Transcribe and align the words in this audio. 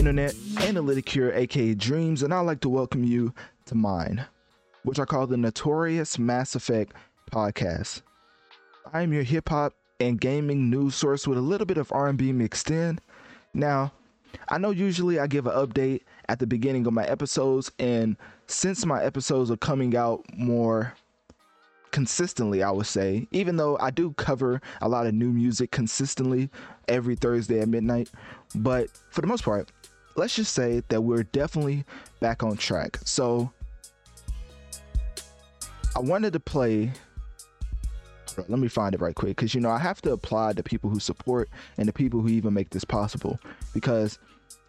Internet? 0.00 0.32
Analyticure, 0.32 1.36
aka 1.36 1.74
Dreamz, 1.74 2.22
and 2.22 2.32
I'd 2.32 2.40
like 2.40 2.60
to 2.60 2.70
welcome 2.70 3.04
you 3.04 3.34
to 3.66 3.74
mine, 3.74 4.24
which 4.82 4.98
I 4.98 5.04
call 5.04 5.26
the 5.26 5.36
Notorious 5.36 6.18
Mass 6.18 6.54
Effect 6.54 6.94
podcast. 7.30 8.00
I 8.94 9.02
am 9.02 9.12
your 9.12 9.24
hip 9.24 9.50
hop 9.50 9.74
and 10.00 10.18
gaming 10.18 10.70
news 10.70 10.94
source 10.94 11.26
with 11.26 11.36
a 11.36 11.42
little 11.42 11.66
bit 11.66 11.76
of 11.76 11.92
R&B 11.92 12.32
mixed 12.32 12.70
in. 12.70 12.98
Now, 13.52 13.92
I 14.48 14.56
know 14.56 14.70
usually 14.70 15.20
I 15.20 15.26
give 15.26 15.46
an 15.46 15.52
update 15.52 16.00
at 16.30 16.38
the 16.38 16.46
beginning 16.46 16.86
of 16.86 16.94
my 16.94 17.04
episodes, 17.04 17.70
and 17.78 18.16
since 18.46 18.86
my 18.86 19.04
episodes 19.04 19.50
are 19.50 19.58
coming 19.58 19.94
out 19.94 20.24
more 20.34 20.94
consistently, 21.90 22.62
I 22.62 22.70
would 22.70 22.86
say, 22.86 23.28
even 23.32 23.56
though 23.56 23.76
I 23.78 23.90
do 23.90 24.12
cover 24.12 24.62
a 24.80 24.88
lot 24.88 25.06
of 25.06 25.12
new 25.12 25.30
music 25.30 25.70
consistently 25.72 26.48
every 26.88 27.16
Thursday 27.16 27.60
at 27.60 27.68
midnight, 27.68 28.10
but 28.54 28.88
for 29.10 29.20
the 29.20 29.26
most 29.26 29.44
part, 29.44 29.70
let's 30.16 30.34
just 30.34 30.54
say 30.54 30.82
that 30.88 31.00
we're 31.02 31.22
definitely 31.22 31.84
back 32.20 32.42
on 32.42 32.56
track. 32.56 32.98
So 33.04 33.50
I 35.96 36.00
wanted 36.00 36.32
to 36.34 36.40
play. 36.40 36.92
Let 38.36 38.60
me 38.60 38.68
find 38.68 38.94
it 38.94 39.00
right 39.00 39.14
quick 39.14 39.36
because 39.36 39.54
you 39.54 39.60
know 39.60 39.70
I 39.70 39.78
have 39.78 40.00
to 40.02 40.12
applaud 40.12 40.56
the 40.56 40.62
people 40.62 40.88
who 40.88 41.00
support 41.00 41.48
and 41.78 41.88
the 41.88 41.92
people 41.92 42.20
who 42.20 42.28
even 42.28 42.54
make 42.54 42.70
this 42.70 42.84
possible. 42.84 43.38
Because 43.74 44.18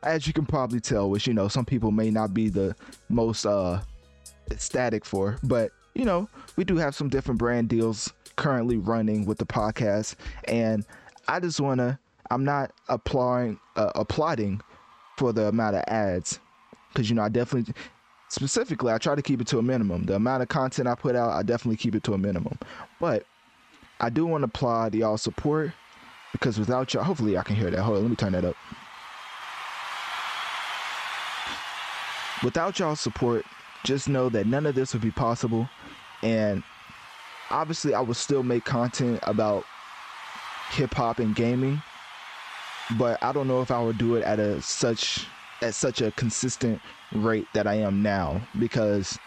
as 0.03 0.25
you 0.25 0.33
can 0.33 0.45
probably 0.45 0.79
tell, 0.79 1.09
which 1.09 1.27
you 1.27 1.33
know 1.33 1.47
some 1.47 1.65
people 1.65 1.91
may 1.91 2.09
not 2.09 2.33
be 2.33 2.49
the 2.49 2.75
most 3.09 3.45
uh 3.45 3.81
ecstatic 4.49 5.05
for, 5.05 5.37
but 5.43 5.71
you 5.93 6.05
know 6.05 6.27
we 6.55 6.63
do 6.63 6.75
have 6.77 6.95
some 6.95 7.07
different 7.07 7.37
brand 7.37 7.69
deals 7.69 8.11
currently 8.35 8.77
running 8.77 9.25
with 9.25 9.37
the 9.37 9.45
podcast, 9.45 10.15
and 10.45 10.85
I 11.27 11.39
just 11.39 11.61
wanna 11.61 11.99
I'm 12.31 12.43
not 12.43 12.71
applying 12.89 13.59
uh, 13.75 13.91
applauding 13.95 14.61
for 15.21 15.31
the 15.31 15.47
amount 15.47 15.75
of 15.75 15.83
ads 15.87 16.39
because 16.91 17.07
you 17.07 17.15
know 17.15 17.21
I 17.21 17.29
definitely 17.29 17.75
specifically 18.27 18.91
I 18.91 18.97
try 18.97 19.13
to 19.13 19.21
keep 19.21 19.39
it 19.39 19.45
to 19.47 19.59
a 19.59 19.61
minimum. 19.61 20.05
The 20.05 20.15
amount 20.15 20.41
of 20.41 20.49
content 20.49 20.87
I 20.87 20.95
put 20.95 21.15
out, 21.15 21.29
I 21.29 21.43
definitely 21.43 21.77
keep 21.77 21.93
it 21.93 22.03
to 22.05 22.13
a 22.13 22.17
minimum. 22.17 22.57
But 22.99 23.27
I 23.99 24.09
do 24.09 24.25
want 24.25 24.41
to 24.41 24.45
applaud 24.47 24.95
y'all 24.95 25.17
support 25.17 25.73
because 26.31 26.57
without 26.57 26.91
y'all, 26.95 27.03
hopefully 27.03 27.37
I 27.37 27.43
can 27.43 27.55
hear 27.55 27.69
that. 27.69 27.83
Hold 27.83 27.97
on, 27.97 28.03
let 28.03 28.09
me 28.09 28.15
turn 28.15 28.31
that 28.31 28.43
up. 28.43 28.55
Without 32.43 32.79
y'all 32.79 32.95
support, 32.95 33.45
just 33.83 34.09
know 34.09 34.27
that 34.29 34.47
none 34.47 34.65
of 34.65 34.73
this 34.73 34.91
would 34.93 35.03
be 35.03 35.11
possible. 35.11 35.69
And 36.23 36.63
obviously, 37.51 37.93
I 37.93 38.01
would 38.01 38.17
still 38.17 38.41
make 38.41 38.65
content 38.65 39.19
about 39.21 39.65
hip 40.71 40.95
hop 40.95 41.19
and 41.19 41.35
gaming 41.35 41.83
but 42.97 43.21
I 43.23 43.31
don't 43.31 43.47
know 43.47 43.61
if 43.61 43.71
I 43.71 43.81
would 43.81 43.97
do 43.97 44.15
it 44.15 44.23
at 44.23 44.39
a 44.39 44.61
such 44.61 45.27
at 45.61 45.75
such 45.75 46.01
a 46.01 46.11
consistent 46.11 46.81
rate 47.13 47.47
that 47.53 47.67
I 47.67 47.75
am 47.75 48.01
now 48.01 48.41
because 48.57 49.17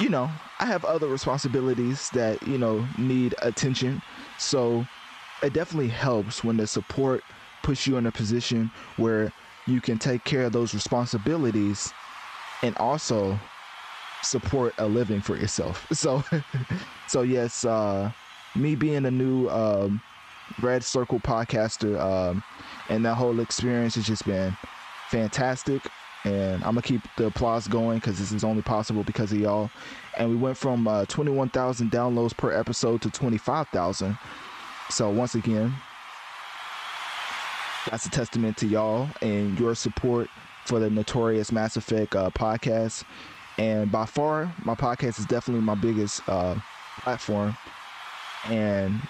you 0.00 0.08
know, 0.08 0.28
I 0.58 0.66
have 0.66 0.84
other 0.84 1.06
responsibilities 1.06 2.10
that, 2.10 2.42
you 2.46 2.58
know, 2.58 2.86
need 2.98 3.34
attention. 3.42 4.02
So 4.38 4.86
it 5.42 5.52
definitely 5.52 5.88
helps 5.88 6.42
when 6.42 6.56
the 6.56 6.66
support 6.66 7.22
puts 7.62 7.86
you 7.86 7.96
in 7.96 8.06
a 8.06 8.12
position 8.12 8.70
where 8.96 9.32
you 9.66 9.80
can 9.80 9.98
take 9.98 10.24
care 10.24 10.42
of 10.42 10.52
those 10.52 10.74
responsibilities 10.74 11.92
and 12.62 12.76
also 12.78 13.38
support 14.22 14.74
a 14.78 14.86
living 14.86 15.20
for 15.20 15.36
yourself. 15.36 15.86
So 15.94 16.24
so 17.06 17.22
yes, 17.22 17.64
uh 17.64 18.10
me 18.56 18.74
being 18.74 19.06
a 19.06 19.10
new 19.10 19.48
um 19.48 20.00
Red 20.60 20.84
Circle 20.84 21.20
podcaster, 21.20 22.00
um, 22.00 22.42
and 22.88 23.04
that 23.04 23.14
whole 23.14 23.40
experience 23.40 23.94
has 23.96 24.06
just 24.06 24.24
been 24.24 24.56
fantastic. 25.08 25.82
And 26.24 26.54
I'm 26.64 26.70
gonna 26.70 26.82
keep 26.82 27.02
the 27.16 27.26
applause 27.26 27.68
going 27.68 27.98
because 27.98 28.18
this 28.18 28.32
is 28.32 28.44
only 28.44 28.62
possible 28.62 29.02
because 29.02 29.30
of 29.32 29.38
y'all. 29.38 29.70
And 30.16 30.30
we 30.30 30.36
went 30.36 30.56
from 30.56 30.88
uh, 30.88 31.04
21,000 31.06 31.90
downloads 31.90 32.36
per 32.36 32.52
episode 32.52 33.02
to 33.02 33.10
25,000. 33.10 34.16
So 34.90 35.10
once 35.10 35.34
again, 35.34 35.74
that's 37.90 38.06
a 38.06 38.10
testament 38.10 38.56
to 38.58 38.66
y'all 38.66 39.08
and 39.20 39.58
your 39.58 39.74
support 39.74 40.28
for 40.64 40.78
the 40.78 40.88
Notorious 40.88 41.52
Mass 41.52 41.76
Effect 41.76 42.16
uh, 42.16 42.30
podcast. 42.30 43.04
And 43.58 43.92
by 43.92 44.06
far, 44.06 44.52
my 44.64 44.74
podcast 44.74 45.18
is 45.18 45.26
definitely 45.26 45.62
my 45.62 45.74
biggest 45.74 46.26
uh, 46.28 46.56
platform. 47.00 47.56
And 48.46 49.00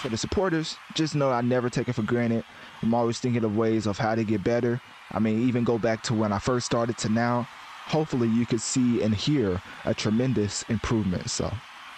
for 0.00 0.08
the 0.08 0.16
supporters, 0.16 0.76
just 0.94 1.14
know 1.14 1.30
I 1.30 1.42
never 1.42 1.68
take 1.68 1.88
it 1.88 1.92
for 1.92 2.02
granted. 2.02 2.42
I'm 2.82 2.94
always 2.94 3.20
thinking 3.20 3.44
of 3.44 3.56
ways 3.56 3.86
of 3.86 3.98
how 3.98 4.14
to 4.14 4.24
get 4.24 4.42
better. 4.42 4.80
I 5.12 5.18
mean, 5.18 5.46
even 5.46 5.62
go 5.62 5.78
back 5.78 6.02
to 6.04 6.14
when 6.14 6.32
I 6.32 6.38
first 6.38 6.66
started 6.66 6.96
to 6.98 7.08
now. 7.08 7.46
Hopefully, 7.86 8.28
you 8.28 8.46
could 8.46 8.60
see 8.60 9.02
and 9.02 9.14
hear 9.14 9.60
a 9.84 9.92
tremendous 9.92 10.62
improvement. 10.68 11.28
So, 11.28 11.52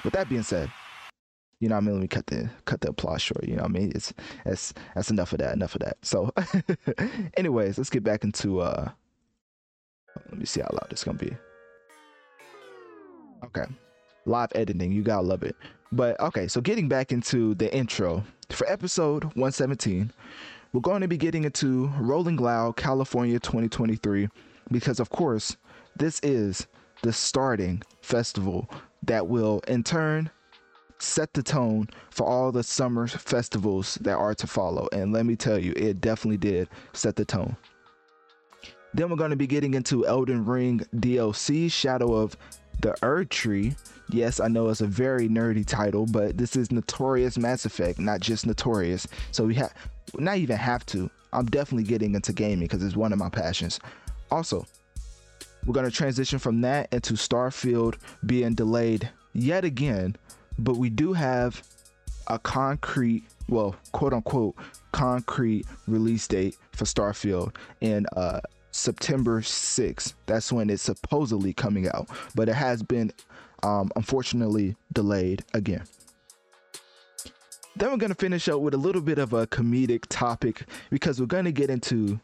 with 0.04 0.14
that 0.14 0.28
being 0.28 0.42
said, 0.42 0.70
you 1.60 1.68
know, 1.68 1.76
I 1.76 1.80
mean, 1.80 1.94
let 1.94 2.00
me 2.02 2.08
cut 2.08 2.26
the 2.26 2.50
cut 2.64 2.80
the 2.80 2.90
applause 2.90 3.22
short. 3.22 3.44
You 3.44 3.56
know, 3.56 3.64
I 3.64 3.68
mean, 3.68 3.92
it's 3.94 4.12
that's 4.44 4.74
that's 4.94 5.10
enough 5.10 5.32
of 5.32 5.38
that. 5.38 5.54
Enough 5.54 5.76
of 5.76 5.82
that. 5.82 5.98
So, 6.02 6.32
anyways, 7.36 7.78
let's 7.78 7.90
get 7.90 8.02
back 8.02 8.24
into 8.24 8.60
uh. 8.60 8.90
Let 10.28 10.38
me 10.38 10.44
see 10.44 10.60
how 10.60 10.68
loud 10.72 10.88
this 10.90 11.04
gonna 11.04 11.18
be. 11.18 11.34
Okay, 13.44 13.64
live 14.26 14.50
editing, 14.54 14.92
you 14.92 15.02
gotta 15.02 15.22
love 15.22 15.42
it. 15.42 15.56
But 15.92 16.18
okay, 16.20 16.48
so 16.48 16.62
getting 16.62 16.88
back 16.88 17.12
into 17.12 17.54
the 17.54 17.72
intro 17.74 18.24
for 18.50 18.66
episode 18.66 19.24
117, 19.24 20.10
we're 20.72 20.80
going 20.80 21.02
to 21.02 21.08
be 21.08 21.18
getting 21.18 21.44
into 21.44 21.92
Rolling 22.00 22.38
Loud 22.38 22.76
California 22.76 23.38
2023 23.38 24.28
because, 24.70 25.00
of 25.00 25.10
course, 25.10 25.58
this 25.94 26.18
is 26.22 26.66
the 27.02 27.12
starting 27.12 27.82
festival 28.00 28.70
that 29.02 29.28
will 29.28 29.60
in 29.68 29.82
turn 29.82 30.30
set 30.98 31.34
the 31.34 31.42
tone 31.42 31.88
for 32.10 32.26
all 32.26 32.52
the 32.52 32.62
summer 32.62 33.06
festivals 33.06 33.96
that 33.96 34.14
are 34.14 34.34
to 34.34 34.46
follow. 34.46 34.88
And 34.92 35.12
let 35.12 35.26
me 35.26 35.36
tell 35.36 35.58
you, 35.58 35.74
it 35.76 36.00
definitely 36.00 36.38
did 36.38 36.70
set 36.94 37.16
the 37.16 37.26
tone. 37.26 37.54
Then 38.94 39.10
we're 39.10 39.16
going 39.16 39.30
to 39.30 39.36
be 39.36 39.46
getting 39.46 39.74
into 39.74 40.06
Elden 40.06 40.44
Ring 40.44 40.80
DLC 40.94 41.70
Shadow 41.70 42.14
of 42.14 42.36
the 42.80 42.92
Erdtree 43.02 43.76
Yes, 44.12 44.40
I 44.40 44.48
know 44.48 44.68
it's 44.68 44.82
a 44.82 44.86
very 44.86 45.26
nerdy 45.26 45.66
title, 45.66 46.04
but 46.04 46.36
this 46.36 46.54
is 46.54 46.70
Notorious 46.70 47.38
Mass 47.38 47.64
Effect, 47.64 47.98
not 47.98 48.20
just 48.20 48.46
Notorious. 48.46 49.06
So 49.30 49.44
we 49.44 49.54
have 49.54 49.72
not 50.18 50.36
even 50.36 50.56
have 50.56 50.84
to. 50.86 51.10
I'm 51.32 51.46
definitely 51.46 51.84
getting 51.84 52.14
into 52.14 52.34
gaming 52.34 52.66
because 52.66 52.84
it's 52.84 52.94
one 52.94 53.14
of 53.14 53.18
my 53.18 53.30
passions. 53.30 53.80
Also, 54.30 54.66
we're 55.64 55.72
going 55.72 55.88
to 55.88 55.96
transition 55.96 56.38
from 56.38 56.60
that 56.60 56.92
into 56.92 57.14
Starfield 57.14 57.96
being 58.26 58.54
delayed 58.54 59.08
yet 59.32 59.64
again, 59.64 60.16
but 60.58 60.76
we 60.76 60.90
do 60.90 61.14
have 61.14 61.62
a 62.26 62.38
concrete, 62.38 63.24
well, 63.48 63.74
quote 63.92 64.12
unquote, 64.12 64.56
concrete 64.92 65.66
release 65.86 66.28
date 66.28 66.58
for 66.72 66.84
Starfield 66.84 67.54
And 67.80 68.06
uh, 68.14 68.40
September 68.72 69.40
6th. 69.40 70.14
That's 70.26 70.50
when 70.52 70.70
it's 70.70 70.82
supposedly 70.82 71.52
coming 71.52 71.88
out, 71.88 72.08
but 72.34 72.48
it 72.48 72.54
has 72.54 72.82
been 72.82 73.12
um, 73.62 73.90
unfortunately 73.94 74.74
delayed 74.92 75.44
again. 75.54 75.84
then 77.76 77.90
we're 77.90 77.96
gonna 77.96 78.14
finish 78.14 78.48
up 78.48 78.60
with 78.60 78.74
a 78.74 78.78
little 78.78 79.00
bit 79.00 79.18
of 79.18 79.32
a 79.32 79.46
comedic 79.46 80.04
topic 80.08 80.64
because 80.90 81.20
we're 81.20 81.26
gonna 81.26 81.52
get 81.52 81.70
into 81.70 82.18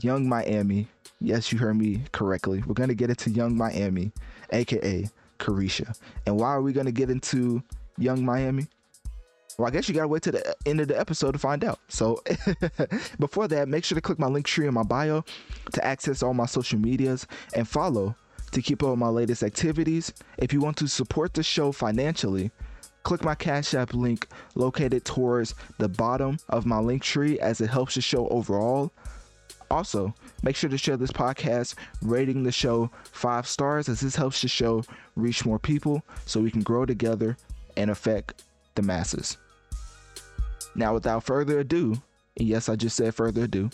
Yung 0.00 0.28
Miami. 0.28 0.88
Yes, 1.20 1.52
you 1.52 1.58
heard 1.58 1.76
me 1.76 2.02
correctly. 2.12 2.62
We're 2.66 2.74
gonna 2.74 2.94
get 2.94 3.10
into 3.10 3.30
Yung 3.30 3.56
Miami, 3.56 4.12
aka 4.50 5.08
Caresha. 5.38 5.96
And 6.26 6.36
why 6.38 6.48
are 6.48 6.62
we 6.62 6.72
gonna 6.72 6.92
get 6.92 7.10
into 7.10 7.62
Yung 7.98 8.24
Miami? 8.24 8.66
Well, 9.58 9.68
I 9.68 9.70
guess 9.70 9.88
you 9.88 9.94
gotta 9.94 10.08
wait 10.08 10.22
to 10.22 10.32
the 10.32 10.56
end 10.66 10.80
of 10.80 10.88
the 10.88 10.98
episode 10.98 11.32
to 11.32 11.38
find 11.38 11.62
out. 11.64 11.78
So 11.88 12.22
before 13.18 13.48
that, 13.48 13.68
make 13.68 13.84
sure 13.84 13.96
to 13.96 14.02
click 14.02 14.18
my 14.18 14.26
link 14.26 14.46
tree 14.46 14.66
in 14.66 14.74
my 14.74 14.82
bio 14.82 15.24
to 15.72 15.84
access 15.84 16.22
all 16.22 16.34
my 16.34 16.46
social 16.46 16.78
medias 16.78 17.26
and 17.54 17.68
follow 17.68 18.16
to 18.52 18.62
keep 18.62 18.82
up 18.82 18.90
with 18.90 18.98
my 18.98 19.08
latest 19.08 19.42
activities. 19.42 20.12
If 20.38 20.52
you 20.52 20.60
want 20.60 20.76
to 20.78 20.88
support 20.88 21.34
the 21.34 21.42
show 21.42 21.72
financially, 21.72 22.50
click 23.02 23.24
my 23.24 23.34
Cash 23.34 23.74
App 23.74 23.94
link 23.94 24.28
located 24.54 25.04
towards 25.04 25.54
the 25.78 25.88
bottom 25.88 26.38
of 26.48 26.66
my 26.66 26.78
link 26.78 27.02
tree 27.02 27.38
as 27.40 27.60
it 27.60 27.70
helps 27.70 27.94
the 27.94 28.00
show 28.00 28.28
overall. 28.28 28.92
Also, 29.70 30.14
make 30.42 30.54
sure 30.54 30.68
to 30.68 30.76
share 30.76 30.98
this 30.98 31.10
podcast, 31.10 31.74
rating 32.02 32.42
the 32.42 32.52
show 32.52 32.90
five 33.10 33.46
stars 33.46 33.88
as 33.88 34.00
this 34.00 34.14
helps 34.14 34.42
the 34.42 34.48
show 34.48 34.84
reach 35.16 35.46
more 35.46 35.58
people 35.58 36.02
so 36.26 36.40
we 36.40 36.50
can 36.50 36.62
grow 36.62 36.84
together 36.84 37.36
and 37.76 37.90
affect 37.90 38.44
the 38.74 38.82
masses. 38.82 39.38
Now, 40.74 40.94
without 40.94 41.24
further 41.24 41.60
ado, 41.60 41.96
and 42.38 42.48
yes, 42.48 42.68
I 42.68 42.76
just 42.76 42.96
said 42.96 43.14
further 43.14 43.44
ado, 43.44 43.70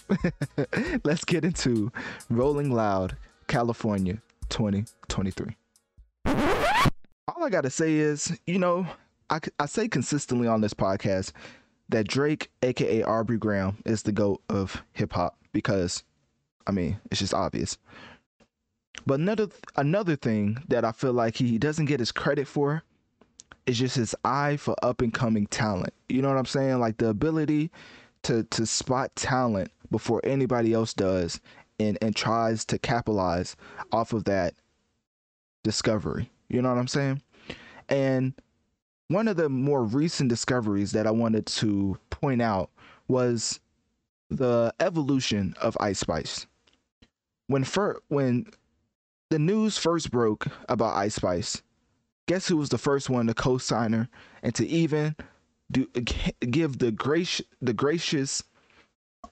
let's 1.04 1.24
get 1.24 1.44
into 1.44 1.92
Rolling 2.28 2.72
Loud, 2.72 3.16
California 3.46 4.20
2023. 4.48 5.56
All 6.26 7.44
I 7.44 7.50
got 7.50 7.62
to 7.62 7.70
say 7.70 7.94
is, 7.94 8.36
you 8.46 8.58
know, 8.58 8.86
I, 9.30 9.38
I 9.58 9.66
say 9.66 9.88
consistently 9.88 10.48
on 10.48 10.60
this 10.60 10.74
podcast 10.74 11.32
that 11.88 12.08
Drake, 12.08 12.50
aka 12.62 13.02
Aubrey 13.02 13.38
Graham, 13.38 13.78
is 13.84 14.02
the 14.02 14.12
GOAT 14.12 14.42
of 14.48 14.82
hip 14.92 15.12
hop 15.12 15.38
because, 15.52 16.02
I 16.66 16.72
mean, 16.72 16.98
it's 17.10 17.20
just 17.20 17.34
obvious. 17.34 17.78
But 19.06 19.20
another 19.20 19.48
another 19.76 20.16
thing 20.16 20.62
that 20.68 20.84
I 20.84 20.92
feel 20.92 21.12
like 21.12 21.36
he 21.36 21.58
doesn't 21.58 21.86
get 21.86 22.00
his 22.00 22.12
credit 22.12 22.48
for 22.48 22.82
is 23.68 23.78
just 23.78 23.96
his 23.96 24.14
eye 24.24 24.56
for 24.56 24.74
up 24.82 25.02
and 25.02 25.12
coming 25.12 25.46
talent. 25.46 25.92
You 26.08 26.22
know 26.22 26.28
what 26.28 26.38
I'm 26.38 26.46
saying? 26.46 26.80
Like 26.80 26.96
the 26.96 27.08
ability 27.08 27.70
to 28.22 28.42
to 28.44 28.66
spot 28.66 29.14
talent 29.14 29.70
before 29.90 30.20
anybody 30.24 30.72
else 30.72 30.94
does 30.94 31.40
and 31.78 31.98
and 32.02 32.16
tries 32.16 32.64
to 32.66 32.78
capitalize 32.78 33.56
off 33.92 34.12
of 34.12 34.24
that 34.24 34.54
discovery. 35.62 36.30
You 36.48 36.62
know 36.62 36.70
what 36.70 36.78
I'm 36.78 36.88
saying? 36.88 37.22
And 37.90 38.32
one 39.08 39.28
of 39.28 39.36
the 39.36 39.48
more 39.48 39.84
recent 39.84 40.30
discoveries 40.30 40.92
that 40.92 41.06
I 41.06 41.10
wanted 41.10 41.46
to 41.46 41.98
point 42.10 42.42
out 42.42 42.70
was 43.06 43.60
the 44.30 44.74
evolution 44.80 45.54
of 45.60 45.76
Ice 45.80 45.98
Spice. 45.98 46.46
When 47.46 47.64
fir- 47.64 48.00
when 48.08 48.46
the 49.30 49.38
news 49.38 49.76
first 49.76 50.10
broke 50.10 50.46
about 50.68 50.96
Ice 50.96 51.14
Spice, 51.14 51.62
guess 52.28 52.46
who 52.46 52.56
was 52.58 52.68
the 52.68 52.78
first 52.78 53.10
one 53.10 53.26
to 53.26 53.34
co-sign 53.34 53.92
her 53.94 54.08
and 54.42 54.54
to 54.54 54.66
even 54.68 55.16
do 55.72 55.86
give 56.50 56.78
the 56.78 56.92
gracious 56.92 57.44
the 57.60 57.72
gracious 57.72 58.44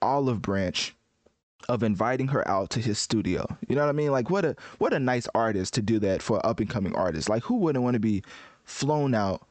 olive 0.02 0.42
branch 0.42 0.94
of 1.68 1.82
inviting 1.82 2.28
her 2.28 2.46
out 2.48 2.70
to 2.70 2.80
his 2.80 2.98
studio. 2.98 3.46
You 3.68 3.76
know 3.76 3.82
what 3.82 3.88
I 3.88 3.92
mean? 3.92 4.10
Like 4.10 4.30
what 4.30 4.44
a 4.44 4.56
what 4.78 4.92
a 4.92 4.98
nice 4.98 5.28
artist 5.34 5.74
to 5.74 5.82
do 5.82 5.98
that 6.00 6.22
for 6.22 6.44
up 6.44 6.58
and 6.58 6.68
coming 6.68 6.96
artists. 6.96 7.28
Like 7.28 7.44
who 7.44 7.56
wouldn't 7.56 7.84
want 7.84 7.94
to 7.94 8.00
be 8.00 8.22
flown 8.64 9.14
out 9.14 9.46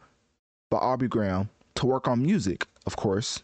by 0.70 0.78
Aubrey 0.78 1.08
Graham 1.08 1.50
to 1.76 1.86
work 1.86 2.08
on 2.08 2.22
music, 2.22 2.68
of 2.86 2.96
course. 2.96 3.44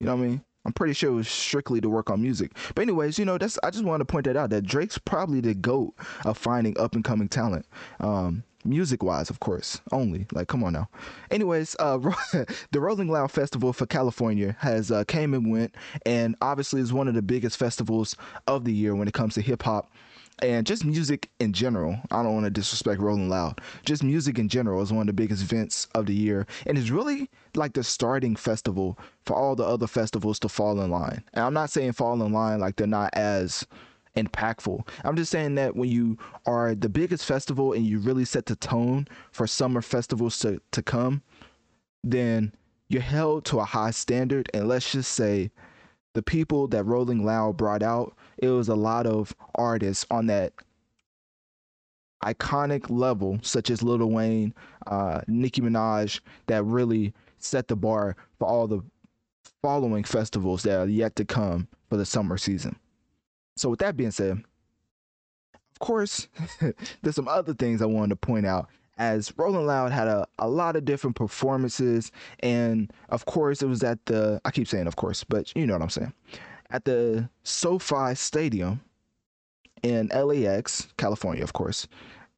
You 0.00 0.06
know 0.06 0.16
what 0.16 0.24
I 0.24 0.26
mean? 0.28 0.44
I'm 0.64 0.72
pretty 0.72 0.94
sure 0.94 1.10
it 1.10 1.14
was 1.14 1.28
strictly 1.28 1.80
to 1.80 1.90
work 1.90 2.10
on 2.10 2.22
music. 2.22 2.52
But 2.74 2.82
anyways, 2.82 3.18
you 3.18 3.24
know, 3.24 3.38
that's 3.38 3.58
I 3.62 3.70
just 3.70 3.84
want 3.84 4.00
to 4.00 4.04
point 4.04 4.26
that 4.26 4.36
out 4.36 4.50
that 4.50 4.64
Drake's 4.64 4.98
probably 4.98 5.40
the 5.40 5.54
goat 5.54 5.94
of 6.24 6.38
finding 6.38 6.78
up 6.78 6.94
and 6.94 7.04
coming 7.04 7.28
talent. 7.28 7.66
Um, 8.00 8.44
music 8.64 9.02
wise, 9.02 9.30
of 9.30 9.40
course, 9.40 9.80
only. 9.92 10.26
Like, 10.32 10.48
come 10.48 10.64
on 10.64 10.72
now. 10.72 10.88
Anyways, 11.30 11.76
uh, 11.78 11.98
the 12.70 12.80
Rolling 12.80 13.08
Loud 13.08 13.30
Festival 13.30 13.72
for 13.72 13.86
California 13.86 14.56
has 14.60 14.90
uh, 14.90 15.04
came 15.04 15.34
and 15.34 15.50
went, 15.50 15.74
and 16.06 16.36
obviously 16.40 16.80
is 16.80 16.92
one 16.92 17.08
of 17.08 17.14
the 17.14 17.22
biggest 17.22 17.56
festivals 17.56 18.16
of 18.46 18.64
the 18.64 18.72
year 18.72 18.94
when 18.94 19.08
it 19.08 19.14
comes 19.14 19.34
to 19.34 19.40
hip 19.40 19.62
hop 19.62 19.90
and 20.40 20.66
just 20.66 20.84
music 20.84 21.30
in 21.38 21.52
general. 21.52 21.98
I 22.10 22.22
don't 22.22 22.34
want 22.34 22.44
to 22.44 22.50
disrespect 22.50 23.00
Rolling 23.00 23.28
Loud. 23.28 23.60
Just 23.84 24.02
music 24.02 24.38
in 24.38 24.48
general 24.48 24.82
is 24.82 24.92
one 24.92 25.02
of 25.02 25.06
the 25.06 25.12
biggest 25.12 25.42
events 25.42 25.86
of 25.94 26.06
the 26.06 26.14
year, 26.14 26.46
and 26.66 26.76
it's 26.76 26.90
really 26.90 27.30
like 27.54 27.74
the 27.74 27.84
starting 27.84 28.36
festival 28.36 28.98
for 29.24 29.36
all 29.36 29.54
the 29.54 29.64
other 29.64 29.86
festivals 29.86 30.38
to 30.40 30.48
fall 30.48 30.80
in 30.80 30.90
line. 30.90 31.22
And 31.32 31.44
I'm 31.44 31.54
not 31.54 31.70
saying 31.70 31.92
fall 31.92 32.20
in 32.22 32.32
line 32.32 32.60
like 32.60 32.76
they're 32.76 32.86
not 32.86 33.10
as 33.14 33.66
impactful. 34.16 34.86
I'm 35.04 35.16
just 35.16 35.30
saying 35.30 35.56
that 35.56 35.76
when 35.76 35.88
you 35.88 36.18
are 36.46 36.74
the 36.74 36.88
biggest 36.88 37.24
festival 37.24 37.72
and 37.72 37.86
you 37.86 37.98
really 37.98 38.24
set 38.24 38.46
the 38.46 38.56
tone 38.56 39.08
for 39.32 39.46
summer 39.46 39.82
festivals 39.82 40.38
to, 40.40 40.60
to 40.72 40.82
come, 40.82 41.22
then 42.02 42.52
you're 42.88 43.02
held 43.02 43.44
to 43.46 43.60
a 43.60 43.64
high 43.64 43.90
standard. 43.90 44.50
And 44.54 44.68
let's 44.68 44.92
just 44.92 45.12
say 45.12 45.50
the 46.14 46.22
people 46.22 46.68
that 46.68 46.84
Rolling 46.84 47.24
Loud 47.24 47.56
brought 47.56 47.82
out, 47.82 48.16
it 48.38 48.48
was 48.48 48.68
a 48.68 48.74
lot 48.74 49.06
of 49.06 49.34
artists 49.56 50.06
on 50.10 50.26
that 50.26 50.52
iconic 52.24 52.88
level, 52.88 53.38
such 53.42 53.68
as 53.70 53.82
Lil 53.82 54.06
Wayne, 54.06 54.54
uh, 54.86 55.20
Nicki 55.26 55.60
Minaj, 55.60 56.20
that 56.46 56.64
really 56.64 57.12
set 57.38 57.68
the 57.68 57.76
bar 57.76 58.16
for 58.38 58.48
all 58.48 58.66
the 58.66 58.80
following 59.60 60.04
festivals 60.04 60.62
that 60.62 60.78
are 60.78 60.88
yet 60.88 61.16
to 61.16 61.24
come 61.24 61.68
for 61.88 61.96
the 61.96 62.06
summer 62.06 62.38
season. 62.38 62.76
So, 63.56 63.70
with 63.70 63.80
that 63.80 63.96
being 63.96 64.10
said, 64.10 64.42
of 65.54 65.78
course, 65.80 66.28
there's 67.02 67.16
some 67.16 67.28
other 67.28 67.54
things 67.54 67.82
I 67.82 67.86
wanted 67.86 68.10
to 68.10 68.16
point 68.16 68.46
out. 68.46 68.68
As 68.96 69.32
Rolling 69.36 69.66
Loud 69.66 69.90
had 69.90 70.06
a, 70.06 70.24
a 70.38 70.48
lot 70.48 70.76
of 70.76 70.84
different 70.84 71.16
performances, 71.16 72.12
and 72.40 72.92
of 73.08 73.24
course, 73.26 73.60
it 73.60 73.66
was 73.66 73.82
at 73.82 74.04
the 74.06 74.40
I 74.44 74.52
keep 74.52 74.68
saying 74.68 74.86
of 74.86 74.94
course, 74.94 75.24
but 75.24 75.54
you 75.56 75.66
know 75.66 75.72
what 75.72 75.82
I'm 75.82 75.90
saying 75.90 76.12
at 76.74 76.84
the 76.84 77.28
SoFi 77.44 78.14
Stadium 78.16 78.80
in 79.84 80.08
LAX, 80.08 80.88
California, 80.96 81.42
of 81.44 81.52
course. 81.52 81.86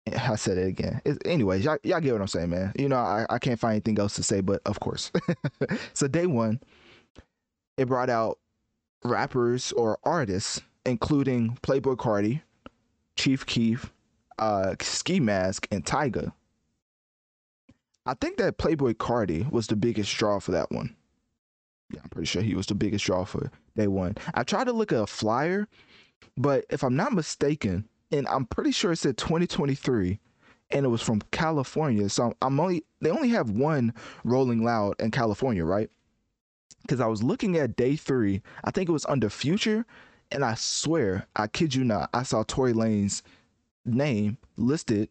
I 0.07 0.37
said 0.37 0.59
it 0.59 0.69
again. 0.69 1.01
It, 1.05 1.19
anyways, 1.25 1.65
y'all, 1.65 1.79
y'all 1.83 2.01
get 2.01 2.13
what 2.13 2.21
I'm 2.21 2.29
saying, 2.29 2.51
man. 2.51 2.73
You 2.79 2.89
know, 2.89 2.97
I, 2.97 3.27
I 3.29 3.39
can't 3.39 3.59
find 3.59 3.73
anything 3.73 3.99
else 3.99 4.15
to 4.17 4.23
say, 4.23 4.41
but 4.41 4.61
of 4.67 4.79
course. 4.79 5.11
so, 5.95 6.07
day 6.07 6.27
one, 6.27 6.61
it 7.77 7.89
brought 7.89 8.11
out 8.11 8.39
rappers 9.05 9.73
or 9.73 9.99
artists 10.05 10.61
including 10.87 11.59
Playboi 11.63 11.97
Carti, 11.97 12.41
Chief 13.17 13.45
Keef, 13.45 13.93
uh, 14.39 14.75
Ski 14.81 15.21
Mask, 15.21 15.67
and 15.71 15.85
Tyga. 15.85 16.33
I 18.07 18.15
think 18.15 18.37
that 18.39 18.57
Playboi 18.57 18.95
Carti 18.95 19.51
was 19.51 19.67
the 19.67 19.77
biggest 19.77 20.17
draw 20.17 20.39
for 20.39 20.53
that 20.53 20.71
one. 20.71 20.95
Yeah, 21.93 22.01
I'm 22.03 22.09
pretty 22.11 22.27
sure 22.27 22.43
he 22.43 22.55
was 22.55 22.67
the 22.67 22.75
biggest 22.75 23.05
draw 23.05 23.25
for 23.25 23.51
day 23.77 23.89
one. 23.89 24.17
I 24.35 24.45
tried 24.45 24.65
to 24.65 24.73
look 24.73 24.93
at 24.93 25.01
a 25.01 25.07
flyer, 25.07 25.69
but 26.37 26.65
if 26.71 26.83
I'm 26.83 26.97
not 26.97 27.13
mistaken, 27.13 27.89
and 28.13 28.27
I'm 28.29 28.47
pretty 28.47 28.71
sure 28.71 28.93
it 28.93 28.97
said 28.97 29.17
2023, 29.17 30.21
and 30.71 30.87
it 30.87 30.89
was 30.89 31.03
from 31.03 31.21
California. 31.31 32.09
So 32.09 32.35
I'm 32.43 32.59
only 32.61 32.85
they 33.01 33.11
only 33.11 33.29
have 33.31 33.51
one 33.51 33.93
Rolling 34.25 34.65
Loud 34.65 34.95
in 35.01 35.11
California, 35.11 35.65
right? 35.65 35.91
Because 36.83 37.01
I 37.01 37.07
was 37.07 37.23
looking 37.23 37.57
at 37.57 37.77
day 37.77 37.97
three. 37.97 38.43
I 38.65 38.71
think 38.71 38.89
it 38.89 38.93
was 38.93 39.07
under 39.07 39.29
Future, 39.29 39.85
and 40.31 40.45
I 40.45 40.55
swear, 40.55 41.27
I 41.37 41.47
kid 41.47 41.75
you 41.75 41.85
not, 41.85 42.11
I 42.13 42.23
saw 42.23 42.43
Tory 42.43 42.73
Lanez' 42.73 43.23
name 43.85 44.39
listed 44.57 45.09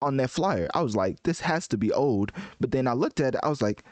on 0.00 0.16
that 0.18 0.30
flyer. 0.30 0.68
I 0.74 0.82
was 0.82 0.96
like, 0.96 1.22
this 1.24 1.40
has 1.40 1.68
to 1.68 1.76
be 1.76 1.92
old. 1.92 2.32
But 2.60 2.70
then 2.70 2.86
I 2.86 2.92
looked 2.92 3.20
at 3.20 3.34
it, 3.34 3.40
I 3.42 3.48
was 3.48 3.62
like, 3.62 3.84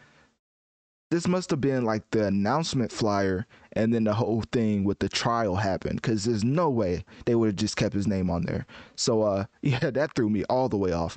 this 1.11 1.29
must 1.29 1.51
have 1.51 1.61
been 1.61 1.85
like 1.85 2.11
the 2.11 2.27
announcement 2.27 2.91
flyer 2.91 3.47
and 3.73 3.95
then 3.95 4.05
the 4.05 4.15
whole 4.15 4.43
thing 4.53 4.83
with 4.83 4.99
the 4.99 5.09
trial 5.09 5.55
happened 5.57 6.03
because 6.03 6.25
there's 6.25 6.43
no 6.43 6.69
way 6.69 7.05
they 7.27 7.35
would 7.35 7.47
have 7.47 7.57
just 7.57 7.77
kept 7.77 7.95
his 7.95 8.09
name 8.09 8.29
on 8.29 8.43
there. 8.45 8.67
So 8.97 9.23
uh 9.23 9.45
yeah, 9.63 9.91
that 9.91 10.15
threw 10.15 10.29
me 10.29 10.43
all 10.45 10.69
the 10.69 10.77
way 10.77 10.93
off. 10.93 11.17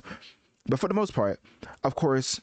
But 0.66 0.78
for 0.78 0.86
the 0.86 0.94
most 0.94 1.12
part, 1.12 1.40
of 1.82 1.96
course, 1.96 2.40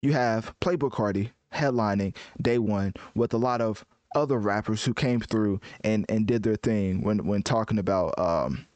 you 0.00 0.12
have 0.12 0.54
Playboi 0.60 0.90
Carti 0.90 1.30
headlining 1.52 2.14
day 2.40 2.58
one 2.58 2.94
with 3.14 3.34
a 3.34 3.38
lot 3.38 3.60
of 3.60 3.84
other 4.14 4.38
rappers 4.38 4.84
who 4.84 4.94
came 4.94 5.20
through 5.20 5.60
and 5.82 6.04
and 6.08 6.26
did 6.26 6.42
their 6.42 6.56
thing 6.56 7.02
when 7.02 7.26
when 7.26 7.42
talking 7.42 7.78
about 7.78 8.18
um 8.18 8.66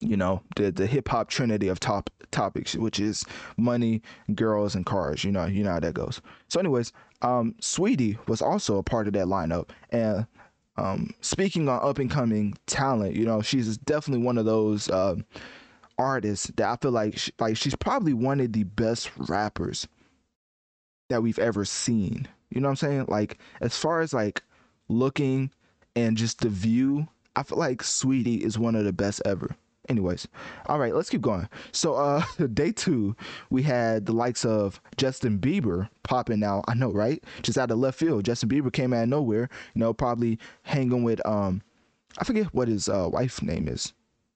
you 0.00 0.16
know 0.16 0.42
the 0.56 0.70
the 0.70 0.86
hip 0.86 1.08
hop 1.08 1.28
trinity 1.28 1.68
of 1.68 1.78
top 1.80 2.10
topics 2.30 2.74
which 2.74 2.98
is 2.98 3.24
money 3.56 4.02
girls 4.34 4.74
and 4.74 4.86
cars 4.86 5.24
you 5.24 5.30
know 5.30 5.44
you 5.46 5.62
know 5.62 5.72
how 5.72 5.80
that 5.80 5.94
goes 5.94 6.20
so 6.48 6.58
anyways 6.58 6.92
um 7.22 7.54
Saweetie 7.60 8.18
was 8.26 8.42
also 8.42 8.78
a 8.78 8.82
part 8.82 9.06
of 9.06 9.12
that 9.12 9.26
lineup 9.26 9.70
and 9.90 10.26
um 10.76 11.14
speaking 11.20 11.68
on 11.68 11.80
up 11.86 11.98
and 11.98 12.10
coming 12.10 12.54
talent 12.66 13.14
you 13.14 13.24
know 13.24 13.40
she's 13.40 13.76
definitely 13.78 14.24
one 14.24 14.38
of 14.38 14.44
those 14.44 14.88
uh, 14.90 15.16
artists 15.98 16.50
that 16.56 16.68
I 16.68 16.76
feel 16.76 16.90
like 16.90 17.16
she, 17.16 17.32
like 17.38 17.56
she's 17.56 17.76
probably 17.76 18.12
one 18.12 18.40
of 18.40 18.52
the 18.52 18.64
best 18.64 19.10
rappers 19.16 19.86
that 21.10 21.22
we've 21.22 21.38
ever 21.38 21.64
seen. 21.64 22.28
You 22.54 22.60
know 22.60 22.68
what 22.68 22.82
I'm 22.82 22.88
saying? 22.88 23.04
Like 23.08 23.38
as 23.60 23.76
far 23.76 24.00
as 24.00 24.12
like 24.12 24.42
looking 24.88 25.50
and 25.96 26.16
just 26.16 26.40
the 26.40 26.48
view, 26.48 27.08
I 27.36 27.42
feel 27.42 27.58
like 27.58 27.82
Saweetie 27.82 28.40
is 28.40 28.58
one 28.58 28.74
of 28.74 28.84
the 28.84 28.92
best 28.92 29.22
ever. 29.24 29.56
Anyways, 29.88 30.26
all 30.66 30.78
right, 30.78 30.94
let's 30.94 31.10
keep 31.10 31.20
going. 31.20 31.46
So, 31.72 31.94
uh, 31.94 32.24
day 32.54 32.72
two, 32.72 33.14
we 33.50 33.62
had 33.62 34.06
the 34.06 34.12
likes 34.12 34.44
of 34.44 34.80
Justin 34.96 35.38
Bieber 35.38 35.90
popping 36.04 36.42
out. 36.42 36.64
I 36.68 36.74
know, 36.74 36.90
right? 36.90 37.22
Just 37.42 37.58
out 37.58 37.70
of 37.70 37.78
left 37.78 37.98
field, 37.98 38.24
Justin 38.24 38.48
Bieber 38.48 38.72
came 38.72 38.94
out 38.94 39.02
of 39.02 39.08
nowhere. 39.10 39.50
You 39.74 39.80
know, 39.80 39.92
probably 39.92 40.38
hanging 40.62 41.02
with 41.02 41.24
um, 41.26 41.60
I 42.18 42.24
forget 42.24 42.46
what 42.54 42.68
his 42.68 42.88
uh, 42.88 43.08
wife 43.12 43.42
name 43.42 43.68
is. 43.68 43.92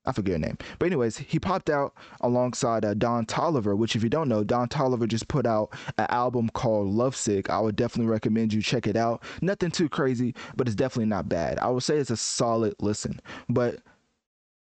I 0.09 0.13
forget 0.13 0.33
her 0.33 0.39
name. 0.39 0.57
But 0.79 0.87
anyways, 0.87 1.19
he 1.19 1.39
popped 1.39 1.69
out 1.69 1.95
alongside 2.23 2.83
uh, 2.83 2.95
Don 2.95 3.27
Toliver, 3.27 3.77
which 3.77 3.95
if 3.95 4.03
you 4.03 4.09
don't 4.09 4.29
know, 4.29 4.43
Don 4.43 4.67
Toliver 4.67 5.07
just 5.07 5.29
put 5.29 5.47
out 5.47 5.75
an 5.99 6.07
album 6.09 6.49
called 6.49 6.89
Lovesick. 6.89 7.51
I 7.51 7.61
would 7.61 7.77
definitely 7.77 8.11
recommend 8.11 8.55
you 8.55 8.63
check 8.63 8.87
it 8.87 8.97
out. 8.97 9.23
Nothing 9.43 9.71
too 9.71 9.91
crazy, 9.91 10.35
but 10.57 10.67
it's 10.67 10.75
definitely 10.75 11.11
not 11.11 11.29
bad. 11.29 11.59
I 11.59 11.69
would 11.69 11.83
say 11.83 11.99
it's 11.99 12.09
a 12.09 12.17
solid 12.17 12.75
listen. 12.81 13.21
But 13.51 13.81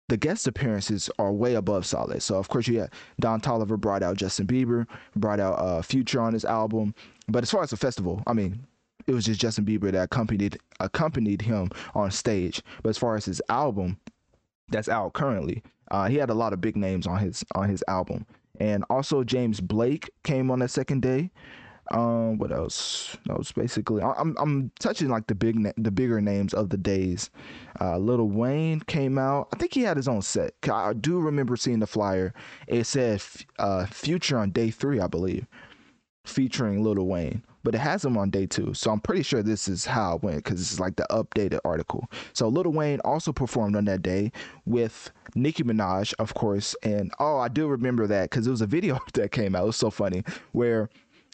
the 0.08 0.16
guest 0.16 0.48
appearances 0.48 1.08
are 1.20 1.32
way 1.32 1.54
above 1.54 1.86
solid. 1.86 2.22
So 2.22 2.36
of 2.36 2.48
course 2.48 2.66
you 2.66 2.88
Don 3.20 3.40
Toliver 3.40 3.78
brought 3.78 4.02
out 4.02 4.16
Justin 4.16 4.48
Bieber, 4.48 4.88
brought 5.14 5.38
out 5.38 5.54
uh, 5.60 5.80
Future 5.82 6.20
on 6.20 6.32
his 6.32 6.44
album. 6.44 6.92
But 7.28 7.44
as 7.44 7.50
far 7.52 7.62
as 7.62 7.70
the 7.70 7.76
festival, 7.76 8.20
I 8.26 8.32
mean, 8.32 8.66
it 9.06 9.12
was 9.12 9.24
just 9.24 9.40
Justin 9.40 9.64
Bieber 9.64 9.92
that 9.92 10.02
accompanied 10.02 10.58
accompanied 10.80 11.42
him 11.42 11.70
on 11.94 12.10
stage. 12.10 12.62
But 12.82 12.90
as 12.90 12.98
far 12.98 13.14
as 13.14 13.24
his 13.24 13.40
album, 13.48 13.98
that's 14.68 14.88
out 14.88 15.12
currently. 15.12 15.62
Uh, 15.90 16.08
he 16.08 16.16
had 16.16 16.30
a 16.30 16.34
lot 16.34 16.52
of 16.52 16.60
big 16.60 16.76
names 16.76 17.06
on 17.06 17.18
his 17.18 17.44
on 17.54 17.68
his 17.68 17.84
album, 17.88 18.26
and 18.58 18.84
also 18.90 19.22
James 19.22 19.60
Blake 19.60 20.10
came 20.24 20.50
on 20.50 20.58
that 20.60 20.70
second 20.70 21.02
day. 21.02 21.30
Um, 21.92 22.38
what 22.38 22.50
else? 22.50 23.16
That 23.26 23.38
was 23.38 23.52
basically 23.52 24.02
I'm 24.02 24.36
I'm 24.38 24.72
touching 24.80 25.08
like 25.08 25.28
the 25.28 25.36
big 25.36 25.72
the 25.76 25.92
bigger 25.92 26.20
names 26.20 26.52
of 26.52 26.70
the 26.70 26.76
days. 26.76 27.30
Uh, 27.80 27.98
Lil 27.98 28.28
Wayne 28.28 28.80
came 28.80 29.18
out. 29.18 29.48
I 29.54 29.58
think 29.58 29.72
he 29.72 29.82
had 29.82 29.96
his 29.96 30.08
own 30.08 30.22
set. 30.22 30.54
I 30.70 30.94
do 30.94 31.20
remember 31.20 31.56
seeing 31.56 31.78
the 31.78 31.86
flyer. 31.86 32.34
It 32.66 32.84
said 32.84 33.22
uh, 33.60 33.86
Future 33.86 34.38
on 34.38 34.50
day 34.50 34.70
three, 34.70 34.98
I 34.98 35.06
believe, 35.06 35.46
featuring 36.24 36.82
Little 36.82 37.06
Wayne 37.06 37.44
but 37.66 37.74
it 37.74 37.78
has 37.78 38.04
him 38.04 38.16
on 38.16 38.30
day 38.30 38.46
two. 38.46 38.72
So 38.74 38.92
I'm 38.92 39.00
pretty 39.00 39.24
sure 39.24 39.42
this 39.42 39.66
is 39.66 39.84
how 39.84 40.14
it 40.14 40.22
went 40.22 40.36
because 40.36 40.60
this 40.60 40.70
is 40.70 40.78
like 40.78 40.94
the 40.94 41.06
updated 41.10 41.58
article. 41.64 42.08
So 42.32 42.46
Lil 42.46 42.70
Wayne 42.70 43.00
also 43.00 43.32
performed 43.32 43.74
on 43.74 43.86
that 43.86 44.02
day 44.02 44.30
with 44.66 45.10
Nicki 45.34 45.64
Minaj, 45.64 46.14
of 46.20 46.32
course. 46.34 46.76
And 46.84 47.10
oh, 47.18 47.38
I 47.38 47.48
do 47.48 47.66
remember 47.66 48.06
that 48.06 48.30
because 48.30 48.46
it 48.46 48.52
was 48.52 48.60
a 48.60 48.68
video 48.68 49.00
that 49.14 49.32
came 49.32 49.56
out. 49.56 49.64
It 49.64 49.66
was 49.66 49.76
so 49.76 49.90
funny 49.90 50.22
where 50.52 50.88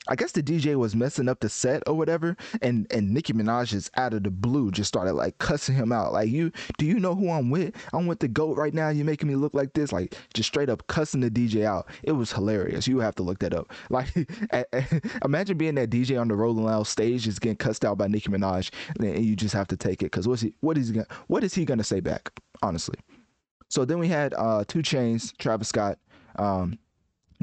I 0.08 0.16
guess 0.16 0.32
the 0.32 0.42
DJ 0.42 0.74
was 0.74 0.96
messing 0.96 1.28
up 1.28 1.40
the 1.40 1.48
set 1.48 1.82
or 1.86 1.94
whatever, 1.94 2.36
and 2.60 2.86
and 2.92 3.10
Nicki 3.12 3.32
Minaj 3.32 3.68
just 3.68 3.90
out 3.96 4.14
of 4.14 4.24
the 4.24 4.30
blue 4.30 4.72
just 4.72 4.88
started 4.88 5.12
like 5.12 5.38
cussing 5.38 5.76
him 5.76 5.92
out. 5.92 6.12
Like 6.12 6.28
you, 6.28 6.50
do 6.76 6.86
you 6.86 6.98
know 6.98 7.14
who 7.14 7.30
I'm 7.30 7.50
with? 7.50 7.74
I'm 7.92 8.06
with 8.06 8.18
the 8.18 8.28
goat 8.28 8.56
right 8.56 8.74
now. 8.74 8.88
You 8.88 9.04
making 9.04 9.28
me 9.28 9.36
look 9.36 9.54
like 9.54 9.74
this? 9.74 9.92
Like 9.92 10.16
just 10.34 10.48
straight 10.48 10.68
up 10.68 10.86
cussing 10.88 11.20
the 11.20 11.30
DJ 11.30 11.64
out. 11.64 11.88
It 12.02 12.12
was 12.12 12.32
hilarious. 12.32 12.88
You 12.88 12.98
have 12.98 13.14
to 13.16 13.22
look 13.22 13.38
that 13.40 13.54
up. 13.54 13.72
Like 13.92 14.08
imagine 15.24 15.58
being 15.58 15.74
that 15.74 15.90
DJ 15.90 16.18
on 16.18 16.28
the 16.28 16.34
Rolling 16.34 16.64
Loud 16.64 16.86
stage 16.86 17.24
just 17.24 17.42
getting 17.42 17.56
cussed 17.56 17.84
out 17.84 17.98
by 17.98 18.06
Nicki 18.06 18.30
Minaj, 18.30 18.70
and 18.98 19.24
you 19.24 19.36
just 19.36 19.54
have 19.54 19.68
to 19.68 19.76
take 19.76 20.00
it 20.02 20.06
because 20.06 20.26
what's 20.26 20.40
he? 20.40 20.54
What 20.60 20.78
is 20.78 20.88
he? 20.88 20.94
Gonna, 20.94 21.06
what 21.26 21.44
is 21.44 21.52
he 21.52 21.64
gonna 21.66 21.84
say 21.84 22.00
back? 22.00 22.30
Honestly. 22.62 22.98
So 23.68 23.84
then 23.84 23.98
we 23.98 24.08
had 24.08 24.34
uh 24.34 24.64
2 24.66 24.80
Chainz, 24.80 25.36
Travis 25.36 25.68
Scott. 25.68 25.98
Um, 26.36 26.78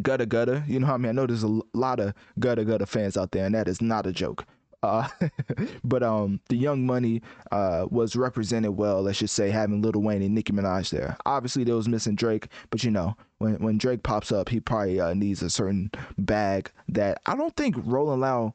Gudda 0.03 0.27
Gudda. 0.27 0.63
You 0.67 0.79
know 0.79 0.87
what 0.87 0.93
I 0.93 0.97
mean? 0.97 1.09
I 1.09 1.13
know 1.13 1.27
there's 1.27 1.43
a 1.43 1.61
lot 1.73 1.99
of 1.99 2.13
Gudda 2.39 2.65
Gudda 2.65 2.87
fans 2.87 3.17
out 3.17 3.31
there, 3.31 3.45
and 3.45 3.55
that 3.55 3.67
is 3.67 3.81
not 3.81 4.05
a 4.05 4.11
joke. 4.11 4.45
Uh, 4.81 5.07
but 5.83 6.03
um, 6.03 6.39
the 6.49 6.55
Young 6.55 6.85
Money 6.85 7.21
uh, 7.51 7.85
was 7.89 8.15
represented 8.15 8.77
well. 8.77 9.01
Let's 9.01 9.19
just 9.19 9.35
say 9.35 9.49
having 9.49 9.81
Lil 9.81 10.01
Wayne 10.01 10.21
and 10.21 10.33
Nicki 10.33 10.53
Minaj 10.53 10.89
there. 10.89 11.17
Obviously, 11.25 11.63
there 11.63 11.75
was 11.75 11.89
missing 11.89 12.15
Drake, 12.15 12.47
but 12.69 12.83
you 12.83 12.91
know 12.91 13.15
when 13.39 13.55
when 13.55 13.77
Drake 13.77 14.03
pops 14.03 14.31
up, 14.31 14.49
he 14.49 14.59
probably 14.59 14.99
uh, 14.99 15.13
needs 15.13 15.41
a 15.41 15.49
certain 15.49 15.91
bag 16.17 16.71
that 16.87 17.21
I 17.25 17.35
don't 17.35 17.55
think 17.55 17.75
Rolling 17.79 18.21
Loud 18.21 18.53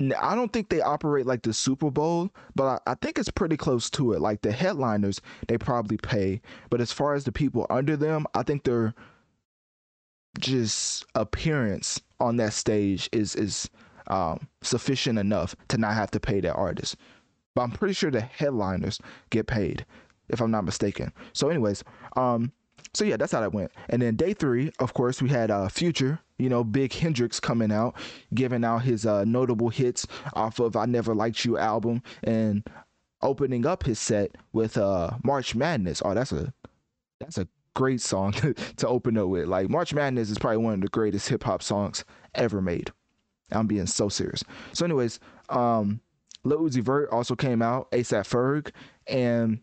I 0.00 0.34
don't 0.34 0.52
think 0.52 0.68
they 0.68 0.82
operate 0.82 1.24
like 1.26 1.42
the 1.42 1.54
Super 1.54 1.90
Bowl, 1.90 2.30
but 2.54 2.82
I, 2.86 2.92
I, 2.92 2.94
think 2.96 3.18
it's 3.18 3.30
pretty 3.30 3.56
close 3.56 3.88
to 3.90 4.12
it. 4.12 4.20
Like 4.20 4.42
the 4.42 4.52
headliners, 4.52 5.22
they 5.48 5.56
probably 5.56 5.96
pay, 5.96 6.42
but 6.68 6.82
as 6.82 6.92
far 6.92 7.14
as 7.14 7.24
the 7.24 7.32
people 7.32 7.66
under 7.70 7.96
them, 7.96 8.26
I 8.34 8.42
think 8.42 8.64
their 8.64 8.94
just 10.38 11.06
appearance 11.14 12.00
on 12.20 12.36
that 12.36 12.52
stage 12.52 13.08
is 13.10 13.34
is 13.36 13.70
um, 14.08 14.46
sufficient 14.62 15.18
enough 15.18 15.56
to 15.68 15.78
not 15.78 15.94
have 15.94 16.10
to 16.10 16.20
pay 16.20 16.40
that 16.40 16.54
artist. 16.54 16.96
But 17.54 17.62
I'm 17.62 17.70
pretty 17.70 17.94
sure 17.94 18.10
the 18.10 18.20
headliners 18.20 19.00
get 19.30 19.46
paid, 19.46 19.86
if 20.28 20.42
I'm 20.42 20.50
not 20.50 20.64
mistaken. 20.64 21.10
So, 21.32 21.48
anyways, 21.48 21.82
um, 22.16 22.52
so 22.94 23.04
yeah, 23.04 23.16
that's 23.16 23.32
how 23.32 23.40
that 23.40 23.52
went. 23.52 23.72
And 23.88 24.00
then 24.00 24.16
day 24.16 24.32
three, 24.32 24.72
of 24.78 24.94
course, 24.94 25.20
we 25.20 25.28
had 25.28 25.50
uh, 25.50 25.68
Future, 25.68 26.18
you 26.38 26.48
know, 26.48 26.64
Big 26.64 26.92
Hendrix 26.92 27.38
coming 27.40 27.70
out, 27.70 27.94
giving 28.34 28.64
out 28.64 28.78
his 28.78 29.04
uh, 29.04 29.24
notable 29.24 29.68
hits 29.68 30.06
off 30.34 30.58
of 30.58 30.76
I 30.76 30.86
Never 30.86 31.14
Liked 31.14 31.44
You 31.44 31.58
album, 31.58 32.02
and 32.22 32.66
opening 33.22 33.66
up 33.66 33.84
his 33.84 33.98
set 33.98 34.36
with 34.52 34.78
uh, 34.78 35.10
March 35.22 35.54
Madness. 35.54 36.02
Oh, 36.04 36.14
that's 36.14 36.32
a 36.32 36.52
that's 37.20 37.38
a 37.38 37.48
great 37.74 38.00
song 38.00 38.32
to, 38.76 38.88
open 38.88 39.18
up 39.18 39.28
with. 39.28 39.46
Like 39.46 39.68
March 39.68 39.94
Madness 39.94 40.30
is 40.30 40.38
probably 40.38 40.58
one 40.58 40.74
of 40.74 40.80
the 40.80 40.88
greatest 40.88 41.28
hip 41.28 41.44
hop 41.44 41.62
songs 41.62 42.04
ever 42.34 42.60
made. 42.60 42.90
I'm 43.52 43.66
being 43.66 43.86
so 43.86 44.08
serious. 44.08 44.42
So, 44.72 44.84
anyways, 44.84 45.20
um, 45.50 46.00
Lil 46.42 46.62
Uzi 46.62 46.82
Vert 46.82 47.10
also 47.10 47.36
came 47.36 47.62
out, 47.62 47.90
ASAP 47.92 48.26
Ferg, 48.26 48.72
and 49.06 49.60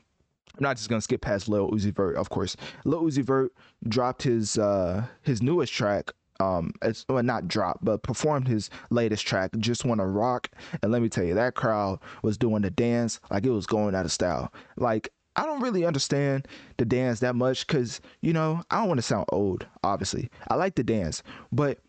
I'm 0.58 0.64
not 0.64 0.78
just 0.78 0.90
gonna 0.90 1.02
skip 1.02 1.22
past 1.22 1.50
Lil 1.50 1.72
Uzi 1.72 1.94
Vert, 1.94 2.16
of 2.16 2.30
course. 2.30 2.56
Lil 2.86 3.04
Uzi 3.04 3.24
Vert 3.24 3.52
dropped 3.88 4.24
his 4.24 4.58
uh 4.58 5.06
his 5.22 5.42
newest 5.42 5.74
track. 5.74 6.12
Um, 6.40 6.74
it's 6.82 7.06
well, 7.08 7.24
not 7.24 7.48
dropped, 7.48 7.86
but 7.86 8.04
performed 8.04 8.48
his 8.48 8.70
latest 8.90 9.26
track, 9.26 9.52
"Just 9.58 9.86
Wanna 9.86 10.06
Rock." 10.06 10.50
And 10.82 10.92
let 10.92 11.02
me 11.02 11.10
tell 11.10 11.24
you, 11.24 11.34
that 11.36 11.56
crowd 11.56 12.00
was 12.22 12.38
doing 12.38 12.64
the 12.64 12.70
dance 12.70 13.20
like 13.32 13.46
it 13.46 13.52
was 13.52 13.66
going 13.66 13.96
out 13.96 14.06
of 14.06 14.12
style. 14.12 14.52
Like 14.76 15.10
I 15.36 15.46
don't 15.46 15.62
really 15.62 15.86
understand 15.86 16.48
the 16.78 16.86
dance 16.86 17.20
that 17.22 17.36
much 17.36 17.66
because 17.66 18.02
you 18.22 18.34
know 18.34 18.62
I 18.70 18.80
don't 18.80 18.90
want 18.90 19.00
to 19.00 19.04
sound 19.04 19.26
old. 19.30 19.66
Obviously, 19.84 20.30
I 20.50 20.56
like 20.56 20.76
the 20.76 20.84
dance, 20.84 21.24
but 21.52 21.80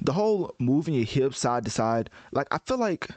the 0.00 0.12
whole 0.12 0.54
moving 0.58 0.94
your 0.94 1.04
hips 1.04 1.38
side 1.38 1.64
to 1.64 1.70
side, 1.70 2.10
like 2.32 2.48
I 2.50 2.58
feel 2.66 2.78
like 2.78 3.08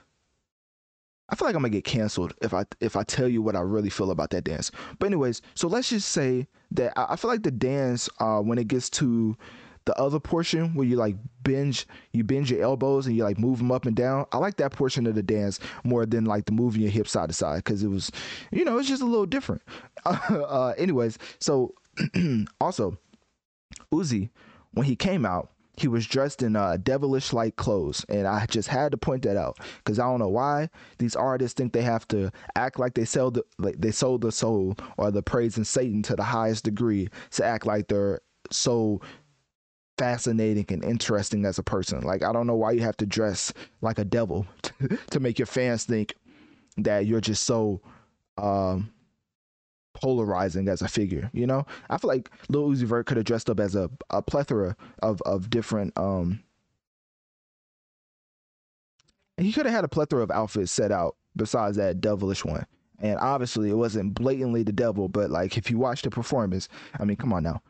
I 1.30 1.36
feel 1.36 1.48
like 1.48 1.56
I'm 1.56 1.62
gonna 1.62 1.70
get 1.70 1.84
canceled 1.84 2.34
if 2.42 2.54
I 2.54 2.66
if 2.80 2.96
I 2.96 3.04
tell 3.04 3.28
you 3.28 3.42
what 3.42 3.56
I 3.56 3.62
really 3.62 3.90
feel 3.90 4.12
about 4.12 4.32
that 4.32 4.44
dance. 4.44 4.72
But 4.98 5.08
anyways, 5.08 5.42
so 5.54 5.68
let's 5.68 5.90
just 5.90 6.10
say 6.10 6.48
that 6.72 6.94
I, 6.98 7.14
I 7.14 7.16
feel 7.16 7.30
like 7.30 7.44
the 7.44 7.52
dance 7.52 8.10
uh, 8.20 8.40
when 8.40 8.58
it 8.58 8.68
gets 8.68 8.90
to 8.92 9.38
the 9.86 10.00
other 10.00 10.20
portion 10.20 10.76
where 10.76 10.86
you 10.86 10.96
like 10.96 11.16
bend 11.42 11.86
you 12.14 12.24
bend 12.24 12.50
your 12.50 12.62
elbows 12.62 13.08
and 13.08 13.16
you 13.16 13.24
like 13.24 13.40
move 13.40 13.58
them 13.60 13.72
up 13.72 13.86
and 13.86 13.96
down. 13.96 14.26
I 14.32 14.38
like 14.38 14.58
that 14.58 14.72
portion 14.72 15.08
of 15.08 15.16
the 15.16 15.24
dance 15.24 15.60
more 15.84 16.06
than 16.06 16.26
like 16.26 16.46
the 16.46 16.52
moving 16.52 16.82
your 16.82 16.92
hips 16.92 17.12
side 17.12 17.30
to 17.30 17.34
side 17.34 17.64
because 17.64 17.82
it 17.84 17.88
was, 17.88 18.12
you 18.52 18.66
know, 18.66 18.78
it's 18.78 18.88
just 18.88 19.02
a 19.02 19.06
little 19.06 19.26
different. 19.26 19.62
Uh, 20.06 20.74
anyways, 20.78 21.18
so 21.40 21.74
also 22.62 22.98
Uzi 23.92 24.30
when 24.72 24.86
he 24.86 24.96
came 24.96 25.26
out 25.26 25.52
he 25.80 25.88
was 25.88 26.06
dressed 26.06 26.42
in 26.42 26.56
uh, 26.56 26.78
devilish 26.78 27.34
like 27.34 27.56
clothes 27.56 28.06
and 28.10 28.28
i 28.28 28.46
just 28.46 28.68
had 28.68 28.92
to 28.92 28.98
point 28.98 29.24
that 29.24 29.38
out 29.38 29.58
because 29.78 30.00
i 30.00 30.04
don't 30.04 30.20
know 30.20 30.28
why 30.28 30.70
these 30.98 31.16
artists 31.16 31.56
think 31.56 31.74
they 31.74 31.82
have 31.82 32.08
to 32.08 32.32
act 32.56 32.80
like 32.80 32.94
they 32.94 33.06
sell 33.06 33.32
the 33.32 33.44
like 33.58 33.80
they 33.80 33.92
sold 33.92 34.22
the 34.22 34.32
soul 34.32 34.76
or 34.98 35.12
the 35.12 35.22
praise 35.22 35.54
praising 35.54 35.64
satan 35.64 36.04
to 36.04 36.16
the 36.16 36.24
highest 36.24 36.64
degree 36.64 37.08
to 37.32 37.44
act 37.44 37.66
like 37.66 37.88
they're 37.88 38.20
so 38.52 39.00
fascinating 39.98 40.66
and 40.70 40.84
interesting 40.84 41.46
as 41.46 41.60
a 41.60 41.64
person. 41.64 42.02
Like 42.02 42.24
i 42.24 42.32
don't 42.32 42.48
know 42.48 42.56
why 42.56 42.72
you 42.72 42.82
have 42.82 42.98
to 42.98 43.06
dress 43.06 43.54
like 43.82 44.00
a 44.00 44.06
devil 44.06 44.48
to, 44.64 44.98
to 45.12 45.20
make 45.20 45.38
your 45.38 45.46
fans 45.46 45.84
think 45.84 46.16
that 46.78 47.06
you're 47.06 47.22
just 47.22 47.44
so 47.44 47.82
um 48.38 48.92
polarizing 49.94 50.68
as 50.68 50.82
a 50.82 50.88
figure. 50.88 51.30
You 51.34 51.48
know, 51.48 51.66
I 51.90 51.98
feel 51.98 52.10
like 52.10 52.30
Lil 52.50 52.70
Uzi 52.70 52.84
Vert 52.84 53.06
could 53.06 53.18
have 53.18 53.26
dressed 53.26 53.50
up 53.50 53.60
as 53.60 53.76
a, 53.76 53.90
a 54.10 54.22
plethora 54.22 54.76
of 55.02 55.22
of 55.24 55.50
different. 55.50 55.98
um 55.98 56.42
He 59.38 59.54
could 59.54 59.66
have 59.66 59.76
had 59.76 59.86
a 59.86 59.90
plethora 59.90 60.22
of 60.22 60.32
outfits 60.32 60.72
set 60.72 60.92
out 60.92 61.16
besides 61.36 61.78
that 61.78 62.02
devilish 62.02 62.44
one. 62.44 62.66
And 63.02 63.18
obviously, 63.20 63.70
it 63.70 63.76
wasn't 63.76 64.14
blatantly 64.14 64.64
the 64.64 64.74
devil, 64.74 65.08
but 65.08 65.30
like 65.30 65.58
if 65.58 65.72
you 65.72 65.78
watch 65.78 66.02
the 66.02 66.10
performance, 66.10 66.68
I 67.00 67.06
mean, 67.06 67.16
come 67.16 67.32
on 67.32 67.44
now. 67.44 67.62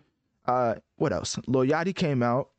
Uh, 0.46 0.76
what 0.96 1.14
else? 1.14 1.38
Lil 1.46 1.70
Yachty 1.70 1.96
came 1.96 2.24
out, 2.24 2.50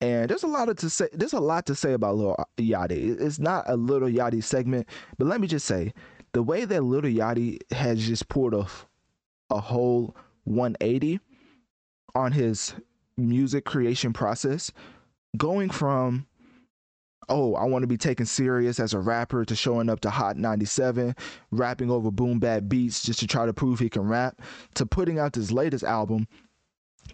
and 0.00 0.30
there's 0.30 0.44
a 0.44 0.46
lot 0.48 0.70
of 0.70 0.76
to 0.78 0.88
say. 0.88 1.08
There's 1.12 1.34
a 1.34 1.40
lot 1.40 1.66
to 1.66 1.74
say 1.74 1.92
about 1.92 2.16
Lil 2.16 2.36
Yachty. 2.56 3.20
It's 3.20 3.38
not 3.38 3.68
a 3.68 3.76
Little 3.76 4.08
Yachty 4.08 4.42
segment, 4.42 4.88
but 5.18 5.26
let 5.26 5.42
me 5.42 5.46
just 5.46 5.66
say, 5.66 5.92
the 6.32 6.42
way 6.42 6.64
that 6.64 6.82
Little 6.82 7.10
Yachty 7.10 7.58
has 7.72 8.06
just 8.06 8.28
pulled 8.28 8.54
off 8.54 8.86
a 9.50 9.60
whole 9.60 10.16
180 10.44 11.20
on 12.14 12.32
his 12.32 12.74
music 13.16 13.64
creation 13.64 14.12
process 14.12 14.72
going 15.36 15.70
from 15.70 16.26
oh, 17.30 17.54
I 17.54 17.64
want 17.64 17.82
to 17.82 17.86
be 17.86 17.96
taken 17.96 18.26
serious 18.26 18.78
as 18.78 18.92
a 18.92 18.98
rapper 18.98 19.46
to 19.46 19.56
showing 19.56 19.88
up 19.88 20.00
to 20.00 20.10
Hot 20.10 20.36
97, 20.36 21.16
rapping 21.50 21.90
over 21.90 22.10
boom 22.10 22.38
bap 22.38 22.64
beats 22.68 23.02
just 23.02 23.20
to 23.20 23.26
try 23.26 23.46
to 23.46 23.52
prove 23.54 23.78
he 23.78 23.88
can 23.88 24.02
rap, 24.02 24.42
to 24.74 24.84
putting 24.84 25.18
out 25.18 25.32
this 25.32 25.50
latest 25.50 25.84
album 25.84 26.28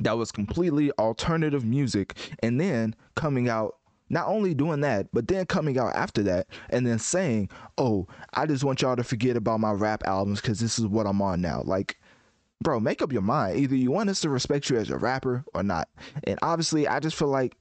that 0.01 0.17
was 0.17 0.33
completely 0.33 0.91
alternative 0.99 1.65
music 1.65 2.17
and 2.43 2.61
then 2.61 2.95
coming 3.15 3.49
out 3.49 3.77
not 4.09 4.27
only 4.27 4.55
doing 4.55 4.81
that, 4.81 5.07
but 5.13 5.29
then 5.29 5.47
coming 5.47 5.79
out 5.79 5.95
after 5.95 6.23
that 6.25 6.49
and 6.71 6.85
then 6.85 6.99
saying, 6.99 7.49
"Oh, 7.79 8.09
I 8.35 8.47
just 8.47 8.65
want 8.65 8.83
y'all 8.83 8.97
to 8.97 9.05
forget 9.05 9.37
about 9.37 9.61
my 9.61 9.71
rap 9.71 10.03
albums 10.05 10.41
cuz 10.41 10.59
this 10.59 10.79
is 10.79 10.87
what 10.87 11.07
I'm 11.07 11.23
on 11.23 11.41
now." 11.41 11.63
Like 11.65 12.00
bro, 12.63 12.81
make 12.81 13.03
up 13.03 13.13
your 13.13 13.23
mind. 13.23 13.59
Either 13.59 13.75
you 13.75 13.91
want 13.91 14.11
us 14.11 14.21
to 14.21 14.31
respect 14.31 14.71
you 14.71 14.77
as 14.77 14.91
a 14.91 14.97
rapper 14.97 15.45
or 15.55 15.63
not. 15.63 15.89
And 16.25 16.39
obviously, 16.43 16.87
I 16.87 17.01
just 17.01 17.17
feel 17.17 17.29
like 17.29 17.57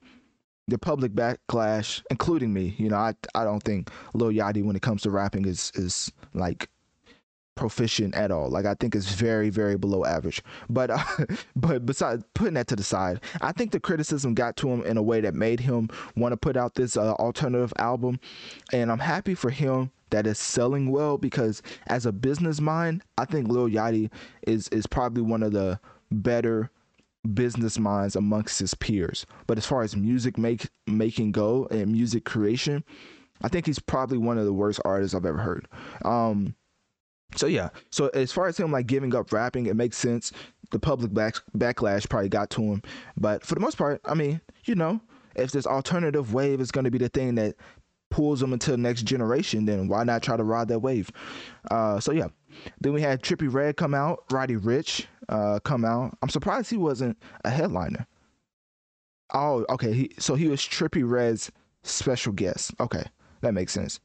the 0.67 0.77
public 0.77 1.13
backlash, 1.13 2.03
including 2.11 2.53
me, 2.53 2.75
you 2.77 2.89
know, 2.89 2.97
I 2.97 3.13
I 3.35 3.43
don't 3.43 3.63
think 3.63 3.89
Lil 4.13 4.31
Yachty 4.31 4.63
when 4.63 4.75
it 4.75 4.81
comes 4.81 5.01
to 5.03 5.09
rapping 5.09 5.45
is 5.45 5.71
is 5.75 6.11
like 6.33 6.69
proficient 7.55 8.15
at 8.15 8.31
all. 8.31 8.49
Like 8.49 8.65
I 8.65 8.75
think 8.75 8.95
it's 8.95 9.11
very 9.11 9.49
very 9.49 9.77
below 9.77 10.05
average. 10.05 10.41
But 10.69 10.91
uh, 10.91 11.03
but 11.55 11.85
besides 11.85 12.23
putting 12.33 12.53
that 12.53 12.67
to 12.67 12.75
the 12.75 12.83
side, 12.83 13.21
I 13.41 13.51
think 13.51 13.71
the 13.71 13.79
criticism 13.79 14.33
got 14.33 14.55
to 14.57 14.69
him 14.69 14.83
in 14.83 14.97
a 14.97 15.03
way 15.03 15.21
that 15.21 15.33
made 15.33 15.59
him 15.59 15.89
want 16.15 16.33
to 16.33 16.37
put 16.37 16.55
out 16.55 16.75
this 16.75 16.95
uh, 16.95 17.13
alternative 17.13 17.73
album, 17.77 18.19
and 18.71 18.91
I'm 18.91 18.99
happy 18.99 19.33
for 19.33 19.49
him 19.49 19.91
that 20.09 20.27
is 20.27 20.39
selling 20.39 20.91
well 20.91 21.17
because 21.17 21.61
as 21.87 22.05
a 22.05 22.11
business 22.11 22.59
mind, 22.61 23.03
I 23.17 23.25
think 23.25 23.47
Lil 23.47 23.69
Yachty 23.69 24.11
is 24.47 24.67
is 24.69 24.87
probably 24.87 25.23
one 25.23 25.43
of 25.43 25.51
the 25.51 25.79
better 26.11 26.71
business 27.33 27.77
minds 27.77 28.15
amongst 28.15 28.59
his 28.59 28.73
peers. 28.73 29.25
But 29.47 29.57
as 29.57 29.65
far 29.65 29.83
as 29.83 29.95
music 29.95 30.37
make 30.37 30.67
making 30.87 31.31
go 31.31 31.67
and 31.71 31.91
music 31.91 32.25
creation, 32.25 32.83
I 33.41 33.47
think 33.47 33.65
he's 33.65 33.79
probably 33.79 34.17
one 34.17 34.37
of 34.37 34.45
the 34.45 34.53
worst 34.53 34.79
artists 34.85 35.15
I've 35.15 35.25
ever 35.25 35.37
heard. 35.37 35.67
Um, 36.03 36.55
so 37.35 37.45
yeah, 37.45 37.69
so 37.91 38.07
as 38.09 38.31
far 38.31 38.47
as 38.47 38.57
him 38.57 38.71
like 38.71 38.87
giving 38.87 39.13
up 39.15 39.31
rapping, 39.31 39.67
it 39.67 39.75
makes 39.75 39.97
sense. 39.97 40.31
The 40.71 40.79
public 40.79 41.13
back, 41.13 41.35
backlash 41.57 42.09
probably 42.09 42.29
got 42.29 42.49
to 42.51 42.61
him, 42.61 42.83
but 43.17 43.43
for 43.43 43.55
the 43.55 43.61
most 43.61 43.77
part, 43.77 44.01
I 44.05 44.13
mean, 44.13 44.41
you 44.65 44.75
know, 44.75 45.01
if 45.35 45.51
this 45.51 45.65
alternative 45.65 46.33
wave 46.33 46.61
is 46.61 46.71
going 46.71 46.85
to 46.85 46.91
be 46.91 46.97
the 46.97 47.09
thing 47.09 47.35
that 47.35 47.55
pulls 48.09 48.39
them 48.39 48.53
into 48.53 48.71
the 48.71 48.77
next 48.77 49.03
generation, 49.03 49.65
then 49.65 49.87
why 49.87 50.03
not 50.03 50.23
try 50.23 50.37
to 50.37 50.43
ride 50.43 50.67
that 50.69 50.79
wave? 50.79 51.11
Uh, 51.69 51.99
so 51.99 52.11
yeah. 52.11 52.27
Then 52.81 52.93
we 52.93 53.01
had 53.01 53.21
Trippie 53.21 53.51
Redd 53.51 53.77
come 53.77 53.93
out, 53.93 54.23
Roddy 54.31 54.55
Ricch 54.55 55.05
uh, 55.29 55.59
come 55.59 55.85
out. 55.85 56.17
I'm 56.21 56.29
surprised 56.29 56.69
he 56.69 56.77
wasn't 56.77 57.17
a 57.45 57.49
headliner. 57.49 58.07
Oh, 59.33 59.65
okay. 59.69 59.93
He, 59.93 60.11
so 60.17 60.35
he 60.35 60.47
was 60.47 60.59
Trippie 60.61 61.09
Redd's 61.09 61.51
special 61.83 62.33
guest. 62.33 62.73
Okay, 62.79 63.03
that 63.41 63.53
makes 63.53 63.71
sense. 63.71 63.99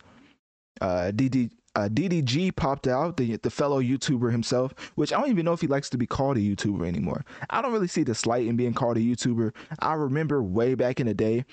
Uh, 0.81 1.11
DD, 1.15 1.51
uh, 1.77 1.89
DDG 1.91 2.55
popped 2.55 2.87
out, 2.87 3.17
the 3.17 3.37
the 3.39 3.51
fellow 3.51 3.83
YouTuber 3.83 4.31
himself, 4.31 4.75
which 4.97 5.13
I 5.13 5.21
don't 5.21 5.31
even 5.31 5.45
know 5.45 5.53
if 5.53 5.61
he 5.61 5.67
likes 5.67 5.89
to 5.91 5.99
be 5.99 6.07
called 6.07 6.37
a 6.37 6.41
YouTuber 6.41 6.87
anymore. 6.87 7.25
I 7.51 7.63
don't 7.63 7.73
really 7.73 7.89
see 7.89 8.03
the 8.03 8.15
slight 8.15 8.47
in 8.47 8.57
being 8.57 8.75
called 8.75 8.97
a 8.97 9.01
YouTuber. 9.01 9.53
I 9.81 9.95
remember 9.95 10.43
way 10.43 10.75
back 10.75 11.01
in 11.01 11.07
the 11.07 11.15
day 11.15 11.45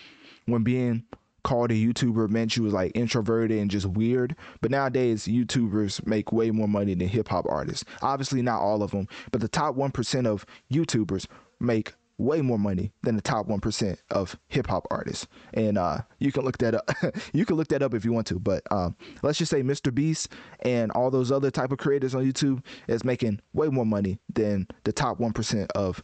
when 0.45 0.63
being 0.63 1.03
called 1.43 1.71
a 1.71 1.75
YouTuber 1.75 2.29
meant 2.29 2.55
you 2.55 2.63
was 2.63 2.73
like 2.73 2.91
introverted 2.95 3.59
and 3.59 3.71
just 3.71 3.85
weird. 3.85 4.35
But 4.61 4.71
nowadays, 4.71 5.25
YouTubers 5.25 6.05
make 6.05 6.31
way 6.31 6.51
more 6.51 6.67
money 6.67 6.93
than 6.93 7.07
hip 7.07 7.27
hop 7.29 7.45
artists. 7.49 7.85
Obviously, 8.01 8.41
not 8.41 8.61
all 8.61 8.83
of 8.83 8.91
them, 8.91 9.07
but 9.31 9.41
the 9.41 9.47
top 9.47 9.75
1% 9.75 10.25
of 10.25 10.45
YouTubers 10.71 11.27
make 11.59 11.93
way 12.17 12.41
more 12.41 12.59
money 12.59 12.91
than 13.01 13.15
the 13.15 13.21
top 13.21 13.47
1% 13.47 13.97
of 14.11 14.37
hip 14.47 14.67
hop 14.67 14.87
artists. 14.91 15.27
And 15.53 15.77
uh, 15.77 15.99
you 16.19 16.31
can 16.31 16.43
look 16.43 16.57
that 16.59 16.75
up. 16.75 16.89
you 17.33 17.45
can 17.45 17.55
look 17.55 17.67
that 17.69 17.81
up 17.81 17.93
if 17.93 18.05
you 18.05 18.13
want 18.13 18.27
to. 18.27 18.39
But 18.39 18.63
um, 18.71 18.95
let's 19.23 19.39
just 19.39 19.51
say 19.51 19.63
Mr. 19.63 19.93
Beast 19.93 20.29
and 20.61 20.91
all 20.91 21.09
those 21.09 21.31
other 21.31 21.51
type 21.51 21.71
of 21.71 21.79
creators 21.79 22.15
on 22.15 22.23
YouTube 22.23 22.63
is 22.87 23.03
making 23.03 23.39
way 23.53 23.67
more 23.67 23.85
money 23.85 24.19
than 24.33 24.67
the 24.83 24.93
top 24.93 25.19
1% 25.19 25.67
of 25.75 26.03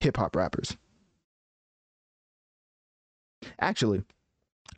hip 0.00 0.16
hop 0.16 0.36
rappers. 0.36 0.76
Actually, 3.60 4.02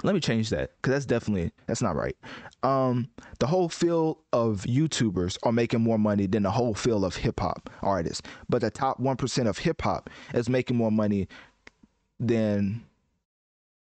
let 0.02 0.14
me 0.14 0.20
change 0.20 0.50
that 0.50 0.70
because 0.76 0.92
that's 0.92 1.06
definitely 1.06 1.52
that's 1.66 1.82
not 1.82 1.96
right. 1.96 2.16
Um 2.62 3.08
the 3.38 3.46
whole 3.46 3.68
field 3.68 4.18
of 4.32 4.62
youtubers 4.62 5.38
are 5.42 5.52
making 5.52 5.80
more 5.80 5.98
money 5.98 6.26
than 6.26 6.42
the 6.42 6.50
whole 6.50 6.74
field 6.74 7.04
of 7.04 7.16
hip-hop 7.16 7.70
artists 7.82 8.22
but 8.48 8.60
the 8.60 8.70
top 8.70 9.00
1% 9.00 9.48
of 9.48 9.58
hip-hop 9.58 10.10
is 10.34 10.48
making 10.48 10.76
more 10.76 10.90
money 10.92 11.28
than 12.18 12.82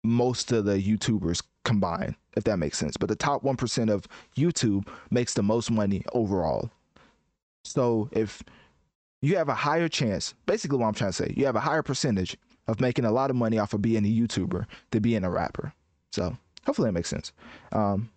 most 0.04 0.52
of 0.52 0.64
the 0.64 0.80
youtubers 0.80 1.42
combined 1.64 2.14
if 2.36 2.44
that 2.44 2.58
makes 2.58 2.78
sense. 2.78 2.96
But 2.96 3.08
the 3.08 3.16
top 3.16 3.42
1% 3.42 3.90
of 3.90 4.06
youtube 4.36 4.86
makes 5.10 5.34
the 5.34 5.42
most 5.42 5.70
money 5.70 6.04
overall. 6.12 6.70
So 7.64 8.08
if 8.12 8.42
you 9.20 9.36
have 9.36 9.48
a 9.48 9.54
higher 9.54 9.88
chance 9.88 10.34
basically 10.46 10.78
what 10.78 10.86
i'm 10.86 10.94
trying 10.94 11.10
to 11.10 11.16
say 11.16 11.34
you 11.36 11.46
have 11.46 11.56
a 11.56 11.60
higher 11.60 11.82
percentage 11.82 12.36
of 12.66 12.80
making 12.80 13.04
a 13.04 13.10
lot 13.10 13.30
of 13.30 13.36
money 13.36 13.58
off 13.58 13.72
of 13.72 13.82
being 13.82 14.04
a 14.04 14.08
youtuber 14.08 14.66
than 14.90 15.02
being 15.02 15.24
a 15.24 15.30
rapper 15.30 15.72
so 16.12 16.36
hopefully 16.66 16.88
that 16.88 16.92
makes 16.92 17.08
sense. 17.08 17.32
Um, 17.72 18.10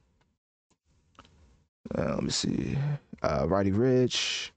uh, 1.97 2.15
let 2.15 2.23
me 2.23 2.29
see. 2.29 2.77
Uh, 3.21 3.45
Roddy 3.47 3.71
Ricch. 3.71 4.51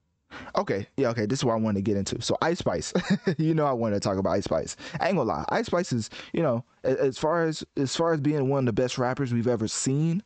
Okay, 0.57 0.87
yeah, 0.97 1.09
okay. 1.11 1.27
This 1.27 1.41
is 1.41 1.45
what 1.45 1.53
I 1.53 1.57
want 1.57 1.77
to 1.77 1.83
get 1.83 1.97
into. 1.97 2.21
So 2.21 2.37
Ice 2.43 2.59
Spice, 2.59 2.93
you 3.39 3.55
know, 3.55 3.67
I 3.67 3.73
want 3.73 3.95
to 3.95 4.01
talk 4.01 4.19
about 4.19 4.33
Ice 4.33 4.45
Spice. 4.45 4.77
I 5.01 5.09
ain't 5.09 5.17
gonna 5.17 5.29
lie, 5.29 5.45
Ice 5.51 5.67
Spice 5.67 5.93
is, 5.93 6.11
you 6.33 6.43
know, 6.43 6.65
as 6.83 7.19
far 7.19 7.45
as 7.45 7.65
as 7.77 7.95
far 7.95 8.13
as 8.13 8.21
being 8.21 8.49
one 8.49 8.61
of 8.61 8.67
the 8.67 8.73
best 8.73 8.99
rappers 8.99 9.33
we've 9.33 9.49
ever 9.49 9.69
seen. 9.69 10.23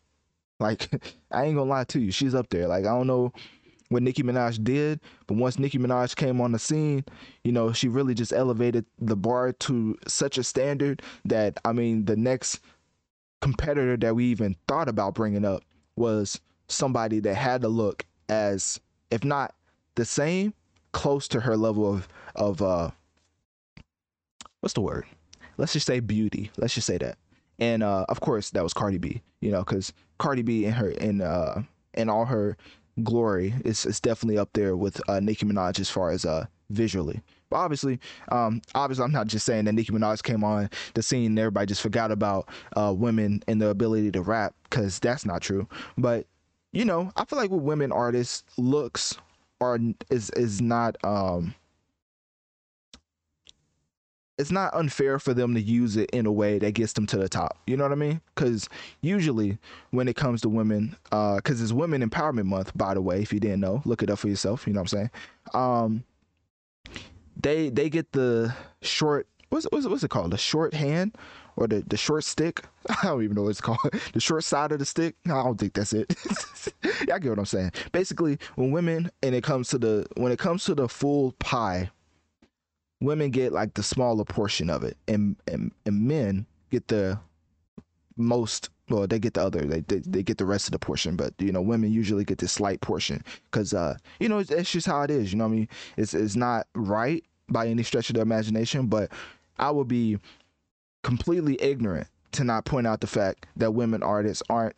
Like, 0.60 0.88
I 1.30 1.44
ain't 1.44 1.56
gonna 1.56 1.70
lie 1.70 1.84
to 1.84 2.00
you, 2.00 2.10
she's 2.10 2.34
up 2.34 2.48
there. 2.50 2.66
Like, 2.66 2.84
I 2.84 2.90
don't 2.90 3.06
know 3.06 3.32
what 3.90 4.02
Nicki 4.02 4.22
Minaj 4.22 4.62
did, 4.62 5.00
but 5.26 5.36
once 5.36 5.58
Nicki 5.58 5.78
Minaj 5.78 6.14
came 6.14 6.40
on 6.40 6.52
the 6.52 6.58
scene, 6.58 7.04
you 7.44 7.52
know, 7.52 7.72
she 7.72 7.88
really 7.88 8.14
just 8.14 8.32
elevated 8.32 8.84
the 8.98 9.16
bar 9.16 9.52
to 9.52 9.96
such 10.06 10.36
a 10.36 10.44
standard 10.44 11.02
that 11.24 11.58
I 11.64 11.72
mean, 11.72 12.04
the 12.04 12.16
next 12.16 12.60
competitor 13.40 13.96
that 13.96 14.14
we 14.14 14.24
even 14.26 14.56
thought 14.66 14.88
about 14.88 15.14
bringing 15.14 15.44
up 15.44 15.62
was 15.96 16.40
somebody 16.68 17.20
that 17.20 17.34
had 17.34 17.62
to 17.62 17.68
look 17.68 18.04
as 18.28 18.80
if 19.10 19.24
not 19.24 19.54
the 19.94 20.04
same 20.04 20.52
close 20.92 21.28
to 21.28 21.40
her 21.40 21.56
level 21.56 21.90
of 21.92 22.08
of 22.34 22.62
uh 22.62 22.90
what's 24.60 24.74
the 24.74 24.80
word? 24.80 25.06
Let's 25.56 25.72
just 25.72 25.86
say 25.86 26.00
beauty. 26.00 26.50
Let's 26.56 26.74
just 26.74 26.86
say 26.86 26.98
that. 26.98 27.18
And 27.58 27.82
uh 27.82 28.06
of 28.08 28.20
course 28.20 28.50
that 28.50 28.62
was 28.62 28.72
cardi 28.72 28.98
b 28.98 29.22
you 29.40 29.50
know 29.50 29.60
because 29.60 29.92
cardi 30.18 30.42
b 30.42 30.64
in 30.64 30.72
her 30.72 30.90
in 30.90 31.20
uh 31.20 31.62
in 31.94 32.08
all 32.08 32.26
her 32.26 32.56
glory 33.02 33.54
is, 33.64 33.86
is 33.86 34.00
definitely 34.00 34.38
up 34.38 34.50
there 34.54 34.76
with 34.76 35.00
uh 35.08 35.20
nicki 35.20 35.46
minaj 35.46 35.78
as 35.78 35.88
far 35.90 36.10
as 36.10 36.24
uh 36.24 36.46
visually 36.70 37.22
obviously, 37.52 38.00
um, 38.30 38.62
obviously, 38.74 39.04
I'm 39.04 39.12
not 39.12 39.26
just 39.26 39.46
saying 39.46 39.64
that 39.66 39.72
Nicki 39.72 39.92
Minaj 39.92 40.22
came 40.22 40.44
on 40.44 40.70
the 40.94 41.02
scene 41.02 41.26
and 41.26 41.38
everybody 41.38 41.66
just 41.66 41.82
forgot 41.82 42.10
about 42.10 42.48
uh, 42.76 42.94
women 42.96 43.42
and 43.46 43.60
the 43.60 43.68
ability 43.68 44.10
to 44.12 44.22
rap 44.22 44.54
because 44.64 44.98
that's 44.98 45.24
not 45.24 45.40
true. 45.40 45.66
But 45.96 46.26
you 46.72 46.84
know, 46.84 47.10
I 47.16 47.24
feel 47.24 47.38
like 47.38 47.50
with 47.50 47.62
women 47.62 47.92
artists, 47.92 48.44
looks 48.56 49.16
are 49.60 49.78
is 50.10 50.30
is 50.30 50.60
not 50.60 50.96
um 51.04 51.54
it's 54.38 54.52
not 54.52 54.72
unfair 54.72 55.18
for 55.18 55.34
them 55.34 55.52
to 55.54 55.60
use 55.60 55.96
it 55.96 56.08
in 56.10 56.24
a 56.24 56.32
way 56.32 56.60
that 56.60 56.72
gets 56.72 56.92
them 56.92 57.06
to 57.08 57.16
the 57.16 57.28
top. 57.28 57.58
You 57.66 57.76
know 57.76 57.82
what 57.82 57.92
I 57.92 57.96
mean? 57.96 58.20
Because 58.34 58.68
usually 59.00 59.58
when 59.90 60.06
it 60.06 60.14
comes 60.14 60.40
to 60.42 60.48
women, 60.48 60.96
because 61.02 61.60
uh, 61.60 61.64
it's 61.64 61.72
Women 61.72 62.08
Empowerment 62.08 62.44
Month, 62.44 62.70
by 62.76 62.94
the 62.94 63.02
way, 63.02 63.20
if 63.20 63.32
you 63.32 63.40
didn't 63.40 63.58
know, 63.58 63.82
look 63.84 64.00
it 64.00 64.10
up 64.10 64.20
for 64.20 64.28
yourself. 64.28 64.64
You 64.66 64.74
know 64.74 64.80
what 64.82 64.92
I'm 64.92 64.98
saying? 64.98 65.10
Um, 65.54 66.04
they 67.40 67.70
they 67.70 67.88
get 67.88 68.12
the 68.12 68.54
short 68.82 69.28
what's 69.50 69.66
what's, 69.70 69.86
what's 69.86 70.02
it 70.02 70.08
called? 70.10 70.32
The 70.32 70.38
short 70.38 70.74
hand 70.74 71.16
or 71.56 71.66
the, 71.66 71.82
the 71.86 71.96
short 71.96 72.24
stick? 72.24 72.64
I 72.88 73.06
don't 73.06 73.22
even 73.22 73.36
know 73.36 73.42
what 73.42 73.50
it's 73.50 73.60
called. 73.60 73.78
The 74.12 74.20
short 74.20 74.44
side 74.44 74.72
of 74.72 74.78
the 74.78 74.86
stick? 74.86 75.16
I 75.26 75.42
don't 75.42 75.58
think 75.58 75.74
that's 75.74 75.92
it. 75.92 76.14
Y'all 77.08 77.18
get 77.18 77.30
what 77.30 77.38
i'm 77.38 77.46
saying. 77.46 77.72
Basically 77.92 78.38
when 78.56 78.70
women 78.70 79.10
and 79.22 79.34
it 79.34 79.42
comes 79.44 79.68
to 79.68 79.78
the 79.78 80.06
when 80.16 80.32
it 80.32 80.38
comes 80.38 80.64
to 80.64 80.74
the 80.74 80.88
full 80.88 81.32
pie 81.38 81.90
women 83.00 83.30
get 83.30 83.52
like 83.52 83.74
the 83.74 83.82
smaller 83.82 84.24
portion 84.24 84.70
of 84.70 84.82
it 84.82 84.96
and 85.06 85.36
and, 85.46 85.72
and 85.86 86.06
men 86.06 86.46
get 86.70 86.88
the 86.88 87.18
most 88.16 88.70
well 88.88 89.06
they 89.06 89.18
get 89.18 89.34
the 89.34 89.42
other 89.42 89.60
they, 89.60 89.80
they, 89.80 89.98
they 90.00 90.22
get 90.22 90.38
the 90.38 90.44
rest 90.44 90.66
of 90.66 90.72
the 90.72 90.78
portion 90.78 91.14
but 91.14 91.32
you 91.38 91.52
know 91.52 91.62
women 91.62 91.92
usually 91.92 92.24
get 92.24 92.38
the 92.38 92.48
slight 92.48 92.80
portion 92.80 93.22
because 93.50 93.72
uh 93.72 93.96
you 94.18 94.28
know 94.28 94.38
it's, 94.38 94.50
it's, 94.50 94.72
just 94.72 94.86
how 94.86 95.02
it 95.02 95.10
is 95.10 95.32
you 95.32 95.38
know 95.38 95.44
what 95.44 95.52
i 95.52 95.56
mean? 95.56 95.68
It's 95.96 96.14
it's 96.14 96.34
not 96.34 96.66
right 96.74 97.24
by 97.48 97.66
any 97.66 97.82
stretch 97.82 98.10
of 98.10 98.14
the 98.14 98.20
imagination 98.20 98.86
but 98.86 99.10
i 99.58 99.70
would 99.70 99.88
be 99.88 100.18
completely 101.02 101.60
ignorant 101.60 102.06
to 102.32 102.44
not 102.44 102.64
point 102.64 102.86
out 102.86 103.00
the 103.00 103.06
fact 103.06 103.46
that 103.56 103.72
women 103.72 104.02
artists 104.02 104.42
aren't 104.50 104.76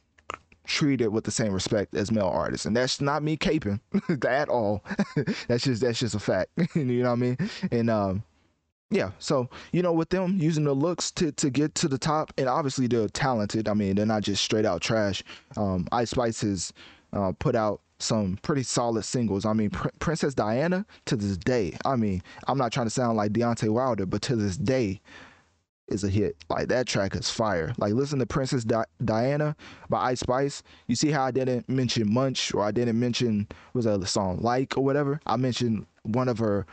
treated 0.64 1.09
with 1.09 1.24
the 1.24 1.30
same 1.30 1.52
respect 1.52 1.94
as 1.94 2.12
male 2.12 2.28
artists 2.28 2.66
and 2.66 2.76
that's 2.76 3.00
not 3.00 3.22
me 3.22 3.37
caping 3.37 3.80
at 4.28 4.48
all 4.48 4.85
that's 5.48 5.64
just 5.64 5.83
that's 5.83 5.98
just 5.98 6.14
a 6.14 6.20
fact 6.20 6.50
you 6.74 6.85
know 6.85 7.09
what 7.09 7.12
i 7.12 7.16
mean 7.16 7.37
and 7.72 7.90
um 7.90 8.22
yeah, 8.90 9.12
so 9.20 9.48
you 9.72 9.83
know, 9.83 9.92
with 9.92 10.11
them 10.11 10.37
using 10.38 10.64
the 10.64 10.74
looks 10.74 11.12
to 11.12 11.30
to 11.33 11.48
get 11.48 11.74
to 11.76 11.88
the 11.88 11.98
top, 11.98 12.33
and 12.37 12.48
obviously 12.48 12.88
they're 12.88 13.09
talented. 13.09 13.68
I 13.68 13.74
mean, 13.74 13.94
they're 13.94 14.04
not 14.06 14.22
just 14.22 14.42
straight 14.42 14.66
out 14.66 14.80
trash. 14.80 15.22
Um, 15.56 15.87
Ice 15.92 16.11
Spice 16.11 16.40
has 16.40 16.72
uh, 17.12 17.33
put 17.38 17.54
out 17.54 17.80
some 18.01 18.39
pretty 18.43 18.63
solid 18.63 19.05
singles. 19.05 19.45
I 19.45 19.53
mean, 19.53 19.71
Pr- 19.71 19.89
Princess 19.99 20.35
Diana 20.35 20.87
to 21.07 21.17
this 21.17 21.37
day. 21.37 21.77
I 21.85 21.97
mean, 21.97 22.23
I'm 22.47 22.59
not 22.59 22.73
trying 22.73 22.87
to 22.87 22.91
sound 22.91 23.17
like 23.17 23.33
Deontay 23.33 23.71
Wilder, 23.71 24.07
but 24.07 24.23
to 24.23 24.37
this 24.37 24.57
day, 24.57 25.01
is 25.91 26.05
a 26.05 26.09
hit. 26.09 26.37
Like 26.49 26.69
that 26.69 26.87
track 26.87 27.15
is 27.15 27.29
fire. 27.29 27.75
Like 27.77 27.93
listen 27.95 28.21
to 28.21 28.27
Princess 28.27 28.65
Di- 28.65 28.85
Diana 29.05 29.57
by 29.89 30.11
Ice 30.11 30.21
Spice. 30.21 30.63
You 30.87 30.97
see 30.97 31.11
how 31.11 31.25
I 31.25 31.31
didn't 31.31 31.69
mention 31.69 32.13
Munch 32.13 32.55
or 32.55 32.63
I 32.63 32.71
didn't 32.71 32.99
mention 32.99 33.49
was 33.75 33.85
that 33.85 34.07
song 34.07 34.39
Like 34.41 34.77
or 34.79 34.85
whatever. 34.85 35.21
I 35.27 35.37
mentioned 35.37 35.87
one 36.03 36.29
of 36.29 36.39
her 36.39 36.67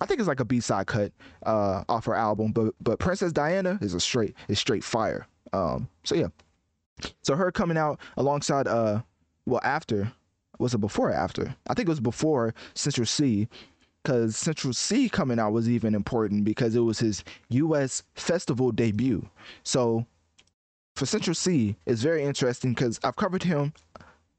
I 0.00 0.06
think 0.06 0.18
it's 0.18 0.28
like 0.28 0.40
a 0.40 0.46
B-side 0.46 0.86
cut 0.86 1.12
uh, 1.44 1.84
off 1.88 2.06
her 2.06 2.14
album, 2.14 2.52
but 2.52 2.74
but 2.80 2.98
Princess 2.98 3.32
Diana 3.32 3.78
is 3.82 3.92
a 3.92 4.00
straight 4.00 4.34
is 4.48 4.58
straight 4.58 4.82
fire. 4.82 5.26
Um, 5.52 5.88
so 6.04 6.14
yeah, 6.14 6.28
so 7.22 7.36
her 7.36 7.52
coming 7.52 7.76
out 7.76 8.00
alongside 8.16 8.66
uh, 8.66 9.02
well 9.44 9.60
after 9.62 10.10
was 10.60 10.74
it 10.74 10.78
before 10.78 11.10
or 11.10 11.14
after? 11.14 11.54
I 11.68 11.74
think 11.74 11.88
it 11.88 11.90
was 11.90 12.00
before 12.00 12.54
Central 12.74 13.06
Cee, 13.06 13.48
because 14.02 14.36
Central 14.36 14.72
Cee 14.72 15.08
coming 15.08 15.38
out 15.38 15.52
was 15.52 15.68
even 15.68 15.94
important 15.94 16.44
because 16.44 16.74
it 16.74 16.80
was 16.80 16.98
his 16.98 17.24
U.S. 17.50 18.02
festival 18.14 18.72
debut. 18.72 19.26
So 19.62 20.06
for 20.96 21.06
Central 21.06 21.34
Cee, 21.34 21.76
it's 21.86 22.02
very 22.02 22.22
interesting 22.22 22.74
because 22.74 22.98
I've 23.04 23.16
covered 23.16 23.42
him 23.42 23.72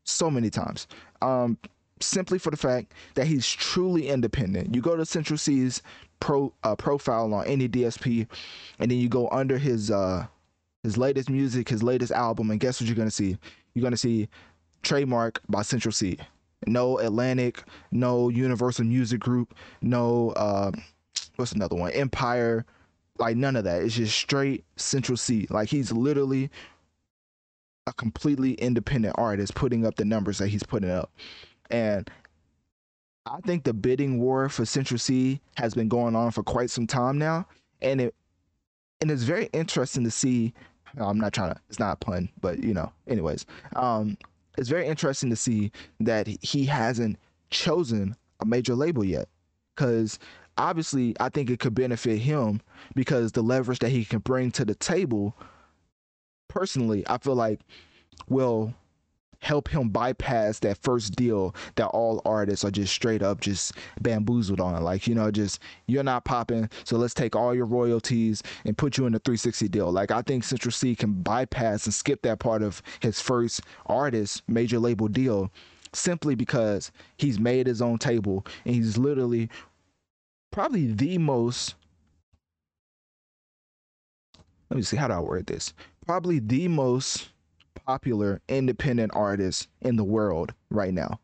so 0.04 0.32
many 0.32 0.50
times. 0.50 0.88
Um, 1.22 1.58
simply 2.00 2.40
for 2.40 2.52
the 2.52 2.58
fact 2.58 2.94
that 3.16 3.28
he's 3.28 3.48
truly 3.48 4.08
independent. 4.08 4.74
You 4.76 4.82
go 4.82 4.96
to 4.96 5.06
Central 5.06 5.38
Cee's 5.38 5.82
pro 6.20 6.54
uh, 6.64 6.76
profile 6.76 7.34
on 7.34 7.46
any 7.46 7.68
DSP, 7.70 8.28
and 8.80 8.92
then 8.92 8.98
you 8.98 9.10
go 9.10 9.30
under 9.30 9.58
his 9.58 9.92
uh, 9.92 10.26
his 10.84 10.98
latest 10.98 11.30
music, 11.30 11.70
his 11.70 11.84
latest 11.84 12.12
album, 12.12 12.50
and 12.50 12.60
guess 12.60 12.82
what 12.82 12.88
you're 12.88 12.96
gonna 12.96 13.12
see? 13.12 13.38
You're 13.74 13.84
gonna 13.84 13.98
see 13.98 14.28
trademark 14.82 15.42
by 15.50 15.62
Central 15.62 15.92
Cee. 15.92 16.18
No 16.68 17.00
Atlantic, 17.00 17.64
no 17.92 18.30
Universal 18.30 18.86
Music 18.86 19.20
Group, 19.20 19.56
no 19.82 20.30
uh, 20.32 20.72
what's 21.36 21.54
another 21.54 21.76
one? 21.76 21.92
Empire, 21.92 22.66
like 23.18 23.36
none 23.36 23.56
of 23.56 23.64
that. 23.64 23.82
It's 23.82 23.96
just 23.96 24.16
straight 24.16 24.64
Central 24.76 25.18
Cee. 25.18 25.48
Like 25.50 25.70
he's 25.70 25.92
literally 25.92 26.52
a 27.88 27.94
completely 27.94 28.54
independent 28.54 29.16
artist 29.18 29.56
putting 29.56 29.86
up 29.86 29.96
the 29.96 30.06
numbers 30.06 30.38
that 30.38 30.50
he's 30.50 30.64
putting 30.64 30.92
up. 30.92 31.12
And 31.72 32.10
I 33.26 33.40
think 33.42 33.64
the 33.64 33.74
bidding 33.74 34.20
war 34.20 34.50
for 34.50 34.66
Central 34.66 34.98
Cee 34.98 35.42
has 35.58 35.74
been 35.74 35.88
going 35.88 36.16
on 36.16 36.32
for 36.32 36.44
quite 36.44 36.70
some 36.70 36.88
time 36.88 37.18
now, 37.18 37.48
and 37.82 38.02
it 38.02 38.16
and 39.00 39.10
it's 39.10 39.24
very 39.24 39.50
interesting 39.54 40.04
to 40.04 40.12
see. 40.12 40.54
I'm 40.98 41.20
not 41.20 41.34
trying 41.34 41.54
to. 41.54 41.60
It's 41.70 41.80
not 41.80 41.94
a 41.94 41.96
pun, 41.96 42.30
but 42.42 42.64
you 42.64 42.74
know. 42.74 42.92
Anyways, 43.08 43.46
um, 43.76 44.18
it's 44.58 44.70
very 44.70 44.88
interesting 44.88 45.30
to 45.30 45.36
see 45.36 45.72
that 46.00 46.28
he 46.28 46.66
hasn't 46.66 47.18
chosen 47.50 48.16
a 48.40 48.46
major 48.46 48.76
label 48.76 49.04
yet, 49.04 49.28
because 49.76 50.20
obviously 50.58 51.16
I 51.20 51.30
think 51.30 51.50
it 51.50 51.60
could 51.60 51.76
benefit 51.76 52.20
him 52.20 52.62
because 52.96 53.32
the 53.32 53.42
leverage 53.42 53.80
that 53.80 53.90
he 53.90 54.06
can 54.06 54.20
bring 54.20 54.52
to 54.52 54.66
the 54.66 54.76
table. 54.76 55.38
Personally, 56.48 57.04
I 57.08 57.18
feel 57.18 57.36
like 57.36 57.62
will 58.28 58.74
help 59.42 59.68
him 59.68 59.90
bypass 59.90 60.60
that 60.60 60.78
first 60.78 61.16
deal 61.16 61.54
that 61.76 61.88
all 61.88 62.22
artists 62.26 62.64
are 62.64 62.72
just 62.72 62.94
straight 62.94 63.22
up 63.22 63.42
just 63.42 63.74
bamboozled 64.00 64.62
on. 64.62 64.82
Like, 64.84 65.08
you 65.08 65.16
know, 65.16 65.30
just 65.32 65.60
you're 65.88 66.04
not 66.04 66.26
popping, 66.26 66.70
so 66.84 66.98
let's 66.98 67.14
take 67.14 67.36
all 67.36 67.54
your 67.54 67.66
royalties 67.66 68.42
and 68.66 68.78
put 68.78 68.98
you 68.98 69.06
in 69.06 69.16
a 69.16 69.20
360 69.20 69.68
deal. 69.68 69.92
Like, 69.92 70.12
I 70.12 70.22
think 70.22 70.44
Central 70.44 70.72
Cee 70.72 70.96
can 70.96 71.14
bypass 71.22 71.86
and 71.86 71.94
skip 71.94 72.22
that 72.22 72.40
part 72.40 72.64
of 72.64 72.82
his 73.02 73.20
first 73.20 73.62
artist 73.88 74.44
major 74.48 74.80
label 74.80 75.08
deal 75.08 75.52
simply 75.94 76.36
because 76.36 76.92
he's 77.18 77.40
made 77.40 77.68
his 77.68 77.82
own 77.82 77.98
table 77.98 78.46
and 78.66 78.76
he's 78.76 78.98
literally 78.98 79.50
probably 80.52 80.88
the 80.94 81.18
most 81.18 81.76
let 84.70 84.78
me 84.78 84.84
see 84.84 84.96
how 84.96 85.10
do 85.10 85.14
I 85.16 85.20
word 85.20 85.48
this? 85.48 85.74
Probably 86.06 86.40
the 86.40 86.70
most 86.70 87.28
popular 87.76 88.42
independent 88.48 89.12
artist 89.16 89.68
in 89.82 89.96
the 89.96 90.04
world 90.04 90.54
right 90.70 90.94
now. 90.94 91.20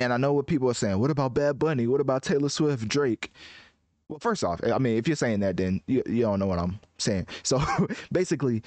And 0.00 0.12
I 0.12 0.16
know 0.18 0.32
what 0.32 0.46
people 0.46 0.68
are 0.68 0.74
saying. 0.74 0.98
What 0.98 1.10
about 1.10 1.34
Bad 1.34 1.58
Bunny? 1.58 1.86
What 1.86 2.00
about 2.00 2.22
Taylor 2.22 2.48
Swift, 2.48 2.86
Drake? 2.86 3.32
Well, 4.08 4.18
first 4.18 4.44
off, 4.44 4.60
I 4.62 4.78
mean, 4.78 4.96
if 4.96 5.08
you're 5.08 5.16
saying 5.16 5.40
that, 5.40 5.56
then 5.56 5.80
you, 5.86 6.02
you 6.06 6.22
don't 6.22 6.38
know 6.38 6.46
what 6.46 6.58
I'm 6.58 6.78
saying. 6.98 7.26
So 7.42 7.60
basically, 8.12 8.62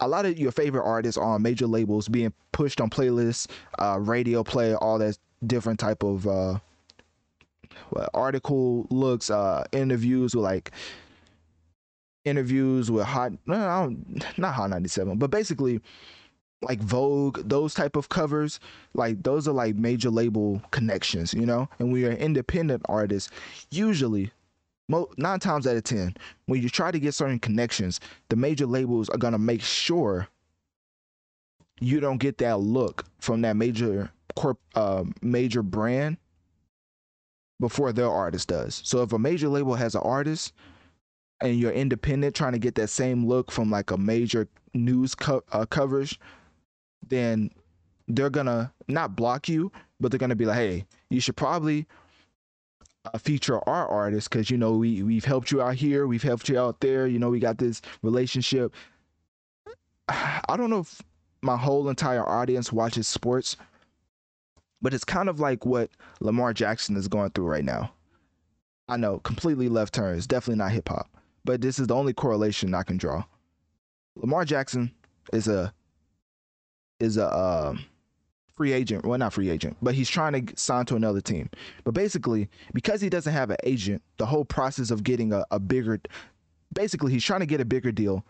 a 0.00 0.08
lot 0.08 0.26
of 0.26 0.38
your 0.38 0.50
favorite 0.52 0.84
artists 0.84 1.16
are 1.16 1.34
on 1.34 1.42
major 1.42 1.66
labels 1.66 2.08
being 2.08 2.32
pushed 2.50 2.80
on 2.80 2.90
playlists, 2.90 3.46
uh, 3.78 3.98
radio 4.00 4.42
play, 4.42 4.74
all 4.74 4.98
that 4.98 5.16
different 5.46 5.78
type 5.78 6.02
of 6.02 6.26
uh, 6.26 6.58
article 8.12 8.86
looks, 8.90 9.30
uh, 9.30 9.64
interviews 9.72 10.34
with 10.34 10.44
like 10.44 10.72
interviews 12.24 12.90
with 12.90 13.04
hot 13.04 13.32
no, 13.46 13.94
not 14.36 14.54
hot 14.54 14.70
97 14.70 15.18
but 15.18 15.30
basically 15.30 15.80
like 16.62 16.80
vogue 16.80 17.40
those 17.48 17.74
type 17.74 17.96
of 17.96 18.08
covers 18.08 18.60
like 18.94 19.22
those 19.22 19.48
are 19.48 19.52
like 19.52 19.74
major 19.74 20.10
label 20.10 20.62
connections 20.70 21.34
you 21.34 21.46
know? 21.46 21.68
And 21.78 21.92
we 21.92 22.06
are 22.06 22.12
independent 22.12 22.82
artists 22.88 23.30
usually 23.70 24.30
nine 25.16 25.40
times 25.40 25.66
out 25.66 25.76
of 25.76 25.84
ten 25.84 26.14
when 26.46 26.60
you 26.60 26.68
try 26.68 26.90
to 26.90 27.00
get 27.00 27.14
certain 27.14 27.38
connections 27.38 27.98
the 28.28 28.36
major 28.36 28.66
labels 28.66 29.08
are 29.08 29.18
to 29.18 29.38
make 29.38 29.62
sure 29.62 30.28
you 31.80 31.98
don't 31.98 32.18
get 32.18 32.38
that 32.38 32.60
look 32.60 33.04
from 33.18 33.40
that 33.42 33.56
major 33.56 34.10
corp 34.36 34.58
uh, 34.74 35.04
major 35.20 35.62
brand 35.62 36.16
before 37.60 37.92
their 37.92 38.10
artist 38.10 38.48
does. 38.48 38.82
So 38.84 39.02
if 39.02 39.12
a 39.12 39.18
major 39.18 39.48
label 39.48 39.74
has 39.74 39.94
an 39.94 40.02
artist 40.04 40.52
and 41.42 41.58
you're 41.58 41.72
independent 41.72 42.34
trying 42.34 42.52
to 42.52 42.58
get 42.58 42.76
that 42.76 42.88
same 42.88 43.26
look 43.26 43.50
from 43.50 43.70
like 43.70 43.90
a 43.90 43.98
major 43.98 44.48
news 44.74 45.14
co- 45.14 45.42
uh, 45.52 45.66
coverage, 45.66 46.18
then 47.08 47.50
they're 48.08 48.30
gonna 48.30 48.72
not 48.88 49.16
block 49.16 49.48
you, 49.48 49.70
but 50.00 50.10
they're 50.10 50.18
gonna 50.18 50.36
be 50.36 50.46
like, 50.46 50.56
hey, 50.56 50.86
you 51.10 51.20
should 51.20 51.36
probably 51.36 51.86
uh, 53.04 53.18
feature 53.18 53.58
our 53.68 53.88
artists 53.88 54.28
because 54.28 54.50
you 54.50 54.56
know 54.56 54.76
we 54.76 55.02
we've 55.02 55.24
helped 55.24 55.50
you 55.50 55.60
out 55.60 55.74
here, 55.74 56.06
we've 56.06 56.22
helped 56.22 56.48
you 56.48 56.58
out 56.58 56.80
there. 56.80 57.08
You 57.08 57.18
know 57.18 57.28
we 57.28 57.40
got 57.40 57.58
this 57.58 57.82
relationship. 58.02 58.72
I 60.08 60.56
don't 60.56 60.70
know 60.70 60.80
if 60.80 61.02
my 61.42 61.56
whole 61.56 61.88
entire 61.88 62.26
audience 62.28 62.72
watches 62.72 63.08
sports, 63.08 63.56
but 64.80 64.94
it's 64.94 65.04
kind 65.04 65.28
of 65.28 65.40
like 65.40 65.66
what 65.66 65.90
Lamar 66.20 66.52
Jackson 66.52 66.96
is 66.96 67.08
going 67.08 67.30
through 67.30 67.46
right 67.46 67.64
now. 67.64 67.92
I 68.88 68.96
know, 68.96 69.18
completely 69.20 69.68
left 69.68 69.94
turn. 69.94 70.16
It's 70.16 70.26
definitely 70.26 70.58
not 70.58 70.72
hip 70.72 70.88
hop 70.88 71.08
but 71.44 71.60
this 71.60 71.78
is 71.78 71.86
the 71.86 71.94
only 71.94 72.12
correlation 72.12 72.74
I 72.74 72.82
can 72.82 72.96
draw. 72.96 73.24
Lamar 74.16 74.44
Jackson 74.44 74.92
is 75.32 75.48
a 75.48 75.72
is 77.00 77.16
a 77.16 77.26
uh, 77.26 77.74
free 78.54 78.72
agent. 78.72 79.04
Well, 79.04 79.18
not 79.18 79.32
free 79.32 79.50
agent, 79.50 79.76
but 79.82 79.94
he's 79.94 80.08
trying 80.08 80.46
to 80.46 80.56
sign 80.56 80.84
to 80.86 80.96
another 80.96 81.20
team. 81.20 81.50
But 81.84 81.94
basically, 81.94 82.48
because 82.72 83.00
he 83.00 83.08
doesn't 83.08 83.32
have 83.32 83.50
an 83.50 83.56
agent, 83.64 84.02
the 84.18 84.26
whole 84.26 84.44
process 84.44 84.90
of 84.90 85.02
getting 85.02 85.32
a, 85.32 85.44
a 85.50 85.58
bigger, 85.58 86.00
basically, 86.72 87.12
he's 87.12 87.24
trying 87.24 87.40
to 87.40 87.46
get 87.46 87.60
a 87.60 87.64
bigger 87.64 87.92
deal. 87.92 88.24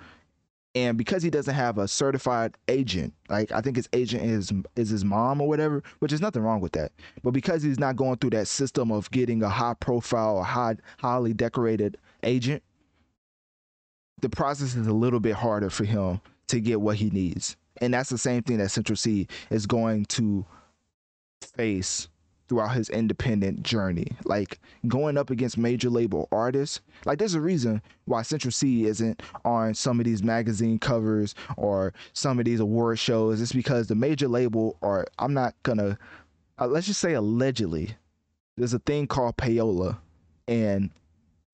And 0.75 0.97
because 0.97 1.23
he 1.23 1.29
doesn't 1.29 1.55
have 1.55 1.77
a 1.77 1.87
certified 1.87 2.57
agent, 2.69 3.13
like 3.29 3.53
I 3.53 3.61
think 3.61 3.77
his 3.77 3.91
agent 3.93 4.25
is 4.25 4.53
is 4.75 4.89
his 4.89 5.05
mom 5.05 5.43
or 5.43 5.49
whatever, 5.49 5.83
which 5.99 6.15
is 6.15 6.23
nothing 6.23 6.43
wrong 6.43 6.63
with 6.63 6.73
that. 6.73 6.93
But 7.23 7.33
because 7.33 7.63
he's 7.63 7.79
not 7.79 7.97
going 7.97 8.17
through 8.17 8.31
that 8.31 8.49
system 8.49 8.91
of 8.91 9.11
getting 9.11 9.43
a 9.43 9.51
high 9.51 9.75
profile 9.75 10.39
or 10.39 10.45
high 10.45 10.77
highly 10.97 11.35
decorated 11.35 11.99
agent, 12.23 12.63
the 14.23 14.31
process 14.31 14.75
is 14.75 14.87
a 14.87 14.93
little 14.93 15.21
bit 15.21 15.35
harder 15.35 15.69
for 15.69 15.85
him 15.85 16.21
to 16.49 16.61
get 16.61 16.81
what 16.81 16.97
he 16.97 17.11
needs. 17.11 17.57
And 17.81 17.93
that's 17.93 18.09
the 18.09 18.19
same 18.19 18.43
thing 18.43 18.59
that 18.59 18.71
Central 18.71 18.97
Cee 18.97 19.27
is 19.51 19.67
going 19.67 20.07
to 20.07 20.47
face 21.55 22.09
throughout 22.49 22.75
his 22.75 22.89
independent 22.91 23.63
journey. 23.63 24.07
Like 24.25 24.61
going 24.87 25.19
up 25.19 25.31
against 25.31 25.59
major 25.59 25.91
label 25.91 26.29
artists. 26.31 26.81
Like 27.05 27.19
there's 27.19 27.35
a 27.35 27.41
reason 27.41 27.83
why 28.05 28.23
Central 28.23 28.53
Cee 28.53 28.87
isn't 28.87 29.23
on 29.45 29.75
some 29.75 29.99
of 29.99 30.05
these 30.05 30.23
magazine 30.23 30.79
covers 30.79 31.35
or 31.57 31.93
some 32.13 32.39
of 32.39 32.45
these 32.45 32.61
award 32.61 32.99
shows. 32.99 33.41
It's 33.41 33.53
because 33.53 33.89
the 33.89 33.95
major 33.95 34.29
label 34.29 34.77
or 34.83 35.07
I'm 35.19 35.35
not 35.35 35.55
gonna 35.63 35.99
uh, 36.61 36.67
let's 36.67 36.87
just 36.87 37.01
say 37.01 37.15
allegedly 37.15 37.97
there's 38.57 38.75
a 38.75 38.79
thing 38.81 39.07
called 39.07 39.37
payola 39.37 39.97
and 40.47 40.91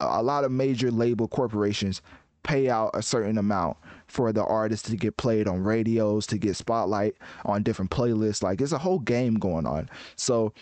a 0.00 0.22
lot 0.22 0.44
of 0.44 0.52
major 0.52 0.90
label 0.90 1.28
corporations 1.28 2.02
pay 2.42 2.68
out 2.68 2.90
a 2.94 3.02
certain 3.02 3.38
amount 3.38 3.76
for 4.06 4.32
the 4.32 4.44
artist 4.44 4.86
to 4.86 4.96
get 4.96 5.16
played 5.16 5.46
on 5.46 5.62
radios, 5.62 6.26
to 6.28 6.38
get 6.38 6.56
spotlight 6.56 7.14
on 7.44 7.62
different 7.62 7.90
playlists. 7.90 8.42
Like 8.42 8.60
it's 8.60 8.72
a 8.72 8.78
whole 8.78 8.98
game 8.98 9.34
going 9.34 9.66
on. 9.66 9.88
So 10.16 10.52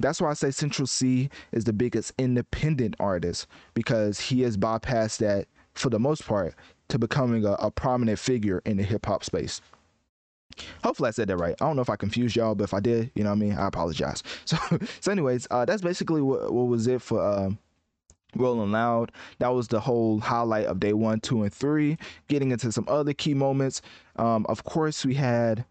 that's 0.00 0.20
why 0.20 0.30
I 0.30 0.34
say 0.34 0.50
Central 0.50 0.86
Cee 0.86 1.30
is 1.52 1.64
the 1.64 1.72
biggest 1.72 2.12
independent 2.18 2.96
artist 3.00 3.46
because 3.74 4.20
he 4.20 4.42
has 4.42 4.56
bypassed 4.56 5.18
that 5.18 5.46
for 5.74 5.90
the 5.90 5.98
most 5.98 6.26
part 6.26 6.54
to 6.88 6.98
becoming 6.98 7.44
a, 7.44 7.52
a 7.52 7.70
prominent 7.70 8.18
figure 8.18 8.62
in 8.64 8.76
the 8.76 8.82
hip 8.82 9.06
hop 9.06 9.24
space. 9.24 9.60
Hopefully 10.82 11.08
I 11.08 11.10
said 11.12 11.28
that 11.28 11.36
right. 11.36 11.54
I 11.60 11.66
don't 11.66 11.76
know 11.76 11.82
if 11.82 11.90
I 11.90 11.96
confused 11.96 12.34
y'all, 12.34 12.54
but 12.54 12.64
if 12.64 12.74
I 12.74 12.80
did, 12.80 13.10
you 13.14 13.22
know 13.22 13.30
what 13.30 13.36
I 13.36 13.38
mean, 13.38 13.52
I 13.54 13.66
apologize. 13.66 14.22
So, 14.44 14.56
so 15.00 15.12
anyways, 15.12 15.46
uh, 15.50 15.64
that's 15.64 15.82
basically 15.82 16.22
what, 16.22 16.52
what 16.52 16.66
was 16.66 16.86
it 16.86 17.02
for 17.02 17.20
uh, 17.20 17.50
Rolling 18.36 18.72
Loud. 18.72 19.12
That 19.38 19.48
was 19.48 19.68
the 19.68 19.80
whole 19.80 20.20
highlight 20.20 20.66
of 20.66 20.80
day 20.80 20.92
one, 20.92 21.20
two, 21.20 21.42
and 21.42 21.52
three. 21.52 21.96
Getting 22.28 22.50
into 22.50 22.70
some 22.72 22.84
other 22.88 23.12
key 23.12 23.34
moments. 23.34 23.82
Um, 24.16 24.44
of 24.48 24.64
course, 24.64 25.04
we 25.04 25.14
had 25.14 25.64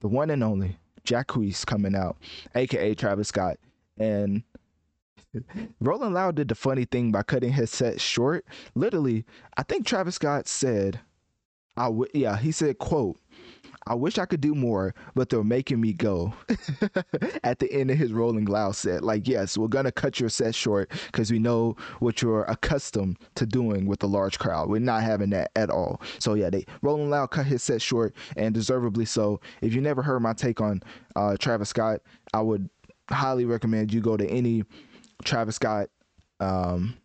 the 0.00 0.08
one 0.08 0.30
and 0.30 0.42
only 0.42 0.78
Jacques 1.04 1.36
coming 1.66 1.94
out, 1.94 2.16
aka 2.54 2.94
Travis 2.94 3.28
Scott, 3.28 3.58
and 3.98 4.42
Rolling 5.80 6.12
Loud 6.12 6.36
did 6.36 6.48
the 6.48 6.54
funny 6.54 6.84
thing 6.84 7.12
by 7.12 7.22
cutting 7.22 7.52
his 7.52 7.70
set 7.70 8.00
short. 8.00 8.44
Literally, 8.74 9.24
I 9.56 9.62
think 9.62 9.86
Travis 9.86 10.16
Scott 10.16 10.48
said, 10.48 11.00
"I 11.76 11.88
would." 11.88 12.10
Yeah, 12.14 12.36
he 12.36 12.52
said, 12.52 12.78
"quote." 12.78 13.18
I 13.86 13.94
wish 13.94 14.18
I 14.18 14.24
could 14.24 14.40
do 14.40 14.54
more, 14.54 14.94
but 15.14 15.28
they're 15.28 15.44
making 15.44 15.80
me 15.80 15.92
go. 15.92 16.32
At 17.44 17.58
the 17.58 17.70
end 17.70 17.90
of 17.90 17.98
his 17.98 18.12
Rolling 18.12 18.46
Loud 18.46 18.76
set, 18.76 19.04
like, 19.04 19.28
yes, 19.28 19.58
we're 19.58 19.68
gonna 19.68 19.92
cut 19.92 20.18
your 20.18 20.30
set 20.30 20.54
short 20.54 20.90
because 21.06 21.30
we 21.30 21.38
know 21.38 21.76
what 21.98 22.22
you're 22.22 22.44
accustomed 22.44 23.18
to 23.34 23.44
doing 23.46 23.86
with 23.86 24.02
a 24.02 24.06
large 24.06 24.38
crowd. 24.38 24.70
We're 24.70 24.80
not 24.80 25.02
having 25.02 25.30
that 25.30 25.50
at 25.54 25.70
all. 25.70 26.00
So 26.18 26.34
yeah, 26.34 26.50
they 26.50 26.64
Rolling 26.82 27.10
Loud 27.10 27.30
cut 27.30 27.46
his 27.46 27.62
set 27.62 27.82
short 27.82 28.14
and 28.36 28.54
deservedly 28.54 29.04
so. 29.04 29.40
If 29.60 29.74
you 29.74 29.80
never 29.80 30.02
heard 30.02 30.20
my 30.20 30.32
take 30.32 30.60
on 30.60 30.82
uh, 31.16 31.36
Travis 31.38 31.68
Scott, 31.68 32.00
I 32.32 32.40
would 32.40 32.70
highly 33.10 33.44
recommend 33.44 33.92
you 33.92 34.00
go 34.00 34.16
to 34.16 34.26
any 34.26 34.64
Travis 35.24 35.56
Scott 35.56 35.88
um, 36.40 36.96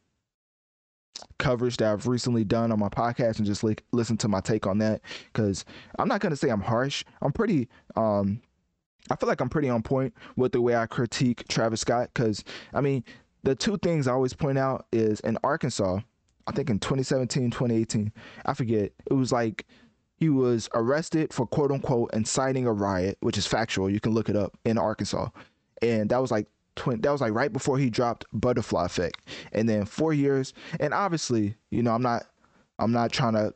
coverage 1.37 1.77
that 1.77 1.91
I've 1.91 2.07
recently 2.07 2.43
done 2.43 2.71
on 2.71 2.79
my 2.79 2.89
podcast 2.89 3.37
and 3.37 3.45
just 3.45 3.63
like 3.63 3.83
listen 3.91 4.17
to 4.17 4.27
my 4.27 4.41
take 4.41 4.67
on 4.67 4.77
that 4.79 5.01
because 5.33 5.65
I'm 5.97 6.07
not 6.07 6.21
gonna 6.21 6.35
say 6.35 6.49
I'm 6.49 6.61
harsh. 6.61 7.03
I'm 7.21 7.31
pretty 7.31 7.67
um 7.95 8.41
I 9.09 9.15
feel 9.15 9.27
like 9.27 9.41
I'm 9.41 9.49
pretty 9.49 9.69
on 9.69 9.81
point 9.81 10.13
with 10.35 10.51
the 10.51 10.61
way 10.61 10.75
I 10.75 10.85
critique 10.85 11.47
Travis 11.47 11.81
Scott 11.81 12.09
because 12.13 12.43
I 12.73 12.81
mean 12.81 13.03
the 13.43 13.55
two 13.55 13.77
things 13.77 14.07
I 14.07 14.13
always 14.13 14.33
point 14.33 14.57
out 14.57 14.85
is 14.91 15.19
in 15.21 15.37
Arkansas, 15.43 15.99
I 16.47 16.51
think 16.51 16.69
in 16.69 16.79
2017, 16.79 17.51
2018, 17.51 18.11
I 18.45 18.53
forget, 18.53 18.91
it 19.05 19.13
was 19.13 19.31
like 19.31 19.65
he 20.17 20.29
was 20.29 20.69
arrested 20.73 21.33
for 21.33 21.47
quote 21.47 21.71
unquote 21.71 22.09
inciting 22.13 22.67
a 22.67 22.73
riot, 22.73 23.17
which 23.21 23.37
is 23.37 23.47
factual. 23.47 23.89
You 23.89 23.99
can 23.99 24.13
look 24.13 24.29
it 24.29 24.35
up 24.35 24.57
in 24.65 24.77
Arkansas. 24.77 25.29
And 25.81 26.09
that 26.09 26.21
was 26.21 26.31
like 26.31 26.47
that 26.85 27.11
was 27.11 27.21
like 27.21 27.33
right 27.33 27.51
before 27.51 27.77
he 27.77 27.89
dropped 27.89 28.25
Butterfly 28.33 28.85
Effect, 28.85 29.21
and 29.51 29.67
then 29.67 29.85
four 29.85 30.13
years. 30.13 30.53
And 30.79 30.93
obviously, 30.93 31.55
you 31.71 31.83
know, 31.83 31.93
I'm 31.93 32.01
not, 32.01 32.25
I'm 32.79 32.91
not 32.91 33.11
trying 33.11 33.33
to, 33.33 33.53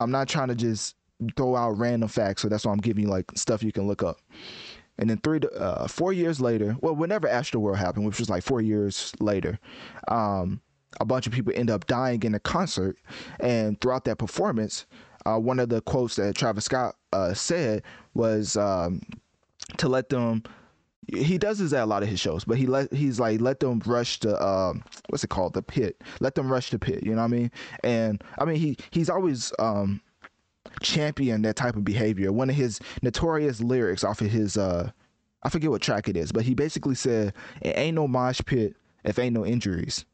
I'm 0.00 0.10
not 0.10 0.28
trying 0.28 0.48
to 0.48 0.54
just 0.54 0.96
throw 1.36 1.56
out 1.56 1.78
random 1.78 2.08
facts. 2.08 2.42
So 2.42 2.48
that's 2.48 2.64
why 2.64 2.72
I'm 2.72 2.78
giving 2.78 3.04
you 3.04 3.10
like 3.10 3.30
stuff 3.36 3.62
you 3.62 3.72
can 3.72 3.86
look 3.86 4.02
up. 4.02 4.18
And 4.98 5.10
then 5.10 5.18
three, 5.18 5.40
uh, 5.58 5.88
four 5.88 6.12
years 6.12 6.40
later, 6.40 6.76
well, 6.80 6.94
whenever 6.94 7.26
Astroworld 7.26 7.76
happened, 7.76 8.06
which 8.06 8.20
was 8.20 8.30
like 8.30 8.44
four 8.44 8.60
years 8.60 9.12
later, 9.20 9.58
um, 10.08 10.60
a 11.00 11.04
bunch 11.04 11.26
of 11.26 11.32
people 11.32 11.52
end 11.56 11.70
up 11.70 11.86
dying 11.86 12.22
in 12.22 12.34
a 12.34 12.40
concert, 12.40 12.96
and 13.40 13.80
throughout 13.80 14.04
that 14.04 14.18
performance, 14.18 14.86
uh, 15.26 15.38
one 15.38 15.58
of 15.58 15.68
the 15.68 15.80
quotes 15.80 16.16
that 16.16 16.36
Travis 16.36 16.66
Scott 16.66 16.94
uh, 17.12 17.34
said 17.34 17.82
was 18.14 18.56
um, 18.56 19.02
to 19.78 19.88
let 19.88 20.08
them 20.08 20.44
he 21.12 21.38
does 21.38 21.58
this 21.58 21.72
at 21.72 21.82
a 21.82 21.86
lot 21.86 22.02
of 22.02 22.08
his 22.08 22.20
shows, 22.20 22.44
but 22.44 22.56
he 22.58 22.66
let 22.66 22.92
he's 22.92 23.20
like 23.20 23.40
let 23.40 23.60
them 23.60 23.82
rush 23.86 24.20
the 24.20 24.36
uh, 24.40 24.74
what's 25.08 25.24
it 25.24 25.30
called 25.30 25.54
the 25.54 25.62
pit, 25.62 26.02
let 26.20 26.34
them 26.34 26.50
rush 26.50 26.70
the 26.70 26.78
pit. 26.78 27.04
You 27.04 27.12
know 27.12 27.18
what 27.18 27.24
I 27.24 27.28
mean? 27.28 27.50
And 27.82 28.22
I 28.38 28.44
mean 28.44 28.56
he 28.56 28.76
he's 28.90 29.10
always 29.10 29.52
um, 29.58 30.00
championed 30.82 31.44
that 31.44 31.56
type 31.56 31.76
of 31.76 31.84
behavior. 31.84 32.32
One 32.32 32.50
of 32.50 32.56
his 32.56 32.80
notorious 33.02 33.60
lyrics 33.60 34.04
off 34.04 34.20
of 34.20 34.30
his 34.30 34.56
uh, 34.56 34.90
I 35.42 35.48
forget 35.50 35.70
what 35.70 35.82
track 35.82 36.08
it 36.08 36.16
is, 36.16 36.32
but 36.32 36.42
he 36.42 36.54
basically 36.54 36.94
said, 36.94 37.34
"It 37.60 37.76
ain't 37.76 37.96
no 37.96 38.08
mosh 38.08 38.40
pit 38.44 38.76
if 39.04 39.18
ain't 39.18 39.34
no 39.34 39.44
injuries." 39.44 40.04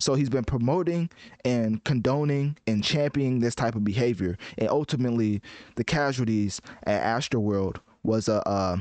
So 0.00 0.14
he's 0.14 0.28
been 0.28 0.44
promoting 0.44 1.08
and 1.44 1.82
condoning 1.84 2.56
and 2.66 2.82
championing 2.82 3.40
this 3.40 3.54
type 3.54 3.74
of 3.74 3.84
behavior, 3.84 4.36
and 4.58 4.68
ultimately, 4.68 5.42
the 5.76 5.84
casualties 5.84 6.60
at 6.84 7.02
Astroworld 7.02 7.78
was 8.02 8.28
a. 8.28 8.46
Uh, 8.48 8.78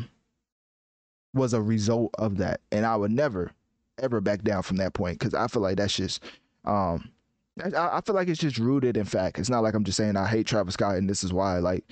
was 1.34 1.54
a 1.54 1.62
result 1.62 2.14
of 2.18 2.38
that. 2.38 2.62
And 2.72 2.86
I 2.86 2.96
would 2.96 3.12
never, 3.12 3.52
ever 4.00 4.22
back 4.22 4.44
down 4.44 4.64
from 4.64 4.78
that 4.78 4.94
point 4.94 5.20
because 5.20 5.34
I 5.34 5.48
feel 5.48 5.62
like 5.62 5.78
that's 5.78 5.96
just, 5.96 6.24
um, 6.66 7.10
I, 7.64 7.98
I 7.98 8.02
feel 8.02 8.16
like 8.16 8.28
it's 8.28 8.40
just 8.40 8.58
rooted 8.58 8.98
in 8.98 9.06
fact. 9.06 9.40
It's 9.40 9.50
not 9.50 9.64
like 9.64 9.74
I'm 9.74 9.84
just 9.84 9.98
saying 9.98 10.18
I 10.18 10.28
hate 10.28 10.48
Travis 10.48 10.74
Scott 10.74 10.96
and 10.96 11.10
this 11.10 11.24
is 11.24 11.34
why. 11.34 11.60
Like, 11.60 11.86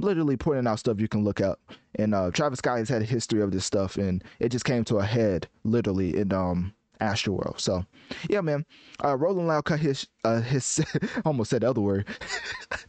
literally 0.00 0.36
pointing 0.36 0.66
out 0.66 0.78
stuff 0.78 1.00
you 1.00 1.08
can 1.08 1.24
look 1.24 1.40
up. 1.40 1.60
And 1.96 2.14
uh, 2.14 2.30
Travis 2.30 2.58
Scott 2.58 2.78
has 2.78 2.88
had 2.88 3.02
a 3.02 3.06
history 3.06 3.42
of 3.42 3.50
this 3.50 3.64
stuff, 3.64 3.96
and 3.96 4.24
it 4.38 4.50
just 4.50 4.64
came 4.64 4.84
to 4.84 4.98
a 4.98 5.04
head 5.04 5.48
literally 5.64 6.16
in 6.16 6.32
um 6.32 6.72
Astroworld. 7.00 7.60
So, 7.60 7.84
yeah, 8.28 8.42
man. 8.42 8.64
Uh, 9.02 9.16
Rolling 9.16 9.46
Loud 9.46 9.64
cut 9.64 9.80
his 9.80 10.06
uh 10.24 10.40
his 10.40 10.80
almost 11.24 11.50
said 11.50 11.62
the 11.62 11.70
other 11.70 11.80
word. 11.80 12.06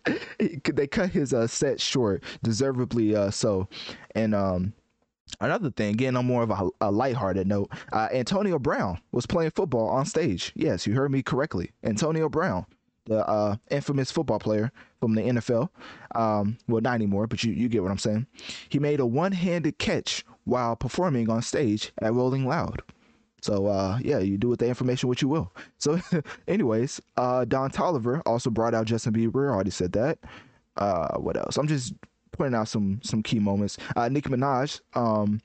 they 0.39 0.87
cut 0.87 1.09
his 1.09 1.33
uh 1.33 1.47
set 1.47 1.79
short, 1.79 2.23
deservedly 2.43 3.15
uh 3.15 3.31
so, 3.31 3.67
and 4.15 4.35
um 4.35 4.73
Another 5.39 5.71
thing, 5.71 5.93
again, 5.93 6.15
on 6.15 6.25
more 6.25 6.43
of 6.43 6.51
a, 6.51 6.69
a 6.81 6.91
lighthearted 6.91 7.47
note, 7.47 7.71
uh, 7.91 8.09
Antonio 8.11 8.59
Brown 8.59 8.99
was 9.11 9.25
playing 9.25 9.51
football 9.51 9.89
on 9.89 10.05
stage. 10.05 10.51
Yes, 10.55 10.85
you 10.85 10.93
heard 10.93 11.11
me 11.11 11.21
correctly. 11.23 11.71
Antonio 11.83 12.29
Brown, 12.29 12.65
the 13.05 13.27
uh, 13.27 13.55
infamous 13.69 14.11
football 14.11 14.39
player 14.39 14.71
from 14.99 15.15
the 15.15 15.21
NFL. 15.21 15.69
Um, 16.15 16.57
well, 16.67 16.81
not 16.81 16.95
anymore, 16.95 17.27
but 17.27 17.43
you, 17.43 17.53
you 17.53 17.69
get 17.69 17.81
what 17.81 17.91
I'm 17.91 17.97
saying. 17.97 18.27
He 18.69 18.79
made 18.79 18.99
a 18.99 19.05
one 19.05 19.31
handed 19.31 19.77
catch 19.77 20.25
while 20.43 20.75
performing 20.75 21.29
on 21.29 21.41
stage 21.41 21.91
at 22.01 22.13
Rolling 22.13 22.45
Loud. 22.45 22.81
So 23.41 23.65
uh, 23.65 23.97
yeah, 24.01 24.19
you 24.19 24.37
do 24.37 24.49
with 24.49 24.59
the 24.59 24.67
information 24.67 25.09
what 25.09 25.21
you 25.21 25.27
will. 25.27 25.51
So, 25.79 25.99
anyways, 26.47 27.01
uh, 27.17 27.45
Don 27.45 27.71
Toliver 27.71 28.21
also 28.25 28.49
brought 28.49 28.75
out 28.75 28.85
Justin 28.85 29.13
Bieber. 29.13 29.49
Already 29.49 29.71
said 29.71 29.93
that. 29.93 30.19
Uh, 30.77 31.17
what 31.17 31.37
else? 31.37 31.57
I'm 31.57 31.67
just 31.67 31.93
pointing 32.31 32.55
out 32.55 32.67
some 32.67 32.99
some 33.03 33.23
key 33.23 33.39
moments. 33.39 33.77
Uh, 33.95 34.09
Nicki 34.09 34.29
Minaj. 34.29 34.81
Um, 34.93 35.41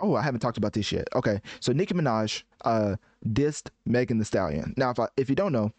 oh, 0.00 0.14
I 0.14 0.22
haven't 0.22 0.40
talked 0.40 0.58
about 0.58 0.72
this 0.72 0.90
yet. 0.92 1.08
Okay, 1.14 1.40
so 1.60 1.72
Nicki 1.72 1.94
Minaj 1.94 2.42
uh, 2.64 2.96
dissed 3.26 3.70
Megan 3.84 4.18
Thee 4.18 4.24
Stallion. 4.24 4.74
Now, 4.76 4.90
if 4.90 4.98
I, 4.98 5.08
if 5.16 5.28
you 5.28 5.36
don't 5.36 5.52
know, 5.52 5.72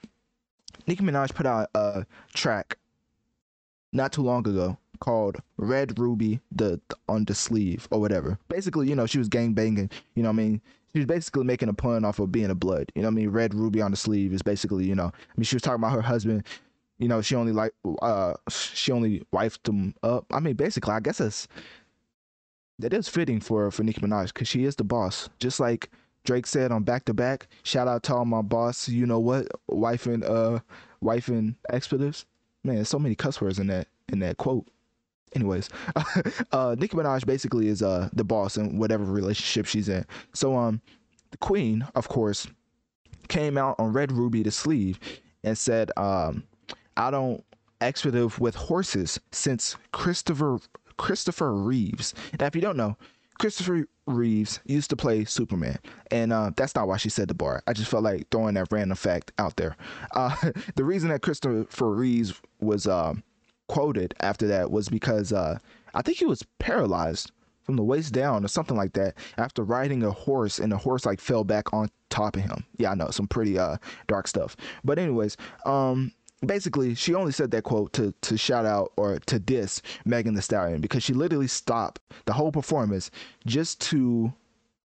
Nicki 0.88 1.04
Minaj 1.04 1.34
put 1.34 1.46
out 1.46 1.70
a 1.76 2.06
track 2.34 2.78
not 3.92 4.12
too 4.12 4.22
long 4.22 4.48
ago 4.48 4.78
called 5.00 5.38
Red 5.58 5.98
Ruby 5.98 6.40
the, 6.52 6.80
the 6.90 6.96
on 7.08 7.26
the 7.26 7.34
sleeve 7.34 7.88
or 7.92 8.00
whatever. 8.00 8.38
Basically, 8.50 8.88
you 8.88 8.96
know, 8.96 9.06
she 9.06 9.18
was 9.18 9.30
gang 9.30 9.54
banging. 9.54 9.90
You 10.16 10.24
know, 10.24 10.30
I 10.30 10.34
mean, 10.34 10.62
she 10.94 11.00
was 11.00 11.06
basically 11.06 11.44
making 11.44 11.70
a 11.70 11.74
pun 11.74 12.04
off 12.04 12.20
of 12.20 12.32
being 12.32 12.50
a 12.50 12.56
blood. 12.56 12.92
You 12.96 13.02
know, 13.02 13.08
what 13.08 13.14
I 13.14 13.16
mean, 13.16 13.30
Red 13.30 13.54
Ruby 13.54 13.82
on 13.82 13.92
the 13.92 13.98
sleeve 13.98 14.34
is 14.34 14.42
basically, 14.42 14.86
you 14.86 14.96
know, 14.96 15.06
I 15.06 15.34
mean, 15.38 15.44
she 15.44 15.56
was 15.56 15.62
talking 15.62 15.82
about 15.82 15.94
her 15.94 16.02
husband 16.02 16.44
you 17.00 17.08
know, 17.08 17.22
she 17.22 17.36
only 17.36 17.54
like 17.54 17.74
uh 18.02 18.34
she 18.50 18.92
only 18.92 19.24
wifed 19.34 19.68
him 19.68 19.96
up. 20.04 20.26
I 20.32 20.40
mean, 20.40 20.56
basically, 20.56 20.94
I 20.94 21.00
guess 21.00 21.20
it's 21.20 21.48
that 22.78 22.94
is 22.94 23.10
fitting 23.10 23.40
for 23.40 23.72
for 23.72 23.84
Nicki 23.84 24.02
Minaj 24.02 24.28
because 24.28 24.48
she 24.48 24.66
is 24.66 24.76
the 24.76 24.84
boss. 24.84 25.30
Just 25.40 25.60
like 25.60 25.90
Drake 26.26 26.46
said 26.46 26.72
on 26.72 26.84
Back 26.84 27.06
to 27.06 27.14
Back. 27.14 27.48
Shout 27.64 27.88
out 27.88 28.04
to 28.04 28.16
all 28.16 28.26
my 28.26 28.42
boss. 28.42 28.88
You 28.90 29.06
know 29.06 29.20
what? 29.20 29.48
Wife 29.68 30.06
and 30.06 30.24
uh, 30.24 30.60
wife 31.02 31.30
and 31.30 31.56
expletives. 31.70 32.26
Man, 32.64 32.84
so 32.84 33.00
many 33.00 33.16
cuss 33.16 33.40
words 33.40 33.60
in 33.60 33.68
that 33.68 33.88
in 34.10 34.20
that 34.20 34.38
quote. 34.38 34.68
Anyways, 35.36 35.70
uh, 36.52 36.76
Nicki 36.78 36.98
Minaj 36.98 37.26
basically 37.26 37.70
is 37.70 37.82
uh 37.82 38.10
the 38.12 38.26
boss 38.26 38.58
in 38.58 38.78
whatever 38.78 39.06
relationship 39.06 39.66
she's 39.66 39.88
in. 39.88 40.06
So 40.34 40.58
um, 40.58 40.82
the 41.32 41.38
Queen, 41.38 41.88
of 41.96 42.10
course, 42.10 42.48
came 43.30 43.58
out 43.58 43.76
on 43.80 43.94
Red 43.94 44.12
Ruby 44.12 44.44
the 44.44 44.52
sleeve 44.52 45.00
and 45.44 45.58
said 45.58 45.92
um 45.96 46.44
I 47.00 47.12
don't 47.12 47.46
expletive 47.80 48.40
with 48.40 48.56
horses 48.56 49.22
since 49.32 49.78
Christopher 49.94 50.60
Christopher 50.98 51.54
Reeves. 51.54 52.14
Now, 52.38 52.48
if 52.48 52.56
you 52.56 52.62
don't 52.62 52.76
know, 52.76 52.98
Christopher 53.40 53.86
Reeves 54.06 54.60
used 54.66 54.90
to 54.90 54.98
play 54.98 55.24
Superman, 55.24 55.78
and 56.12 56.34
uh, 56.34 56.52
that's 56.58 56.76
not 56.76 56.90
why 56.90 56.98
she 56.98 57.08
said 57.08 57.30
the 57.30 57.34
bar. 57.34 57.64
I 57.68 57.72
just 57.72 57.90
felt 57.90 58.04
like 58.04 58.28
throwing 58.30 58.56
that 58.56 58.68
random 58.70 58.98
fact 58.98 59.32
out 59.38 59.56
there. 59.56 59.78
Uh, 60.14 60.36
the 60.76 60.84
reason 60.84 61.10
that 61.10 61.22
Christopher 61.22 61.90
Reeves 61.90 62.42
was 62.60 62.86
uh, 62.86 63.14
quoted 63.70 64.14
after 64.20 64.46
that 64.48 64.70
was 64.70 64.90
because 64.90 65.32
uh, 65.32 65.58
I 65.94 66.02
think 66.02 66.18
he 66.18 66.26
was 66.26 66.44
paralyzed 66.60 67.32
from 67.64 67.78
the 67.78 67.84
waist 67.84 68.12
down 68.12 68.44
or 68.44 68.50
something 68.50 68.76
like 68.76 68.92
that 68.94 69.16
after 69.38 69.64
riding 69.64 70.04
a 70.04 70.12
horse, 70.12 70.60
and 70.60 70.70
the 70.70 70.78
horse 70.78 71.06
like 71.06 71.22
fell 71.22 71.46
back 71.46 71.72
on 71.72 71.90
top 72.10 72.36
of 72.36 72.42
him. 72.42 72.66
Yeah, 72.78 72.92
I 72.92 72.96
know 72.96 73.10
some 73.10 73.28
pretty 73.28 73.58
uh, 73.58 73.78
dark 74.08 74.28
stuff. 74.28 74.58
But 74.84 75.00
anyways, 75.00 75.38
um, 75.66 76.12
basically 76.46 76.96
she 76.96 77.14
only 77.14 77.32
said 77.32 77.52
that 77.52 77.64
quote 77.64 77.92
to 77.94 78.14
to 78.22 78.38
shout 78.38 78.66
out 78.66 78.92
or 78.96 79.20
to 79.20 79.40
diss 79.40 79.82
Megan 80.06 80.36
Thee 80.36 80.42
Stallion 80.42 80.82
because 80.82 81.04
she 81.04 81.14
literally 81.14 81.48
stopped 81.48 82.02
the 82.26 82.34
whole 82.34 82.52
performance 82.52 83.12
just 83.46 83.82
to 83.82 84.32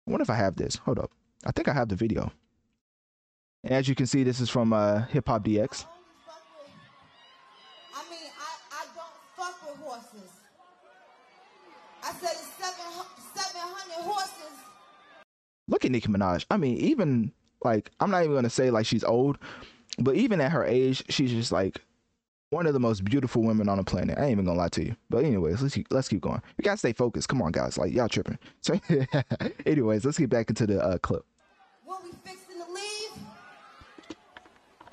I 0.06 0.10
wonder 0.10 0.22
if 0.22 0.30
I 0.30 0.34
have 0.34 0.56
this. 0.56 0.76
Hold 0.76 0.98
up. 0.98 1.12
I 1.46 1.52
think 1.52 1.68
I 1.68 1.72
have 1.72 1.88
the 1.88 1.96
video. 1.96 2.32
And 3.62 3.72
as 3.72 3.88
you 3.88 3.94
can 3.94 4.06
see, 4.06 4.22
this 4.22 4.40
is 4.40 4.48
from 4.48 4.72
uh, 4.72 5.02
Hip 5.06 5.28
Hop 5.28 5.44
DX. 5.44 5.84
I 7.94 8.10
mean, 8.10 8.18
I, 8.38 8.56
I 8.72 8.84
don't 8.94 9.14
fuck 9.36 9.68
with 9.68 9.78
horses. 9.80 10.30
I 12.02 12.12
said 12.12 12.30
it's 12.32 12.48
seven, 12.58 13.04
700 13.34 14.04
horses. 14.04 14.58
Look 15.68 15.84
at 15.84 15.90
Nicki 15.90 16.08
Minaj. 16.08 16.46
I 16.50 16.56
mean, 16.56 16.78
even 16.78 17.32
like, 17.62 17.90
I'm 18.00 18.10
not 18.10 18.22
even 18.22 18.32
going 18.32 18.44
to 18.44 18.50
say 18.50 18.70
like 18.70 18.86
she's 18.86 19.04
old, 19.04 19.38
but 19.98 20.16
even 20.16 20.40
at 20.40 20.52
her 20.52 20.64
age, 20.64 21.02
she's 21.08 21.30
just 21.30 21.52
like 21.52 21.80
one 22.50 22.66
of 22.66 22.72
the 22.72 22.80
most 22.80 23.04
beautiful 23.04 23.42
women 23.42 23.68
on 23.68 23.78
the 23.78 23.84
planet. 23.84 24.18
I 24.18 24.22
ain't 24.22 24.32
even 24.32 24.44
gonna 24.44 24.58
lie 24.58 24.68
to 24.68 24.84
you. 24.84 24.96
But 25.08 25.24
anyways, 25.24 25.62
let's 25.62 25.74
keep, 25.74 25.86
let's 25.90 26.08
keep 26.08 26.20
going. 26.20 26.42
You 26.58 26.62
gotta 26.62 26.76
stay 26.76 26.92
focused. 26.92 27.28
Come 27.28 27.42
on, 27.42 27.52
guys. 27.52 27.78
Like 27.78 27.92
y'all 27.92 28.08
tripping. 28.08 28.38
So, 28.62 28.78
anyways, 29.66 30.04
let's 30.04 30.18
get 30.18 30.30
back 30.30 30.50
into 30.50 30.66
the 30.66 30.82
uh, 30.82 30.98
clip. 30.98 31.24
When 31.84 31.98
we 32.04 32.10
fixing 32.24 32.58
to 32.62 32.72
leave, 32.72 33.24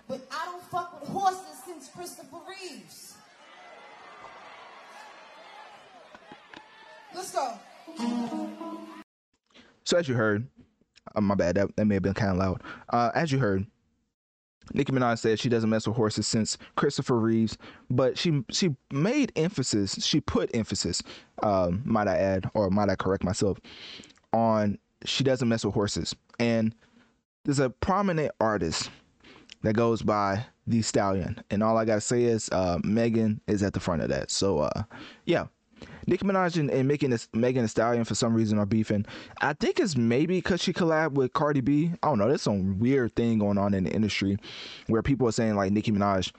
but 0.07 0.21
I 0.31 0.45
don't 0.45 0.63
fuck 0.63 1.01
with 1.01 1.09
horses 1.09 1.63
since 1.65 1.89
Christopher 1.89 2.37
Reeves. 2.47 3.15
Let's 7.13 7.33
go. 7.33 7.53
So 9.83 9.97
as 9.97 10.07
you 10.07 10.15
heard, 10.15 10.47
uh, 11.15 11.21
my 11.21 11.33
bad, 11.33 11.55
that, 11.55 11.75
that 11.75 11.85
may 11.85 11.95
have 11.95 12.03
been 12.03 12.13
kind 12.13 12.31
of 12.31 12.37
loud. 12.37 12.61
Uh, 12.89 13.09
as 13.15 13.31
you 13.31 13.39
heard, 13.39 13.65
Nicki 14.73 14.91
Minaj 14.91 15.19
said 15.19 15.39
she 15.39 15.49
doesn't 15.49 15.69
mess 15.69 15.87
with 15.87 15.95
horses 15.95 16.27
since 16.27 16.57
Christopher 16.75 17.19
Reeves, 17.19 17.57
but 17.89 18.17
she 18.17 18.43
she 18.49 18.75
made 18.91 19.31
emphasis, 19.35 20.05
she 20.05 20.19
put 20.21 20.49
emphasis, 20.53 21.01
um, 21.43 21.81
might 21.85 22.07
I 22.07 22.17
add, 22.17 22.49
or 22.53 22.69
might 22.69 22.89
I 22.89 22.95
correct 22.95 23.23
myself, 23.23 23.59
on 24.33 24.77
she 25.05 25.23
doesn't 25.23 25.47
mess 25.47 25.65
with 25.65 25.73
horses. 25.73 26.15
And 26.39 26.75
there's 27.43 27.59
a 27.59 27.69
prominent 27.69 28.31
artist 28.39 28.89
that 29.63 29.73
goes 29.73 30.01
by 30.01 30.45
the 30.67 30.81
Stallion, 30.81 31.41
and 31.49 31.63
all 31.63 31.77
I 31.77 31.85
gotta 31.85 32.01
say 32.01 32.23
is 32.23 32.49
uh, 32.51 32.79
Megan 32.83 33.41
is 33.47 33.63
at 33.63 33.73
the 33.73 33.79
front 33.79 34.01
of 34.01 34.09
that. 34.09 34.31
So 34.31 34.59
uh, 34.59 34.83
yeah, 35.25 35.47
Nicki 36.05 36.25
Minaj 36.25 36.57
and, 36.57 36.69
and 36.69 36.87
making 36.87 37.09
this 37.09 37.27
Megan 37.33 37.63
Thee 37.63 37.67
Stallion 37.67 38.05
for 38.05 38.15
some 38.15 38.33
reason 38.33 38.57
are 38.59 38.65
beefing. 38.65 39.05
I 39.41 39.53
think 39.53 39.79
it's 39.79 39.97
maybe 39.97 40.37
because 40.37 40.61
she 40.61 40.73
collabed 40.73 41.13
with 41.13 41.33
Cardi 41.33 41.61
B. 41.61 41.91
I 42.01 42.07
don't 42.07 42.19
know. 42.19 42.27
There's 42.27 42.41
some 42.41 42.79
weird 42.79 43.15
thing 43.15 43.39
going 43.39 43.57
on 43.57 43.73
in 43.73 43.83
the 43.83 43.91
industry 43.91 44.37
where 44.87 45.03
people 45.03 45.27
are 45.27 45.33
saying 45.33 45.55
like 45.55 45.71
Nicki 45.71 45.91
Minaj 45.91 46.31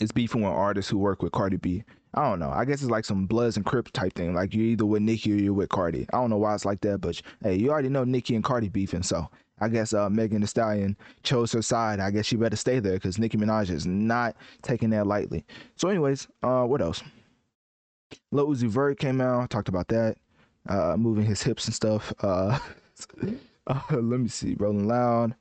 is 0.00 0.12
beefing 0.12 0.42
with 0.42 0.52
artists 0.52 0.90
who 0.90 0.98
work 0.98 1.22
with 1.22 1.32
Cardi 1.32 1.56
B. 1.56 1.84
I 2.14 2.22
don't 2.22 2.38
know. 2.38 2.50
I 2.50 2.64
guess 2.64 2.80
it's 2.80 2.90
like 2.90 3.04
some 3.04 3.26
Bloods 3.26 3.56
and 3.56 3.66
Crips 3.66 3.90
type 3.90 4.14
thing. 4.14 4.34
Like 4.34 4.54
you're 4.54 4.64
either 4.64 4.86
with 4.86 5.02
Nicki 5.02 5.32
or 5.32 5.36
you're 5.36 5.52
with 5.52 5.68
Cardi. 5.68 6.06
I 6.12 6.16
don't 6.16 6.30
know 6.30 6.38
why 6.38 6.54
it's 6.54 6.64
like 6.64 6.80
that, 6.80 7.02
but 7.02 7.20
hey, 7.42 7.56
you 7.56 7.70
already 7.70 7.90
know 7.90 8.04
Nicki 8.04 8.34
and 8.34 8.42
Cardi 8.42 8.70
beefing, 8.70 9.02
so 9.02 9.28
I 9.58 9.68
guess 9.68 9.92
uh, 9.92 10.08
Megan 10.10 10.40
Thee 10.40 10.46
Stallion 10.46 10.96
chose 11.22 11.52
her 11.52 11.62
side. 11.62 12.00
I 12.00 12.10
guess 12.10 12.26
she 12.26 12.36
better 12.36 12.56
stay 12.56 12.78
there 12.78 12.94
because 12.94 13.18
Nicki 13.18 13.38
Minaj 13.38 13.70
is 13.70 13.86
not 13.86 14.36
taking 14.62 14.90
that 14.90 15.06
lightly. 15.06 15.44
So, 15.76 15.88
anyways, 15.88 16.28
uh, 16.42 16.64
what 16.64 16.80
else? 16.82 17.02
Lil 18.32 18.48
Uzi 18.48 18.68
Vert 18.68 18.98
came 18.98 19.20
out, 19.20 19.50
talked 19.50 19.68
about 19.68 19.88
that, 19.88 20.16
uh, 20.68 20.96
moving 20.96 21.24
his 21.24 21.42
hips 21.42 21.66
and 21.66 21.74
stuff. 21.74 22.12
Uh, 22.20 22.58
uh, 23.66 23.80
let 23.90 24.20
me 24.20 24.28
see, 24.28 24.56
Rolling 24.58 24.86
Loud. 24.86 25.34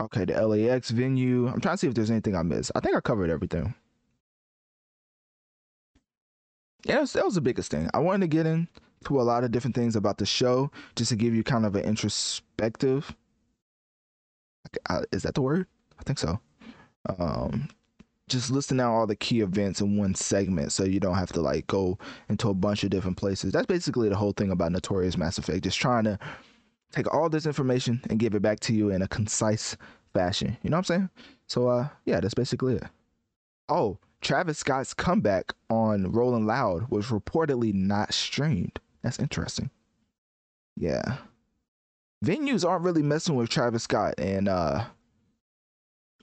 Okay, 0.00 0.24
the 0.24 0.46
LAX 0.46 0.90
venue. 0.90 1.48
I'm 1.48 1.60
trying 1.60 1.74
to 1.74 1.78
see 1.78 1.88
if 1.88 1.94
there's 1.94 2.10
anything 2.10 2.36
I 2.36 2.42
missed. 2.42 2.70
I 2.74 2.80
think 2.80 2.96
I 2.96 3.00
covered 3.00 3.30
everything. 3.30 3.74
Yeah, 6.84 6.94
that 6.94 7.00
was, 7.00 7.14
was 7.14 7.34
the 7.34 7.40
biggest 7.40 7.70
thing. 7.70 7.90
I 7.92 7.98
wanted 7.98 8.20
to 8.20 8.28
get 8.28 8.46
into 8.46 9.20
a 9.20 9.22
lot 9.22 9.42
of 9.42 9.50
different 9.50 9.74
things 9.74 9.96
about 9.96 10.18
the 10.18 10.26
show 10.26 10.70
just 10.94 11.08
to 11.08 11.16
give 11.16 11.34
you 11.34 11.42
kind 11.42 11.66
of 11.66 11.74
an 11.74 11.84
introspective. 11.84 13.14
Is 15.10 15.24
that 15.24 15.34
the 15.34 15.42
word? 15.42 15.66
I 15.98 16.02
think 16.04 16.18
so. 16.18 16.38
Um, 17.18 17.68
just 18.28 18.50
listing 18.50 18.80
out 18.80 18.94
all 18.94 19.06
the 19.06 19.16
key 19.16 19.40
events 19.40 19.80
in 19.80 19.96
one 19.96 20.14
segment 20.14 20.72
so 20.72 20.84
you 20.84 21.00
don't 21.00 21.16
have 21.16 21.32
to 21.32 21.40
like 21.40 21.66
go 21.66 21.98
into 22.28 22.48
a 22.48 22.54
bunch 22.54 22.84
of 22.84 22.90
different 22.90 23.16
places. 23.16 23.52
That's 23.52 23.66
basically 23.66 24.08
the 24.08 24.16
whole 24.16 24.32
thing 24.32 24.50
about 24.50 24.72
Notorious 24.72 25.16
Mass 25.16 25.38
Effect. 25.38 25.64
Just 25.64 25.78
trying 25.78 26.04
to 26.04 26.18
take 26.92 27.12
all 27.12 27.28
this 27.28 27.46
information 27.46 28.00
and 28.08 28.18
give 28.18 28.34
it 28.34 28.42
back 28.42 28.60
to 28.60 28.74
you 28.74 28.90
in 28.90 29.02
a 29.02 29.08
concise 29.08 29.76
fashion. 30.14 30.56
You 30.62 30.70
know 30.70 30.76
what 30.76 30.90
I'm 30.90 30.96
saying? 30.96 31.10
So 31.46 31.68
uh 31.68 31.88
yeah, 32.04 32.20
that's 32.20 32.34
basically 32.34 32.74
it. 32.74 32.84
Oh, 33.68 33.98
Travis 34.20 34.58
Scott's 34.58 34.94
comeback 34.94 35.52
on 35.70 36.10
Rolling 36.10 36.46
Loud 36.46 36.90
was 36.90 37.06
reportedly 37.06 37.72
not 37.72 38.12
streamed. 38.12 38.80
That's 39.02 39.18
interesting. 39.18 39.70
Yeah. 40.76 41.18
Venues 42.24 42.68
aren't 42.68 42.84
really 42.84 43.02
messing 43.02 43.36
with 43.36 43.48
Travis 43.48 43.84
Scott 43.84 44.14
and 44.18 44.48
uh 44.48 44.84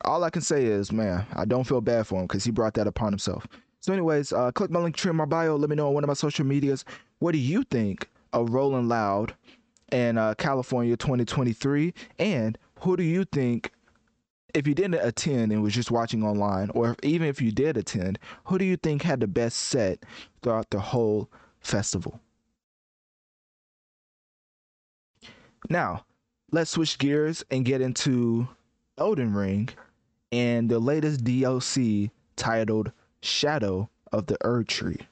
all 0.03 0.23
I 0.23 0.29
can 0.29 0.41
say 0.41 0.65
is, 0.65 0.91
man, 0.91 1.25
I 1.33 1.45
don't 1.45 1.63
feel 1.63 1.81
bad 1.81 2.07
for 2.07 2.19
him 2.19 2.27
because 2.27 2.43
he 2.43 2.51
brought 2.51 2.73
that 2.75 2.87
upon 2.87 3.11
himself. 3.11 3.47
So, 3.79 3.93
anyways, 3.93 4.33
uh, 4.33 4.51
click 4.51 4.71
my 4.71 4.79
link 4.79 4.95
tree 4.95 5.11
in 5.11 5.15
my 5.15 5.25
bio. 5.25 5.55
Let 5.55 5.69
me 5.69 5.75
know 5.75 5.87
on 5.87 5.93
one 5.93 6.03
of 6.03 6.07
my 6.07 6.15
social 6.15 6.45
medias. 6.45 6.83
What 7.19 7.31
do 7.31 7.37
you 7.37 7.63
think 7.63 8.09
of 8.33 8.49
Rolling 8.49 8.87
Loud 8.87 9.35
in 9.91 10.17
uh, 10.17 10.33
California 10.35 10.97
2023? 10.97 11.93
And 12.19 12.57
who 12.79 12.97
do 12.97 13.03
you 13.03 13.25
think, 13.25 13.71
if 14.53 14.67
you 14.67 14.73
didn't 14.73 14.95
attend 15.05 15.51
and 15.51 15.61
was 15.61 15.73
just 15.73 15.91
watching 15.91 16.23
online, 16.23 16.71
or 16.71 16.91
if, 16.91 16.97
even 17.03 17.27
if 17.27 17.41
you 17.41 17.51
did 17.51 17.77
attend, 17.77 18.19
who 18.45 18.57
do 18.57 18.65
you 18.65 18.75
think 18.75 19.03
had 19.03 19.19
the 19.19 19.27
best 19.27 19.57
set 19.57 20.03
throughout 20.41 20.71
the 20.71 20.79
whole 20.79 21.29
festival? 21.59 22.19
Now, 25.69 26.05
let's 26.51 26.71
switch 26.71 26.97
gears 26.97 27.43
and 27.49 27.65
get 27.65 27.81
into 27.81 28.47
Elden 28.97 29.33
Ring 29.33 29.69
and 30.35 30.67
the 30.67 30.79
latest 30.79 31.23
DLC 31.23 32.11
titled 32.35 32.91
Shadow 33.21 33.89
of 34.11 34.25
the 34.25 34.37
Erdtree. 34.39 35.05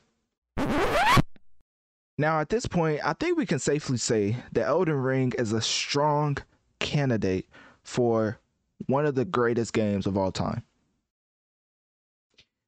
Now, 2.17 2.41
at 2.41 2.49
this 2.49 2.65
point, 2.65 2.99
I 3.05 3.13
think 3.13 3.37
we 3.37 3.45
can 3.45 3.59
safely 3.59 3.95
say 3.95 4.35
that 4.51 4.67
Elden 4.67 4.95
Ring 4.95 5.31
is 5.39 5.53
a 5.53 5.61
strong 5.61 6.37
candidate 6.79 7.47
for 7.83 8.37
one 8.87 9.05
of 9.05 9.15
the 9.15 9.23
greatest 9.23 9.71
games 9.71 10.05
of 10.05 10.17
all 10.17 10.33
time. 10.33 10.63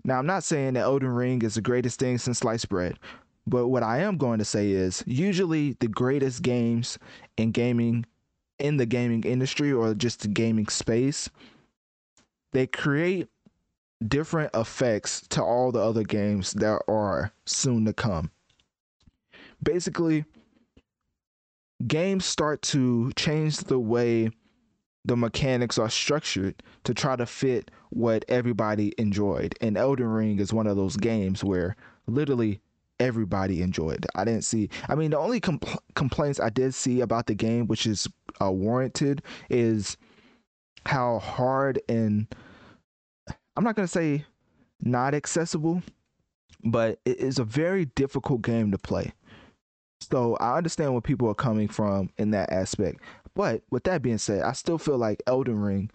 Now, 0.05 0.17
I'm 0.17 0.25
not 0.25 0.45
saying 0.45 0.75
that 0.75 0.83
Elden 0.83 1.09
Ring 1.09 1.41
is 1.41 1.55
the 1.55 1.61
greatest 1.61 1.99
thing 1.99 2.17
since 2.17 2.39
sliced 2.39 2.69
bread, 2.69 2.97
but 3.45 3.67
what 3.67 3.83
I 3.83 3.99
am 3.99 4.15
going 4.15 4.39
to 4.39 4.45
say 4.45 4.71
is 4.71 5.03
usually 5.05 5.73
the 5.81 5.89
greatest 5.89 6.41
games 6.41 6.97
in 7.35 7.51
gaming 7.51 8.05
in 8.59 8.77
the 8.77 8.85
gaming 8.85 9.25
industry 9.25 9.73
or 9.73 9.93
just 9.93 10.21
the 10.21 10.29
gaming 10.29 10.67
space, 10.67 11.29
they 12.55 12.65
create 12.65 13.27
different 14.07 14.49
effects 14.53 15.27
to 15.27 15.43
all 15.43 15.73
the 15.73 15.79
other 15.79 16.03
games 16.03 16.53
that 16.53 16.81
are 16.87 17.33
soon 17.45 17.83
to 17.83 17.91
come. 17.91 18.31
Basically, 19.61 20.23
games 21.85 22.23
start 22.23 22.61
to 22.61 23.11
change 23.17 23.57
the 23.57 23.77
way 23.77 24.29
the 25.03 25.17
mechanics 25.17 25.77
are 25.77 25.89
structured 25.89 26.63
to 26.85 26.93
try 26.93 27.17
to 27.17 27.25
fit 27.25 27.71
what 27.89 28.23
everybody 28.29 28.93
enjoyed. 28.97 29.55
And 29.59 29.77
Elden 29.77 30.07
Ring 30.07 30.39
is 30.39 30.53
one 30.53 30.65
of 30.65 30.77
those 30.77 30.95
games 30.95 31.43
where 31.43 31.75
literally 32.07 32.61
everybody 33.01 33.61
enjoyed. 33.61 34.05
I 34.15 34.23
didn't 34.23 34.45
see. 34.45 34.69
I 34.87 34.95
mean, 34.95 35.11
the 35.11 35.19
only 35.19 35.41
compl- 35.41 35.79
complaints 35.95 36.39
I 36.39 36.49
did 36.51 36.73
see 36.73 37.01
about 37.01 37.27
the 37.27 37.35
game, 37.35 37.67
which 37.67 37.85
is 37.85 38.07
uh, 38.41 38.49
warranted, 38.49 39.21
is 39.49 39.97
how 40.85 41.19
hard 41.19 41.81
and 41.89 42.27
I'm 43.55 43.63
not 43.63 43.75
gonna 43.75 43.87
say 43.87 44.25
not 44.81 45.13
accessible, 45.13 45.81
but 46.63 46.99
it 47.05 47.17
is 47.17 47.39
a 47.39 47.43
very 47.43 47.85
difficult 47.85 48.41
game 48.41 48.71
to 48.71 48.77
play. 48.77 49.13
So 50.01 50.35
I 50.37 50.57
understand 50.57 50.91
where 50.93 51.01
people 51.01 51.29
are 51.29 51.35
coming 51.35 51.67
from 51.67 52.09
in 52.17 52.31
that 52.31 52.51
aspect. 52.51 53.01
But 53.33 53.63
with 53.71 53.83
that 53.85 54.01
being 54.01 54.17
said, 54.17 54.43
I 54.43 54.53
still 54.53 54.77
feel 54.77 54.97
like 54.97 55.23
Elden 55.27 55.59
Ring. 55.59 55.89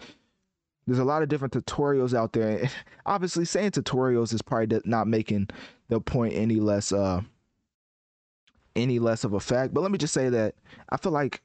There's 0.86 0.98
a 0.98 1.04
lot 1.04 1.22
of 1.22 1.28
different 1.28 1.54
tutorials 1.54 2.14
out 2.14 2.32
there. 2.32 2.68
Obviously, 3.06 3.44
saying 3.44 3.72
tutorials 3.72 4.32
is 4.34 4.42
probably 4.42 4.80
not 4.84 5.06
making 5.06 5.48
the 5.88 6.00
point 6.00 6.34
any 6.34 6.56
less 6.56 6.92
uh 6.92 7.20
any 8.76 8.98
less 8.98 9.24
of 9.24 9.32
a 9.34 9.40
fact. 9.40 9.74
But 9.74 9.82
let 9.82 9.90
me 9.90 9.98
just 9.98 10.14
say 10.14 10.28
that 10.28 10.54
I 10.88 10.96
feel 10.96 11.12
like 11.12 11.42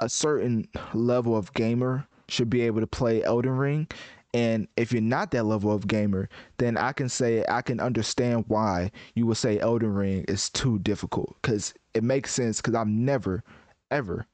a 0.00 0.08
certain 0.08 0.68
level 0.94 1.36
of 1.36 1.52
gamer 1.54 2.06
should 2.28 2.50
be 2.50 2.60
able 2.62 2.80
to 2.80 2.86
play 2.86 3.22
Elden 3.22 3.56
Ring. 3.56 3.88
And 4.34 4.68
if 4.76 4.92
you're 4.92 5.00
not 5.00 5.30
that 5.30 5.44
level 5.44 5.72
of 5.72 5.86
gamer, 5.86 6.28
then 6.58 6.76
I 6.76 6.92
can 6.92 7.08
say 7.08 7.44
I 7.48 7.62
can 7.62 7.80
understand 7.80 8.44
why 8.48 8.90
you 9.14 9.26
would 9.26 9.38
say 9.38 9.58
Elden 9.58 9.94
Ring 9.94 10.24
is 10.28 10.50
too 10.50 10.78
difficult 10.80 11.36
because 11.40 11.72
it 11.94 12.04
makes 12.04 12.32
sense 12.32 12.58
because 12.60 12.74
I've 12.74 12.88
never 12.88 13.42
ever 13.90 14.26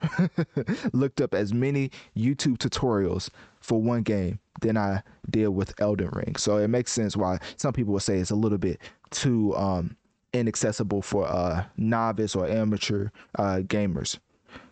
looked 0.92 1.20
up 1.20 1.32
as 1.32 1.54
many 1.54 1.90
YouTube 2.16 2.58
tutorials 2.58 3.30
for 3.60 3.80
one 3.80 4.02
game 4.02 4.40
than 4.60 4.76
I 4.76 5.02
did 5.30 5.48
with 5.48 5.80
Elden 5.80 6.10
Ring. 6.12 6.34
So 6.36 6.56
it 6.56 6.68
makes 6.68 6.92
sense 6.92 7.16
why 7.16 7.38
some 7.56 7.72
people 7.72 7.92
would 7.94 8.02
say 8.02 8.18
it's 8.18 8.32
a 8.32 8.36
little 8.36 8.58
bit 8.58 8.80
too 9.10 9.54
um, 9.56 9.96
inaccessible 10.32 11.02
for 11.02 11.26
uh, 11.26 11.64
novice 11.76 12.34
or 12.34 12.48
amateur 12.48 13.08
uh, 13.38 13.60
gamers. 13.64 14.18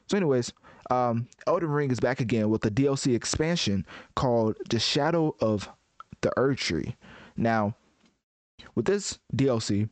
So, 0.09 0.17
anyways, 0.17 0.53
um, 0.93 1.27
Elden 1.47 1.71
Ring 1.71 1.91
is 1.91 2.01
back 2.01 2.21
again 2.21 2.51
with 2.51 2.65
a 2.67 2.71
DLC 2.71 3.15
expansion 3.15 3.87
called 4.15 4.57
The 4.69 4.79
Shadow 4.79 5.35
of 5.41 5.69
the 6.21 6.31
Erdtree. 6.37 6.95
Now, 7.37 7.75
with 8.75 8.85
this 8.85 9.19
DLC, 9.35 9.89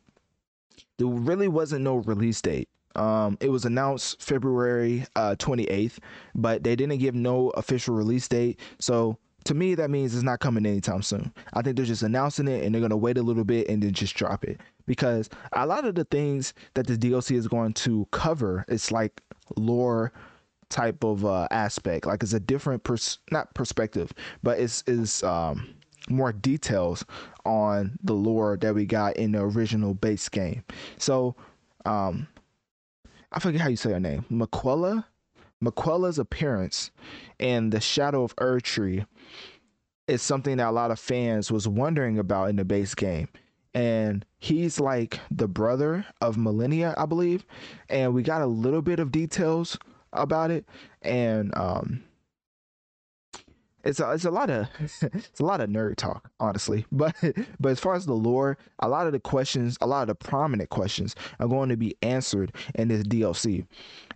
there 0.99 1.07
really 1.07 1.49
wasn't 1.49 1.83
no 1.83 1.97
release 1.97 2.43
date. 2.43 2.69
Um, 2.97 3.39
it 3.41 3.51
was 3.51 3.65
announced 3.65 4.21
February 4.21 5.07
uh, 5.17 5.37
28th, 5.39 5.99
but 6.35 6.65
they 6.65 6.77
didn't 6.77 6.99
give 6.99 7.15
no 7.15 7.51
official 7.51 7.95
release 7.95 8.29
date. 8.29 8.61
So 8.79 9.17
to 9.45 9.55
me, 9.55 9.75
that 9.77 9.91
means 9.91 10.15
it's 10.15 10.23
not 10.23 10.41
coming 10.41 10.67
anytime 10.67 11.03
soon. 11.03 11.33
I 11.55 11.63
think 11.63 11.77
they're 11.77 11.87
just 11.87 12.03
announcing 12.03 12.47
it 12.47 12.65
and 12.65 12.75
they're 12.75 12.83
gonna 12.83 12.97
wait 12.97 13.17
a 13.17 13.23
little 13.23 13.45
bit 13.45 13.69
and 13.69 13.83
then 13.83 13.93
just 13.93 14.17
drop 14.17 14.45
it 14.45 14.61
because 14.87 15.31
a 15.53 15.67
lot 15.67 15.87
of 15.87 15.95
the 15.95 16.05
things 16.05 16.53
that 16.75 16.87
the 16.87 16.97
DLC 16.97 17.37
is 17.37 17.49
going 17.49 17.73
to 17.75 18.07
cover, 18.11 18.67
it's 18.69 18.93
like 18.93 19.23
lore 19.57 20.13
type 20.71 21.05
of 21.05 21.25
uh, 21.25 21.49
aspect. 21.51 22.07
Like 22.07 22.23
it's 22.23 22.33
a 22.33 22.41
different 22.41 22.85
pers- 22.85 23.19
not 23.31 23.53
perspective, 23.55 24.13
but 24.43 24.59
it's 24.59 24.83
is 24.87 25.23
um 25.23 25.75
more 26.09 26.33
details 26.33 27.05
on 27.45 27.99
the 28.03 28.15
lore 28.15 28.57
that 28.57 28.75
we 28.75 28.87
got 28.87 29.17
in 29.17 29.33
the 29.33 29.41
original 29.41 29.95
base 29.95 30.29
game. 30.29 30.65
So 30.97 31.35
um 31.85 32.27
I 33.33 33.39
forget 33.39 33.61
how 33.61 33.69
you 33.69 33.77
say 33.77 33.93
her 33.93 34.01
name. 34.01 34.25
Miquella? 34.31 35.05
Miquella's 35.63 36.19
appearance 36.19 36.91
in 37.39 37.71
the 37.71 37.81
Shadow 37.81 38.25
of 38.25 38.35
Erdtree 38.37 39.07
is 40.09 40.23
something 40.23 40.57
that 40.57 40.69
a 40.69 40.73
lot 40.73 40.91
of 40.91 40.99
fans 40.99 41.53
was 41.53 41.69
wondering 41.69 42.19
about 42.19 42.49
in 42.49 42.57
the 42.57 42.65
base 42.65 42.95
game. 42.95 43.29
And 43.73 44.25
he's 44.39 44.81
like 44.81 45.21
the 45.31 45.47
brother 45.47 46.05
of 46.21 46.37
Malenia, 46.37 46.95
I 46.99 47.07
believe. 47.07 47.45
And 47.89 48.15
we 48.15 48.23
got 48.23 48.43
a 48.43 48.47
little 48.47 48.83
bit 48.83 48.99
of 48.99 49.13
details 49.13 49.79
about 50.13 50.51
it. 50.51 50.65
And 51.03 51.57
um 51.57 52.05
it's 53.83 53.99
a, 53.99 54.13
it's 54.13 54.25
a 54.25 54.31
lot 54.31 54.51
of 54.51 54.69
it's 55.03 55.41
a 55.41 55.45
lot 55.45 55.61
of 55.61 55.71
nerd 55.71 55.97
talk 55.97 56.31
honestly. 56.39 56.85
But 56.93 57.15
but 57.59 57.71
as 57.71 57.81
far 57.81 57.95
as 57.95 58.07
the 58.07 58.15
lore 58.15 58.59
a 58.81 58.89
lot 58.89 59.07
of 59.07 59.13
the 59.13 59.21
questions 59.21 59.79
a 59.81 59.87
lot 59.87 60.03
of 60.03 60.09
the 60.09 60.15
prominent 60.15 60.71
questions 60.71 61.15
are 61.39 61.49
going 61.49 61.69
to 61.71 61.77
be 61.77 61.97
answered 62.03 62.53
in 62.75 62.89
this 62.89 63.03
DLC 63.05 63.67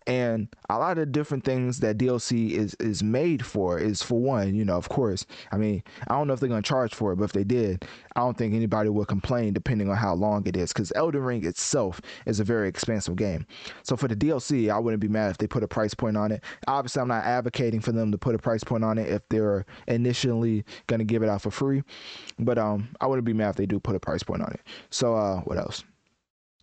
and 0.06 0.48
a 0.68 0.78
lot 0.78 0.98
of 0.98 1.12
different 1.12 1.44
things 1.44 1.80
that 1.80 1.96
DLC 1.96 2.50
is 2.50 2.74
is 2.74 3.02
made 3.02 3.44
for 3.44 3.78
is 3.78 4.02
for 4.02 4.20
one 4.20 4.54
you 4.54 4.64
know 4.64 4.76
of 4.76 4.88
course. 4.88 5.24
I 5.50 5.56
mean 5.56 5.82
I 6.08 6.14
don't 6.14 6.26
know 6.26 6.34
if 6.34 6.40
they're 6.40 6.48
going 6.48 6.62
to 6.62 6.68
charge 6.68 6.94
for 6.94 7.12
it 7.12 7.16
but 7.16 7.24
if 7.24 7.32
they 7.32 7.44
did 7.44 7.86
I 8.16 8.20
don't 8.20 8.36
think 8.36 8.54
anybody 8.54 8.88
will 8.88 9.04
complain 9.04 9.52
depending 9.52 9.90
on 9.90 9.96
how 9.96 10.14
long 10.14 10.46
it 10.46 10.56
is 10.56 10.72
cuz 10.72 10.92
Elden 10.94 11.22
Ring 11.22 11.44
itself 11.44 12.00
is 12.26 12.40
a 12.40 12.44
very 12.44 12.68
expensive 12.68 13.16
game 13.16 13.46
so 13.82 13.96
for 13.96 14.08
the 14.08 14.16
DLC 14.16 14.70
I 14.70 14.78
wouldn't 14.78 15.00
be 15.00 15.08
mad 15.08 15.30
if 15.30 15.38
they 15.38 15.46
put 15.46 15.62
a 15.62 15.68
price 15.68 15.94
point 15.94 16.16
on 16.16 16.32
it 16.32 16.42
obviously 16.66 17.02
I'm 17.02 17.08
not 17.08 17.24
advocating 17.24 17.80
for 17.80 17.92
them 17.92 18.12
to 18.12 18.18
put 18.18 18.34
a 18.34 18.38
price 18.38 18.64
point 18.64 18.84
on 18.84 18.98
it 18.98 19.08
if 19.08 19.22
they're 19.28 19.64
initially 19.88 20.64
gonna 20.86 21.04
give 21.04 21.22
it 21.22 21.28
out 21.28 21.42
for 21.42 21.50
free. 21.50 21.82
But 22.38 22.58
um, 22.58 22.88
I 23.00 23.06
wouldn't 23.06 23.24
be 23.24 23.32
mad 23.32 23.50
if 23.50 23.56
they 23.56 23.66
do 23.66 23.80
put 23.80 23.96
a 23.96 24.00
price 24.00 24.22
point 24.22 24.42
on 24.42 24.52
it. 24.52 24.60
So 24.90 25.14
uh, 25.14 25.40
what 25.40 25.58
else? 25.58 25.84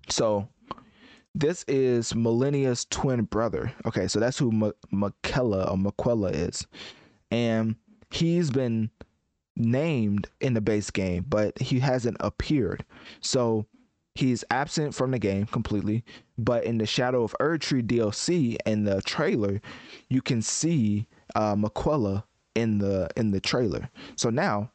So 0.09 0.47
this 1.33 1.63
is 1.67 2.13
Malenia's 2.13 2.85
twin 2.85 3.23
brother. 3.23 3.71
Okay, 3.85 4.07
so 4.07 4.19
that's 4.19 4.37
who 4.37 4.51
M- 4.51 4.73
Miquella 4.93 5.71
or 5.71 5.77
Miquella 5.77 6.33
is, 6.33 6.67
and 7.29 7.75
he's 8.11 8.49
been 8.51 8.89
named 9.55 10.29
in 10.39 10.53
the 10.53 10.61
base 10.61 10.89
game, 10.89 11.25
but 11.27 11.57
he 11.59 11.79
hasn't 11.79 12.17
appeared. 12.19 12.85
So 13.21 13.65
he's 14.15 14.43
absent 14.51 14.93
from 14.93 15.11
the 15.11 15.19
game 15.19 15.45
completely. 15.45 16.03
But 16.37 16.63
in 16.63 16.77
the 16.77 16.85
Shadow 16.85 17.23
of 17.23 17.35
Erdtree 17.39 17.83
DLC 17.83 18.57
and 18.65 18.87
the 18.87 19.01
trailer, 19.01 19.61
you 20.09 20.21
can 20.21 20.41
see 20.41 21.07
uh, 21.35 21.55
Miquella 21.55 22.23
in 22.55 22.79
the 22.79 23.09
in 23.15 23.31
the 23.31 23.39
trailer. 23.39 23.89
So 24.15 24.29
now 24.29 24.71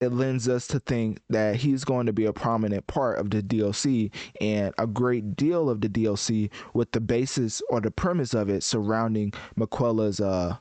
it 0.00 0.12
lends 0.12 0.48
us 0.48 0.66
to 0.66 0.80
think 0.80 1.20
that 1.28 1.56
he's 1.56 1.84
going 1.84 2.06
to 2.06 2.12
be 2.12 2.24
a 2.24 2.32
prominent 2.32 2.86
part 2.88 3.18
of 3.18 3.30
the 3.30 3.40
DLC 3.40 4.10
and 4.40 4.74
a 4.76 4.86
great 4.86 5.36
deal 5.36 5.70
of 5.70 5.80
the 5.80 5.88
DLC 5.88 6.50
with 6.74 6.90
the 6.90 7.00
basis 7.00 7.62
or 7.70 7.80
the 7.80 7.90
premise 7.90 8.34
of 8.34 8.48
it 8.48 8.64
surrounding 8.64 9.32
Miquella's 9.56 10.20
uh 10.20 10.56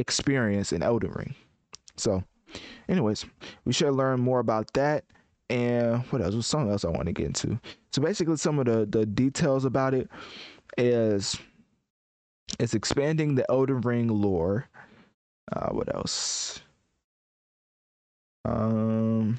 experience 0.00 0.72
in 0.72 0.82
Elden 0.82 1.12
Ring. 1.12 1.34
So, 1.96 2.24
anyways, 2.88 3.24
we 3.64 3.72
should 3.72 3.92
learn 3.92 4.20
more 4.20 4.40
about 4.40 4.72
that. 4.72 5.04
And 5.48 6.02
what 6.10 6.22
else? 6.22 6.34
Was 6.34 6.46
something 6.46 6.70
else 6.70 6.84
I 6.84 6.88
want 6.88 7.06
to 7.06 7.12
get 7.12 7.26
into. 7.26 7.60
So 7.92 8.00
basically, 8.00 8.36
some 8.36 8.58
of 8.58 8.66
the 8.66 8.86
the 8.86 9.04
details 9.04 9.64
about 9.64 9.94
it 9.94 10.08
is 10.78 11.36
it's 12.58 12.74
expanding 12.74 13.34
the 13.34 13.44
Elden 13.50 13.80
Ring 13.80 14.08
lore. 14.08 14.68
Uh, 15.52 15.70
what 15.70 15.92
else? 15.92 16.60
Um, 18.44 19.38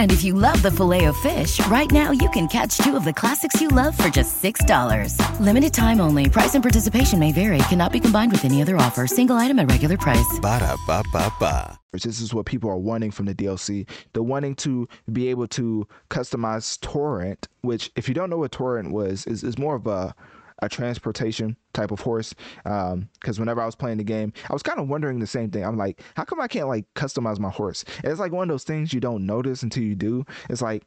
And 0.00 0.10
if 0.10 0.24
you 0.24 0.32
love 0.32 0.62
the 0.62 0.70
filet 0.70 1.04
of 1.04 1.16
fish, 1.18 1.60
right 1.66 1.90
now 1.92 2.10
you 2.10 2.30
can 2.30 2.48
catch 2.48 2.78
two 2.78 2.96
of 2.96 3.04
the 3.04 3.12
classics 3.12 3.60
you 3.60 3.68
love 3.68 3.94
for 3.98 4.08
just 4.08 4.42
$6. 4.42 5.14
Limited 5.38 5.74
time 5.74 6.00
only. 6.00 6.26
Price 6.26 6.54
and 6.54 6.64
participation 6.64 7.18
may 7.18 7.32
vary. 7.32 7.58
Cannot 7.68 7.92
be 7.92 8.00
combined 8.00 8.32
with 8.32 8.46
any 8.46 8.62
other 8.62 8.78
offer. 8.78 9.06
Single 9.06 9.36
item 9.36 9.58
at 9.58 9.70
regular 9.70 9.98
price. 9.98 10.38
Ba 10.40 10.58
da 10.58 10.74
ba 10.86 11.04
ba 11.12 11.30
ba. 11.38 11.78
This 11.92 12.18
is 12.18 12.32
what 12.32 12.46
people 12.46 12.70
are 12.70 12.78
wanting 12.78 13.10
from 13.10 13.26
the 13.26 13.34
DLC. 13.34 13.86
They're 14.14 14.22
wanting 14.22 14.54
to 14.56 14.88
be 15.12 15.28
able 15.28 15.48
to 15.48 15.86
customize 16.08 16.80
Torrent, 16.80 17.48
which, 17.60 17.90
if 17.94 18.08
you 18.08 18.14
don't 18.14 18.30
know 18.30 18.38
what 18.38 18.52
Torrent 18.52 18.92
was, 18.92 19.26
is, 19.26 19.44
is 19.44 19.58
more 19.58 19.74
of 19.74 19.86
a 19.86 20.14
a 20.62 20.68
transportation 20.68 21.56
type 21.72 21.90
of 21.90 22.00
horse. 22.00 22.34
Because 22.64 22.92
um, 22.92 23.08
whenever 23.38 23.60
I 23.60 23.66
was 23.66 23.74
playing 23.74 23.98
the 23.98 24.04
game, 24.04 24.32
I 24.48 24.52
was 24.52 24.62
kind 24.62 24.78
of 24.78 24.88
wondering 24.88 25.18
the 25.18 25.26
same 25.26 25.50
thing. 25.50 25.64
I'm 25.64 25.76
like, 25.76 26.02
how 26.16 26.24
come 26.24 26.40
I 26.40 26.48
can't 26.48 26.68
like 26.68 26.86
customize 26.94 27.38
my 27.38 27.50
horse? 27.50 27.84
And 28.02 28.06
it's 28.06 28.20
like 28.20 28.32
one 28.32 28.48
of 28.48 28.54
those 28.54 28.64
things 28.64 28.92
you 28.92 29.00
don't 29.00 29.26
notice 29.26 29.62
until 29.62 29.82
you 29.82 29.94
do. 29.94 30.24
It's 30.48 30.62
like, 30.62 30.84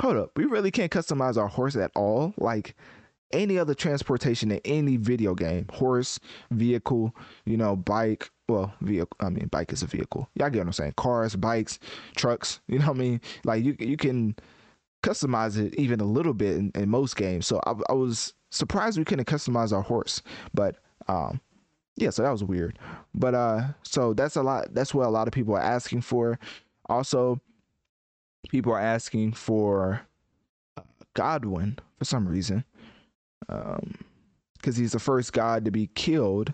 hold 0.00 0.16
up, 0.16 0.30
we 0.36 0.44
really 0.44 0.70
can't 0.70 0.92
customize 0.92 1.36
our 1.36 1.48
horse 1.48 1.76
at 1.76 1.90
all. 1.94 2.34
Like 2.36 2.74
any 3.32 3.58
other 3.58 3.74
transportation 3.74 4.50
in 4.50 4.60
any 4.64 4.96
video 4.96 5.34
game, 5.34 5.66
horse, 5.72 6.20
vehicle, 6.50 7.14
you 7.44 7.56
know, 7.56 7.76
bike. 7.76 8.30
Well, 8.48 8.74
vehicle. 8.80 9.16
I 9.20 9.30
mean, 9.30 9.46
bike 9.46 9.72
is 9.72 9.82
a 9.82 9.86
vehicle. 9.86 10.28
Y'all 10.34 10.50
get 10.50 10.58
what 10.58 10.66
I'm 10.66 10.72
saying? 10.72 10.94
Cars, 10.96 11.36
bikes, 11.36 11.78
trucks. 12.16 12.60
You 12.68 12.78
know 12.78 12.86
what 12.86 12.96
I 12.96 13.00
mean? 13.00 13.20
Like 13.44 13.64
you, 13.64 13.76
you 13.78 13.96
can 13.96 14.36
customize 15.02 15.58
it 15.58 15.74
even 15.76 16.00
a 16.00 16.04
little 16.04 16.34
bit 16.34 16.56
in, 16.56 16.70
in 16.74 16.88
most 16.88 17.16
games. 17.16 17.46
So 17.46 17.60
I, 17.66 17.74
I 17.88 17.92
was 17.92 18.34
surprised 18.52 18.98
we 18.98 19.04
couldn't 19.04 19.26
customize 19.26 19.72
our 19.72 19.82
horse, 19.82 20.22
but 20.54 20.76
um, 21.08 21.40
yeah, 21.96 22.10
so 22.10 22.22
that 22.22 22.30
was 22.30 22.44
weird. 22.44 22.78
But 23.14 23.34
uh, 23.34 23.62
so 23.82 24.14
that's 24.14 24.36
a 24.36 24.42
lot. 24.42 24.72
That's 24.74 24.94
what 24.94 25.06
a 25.06 25.10
lot 25.10 25.26
of 25.26 25.32
people 25.32 25.54
are 25.54 25.60
asking 25.60 26.02
for. 26.02 26.38
Also, 26.86 27.40
people 28.48 28.72
are 28.72 28.80
asking 28.80 29.32
for 29.32 30.02
Godwyn 31.14 31.78
for 31.98 32.04
some 32.04 32.28
reason, 32.28 32.64
um, 33.48 33.94
because 34.54 34.76
he's 34.76 34.92
the 34.92 34.98
first 35.00 35.32
god 35.32 35.64
to 35.64 35.70
be 35.70 35.88
killed 35.94 36.52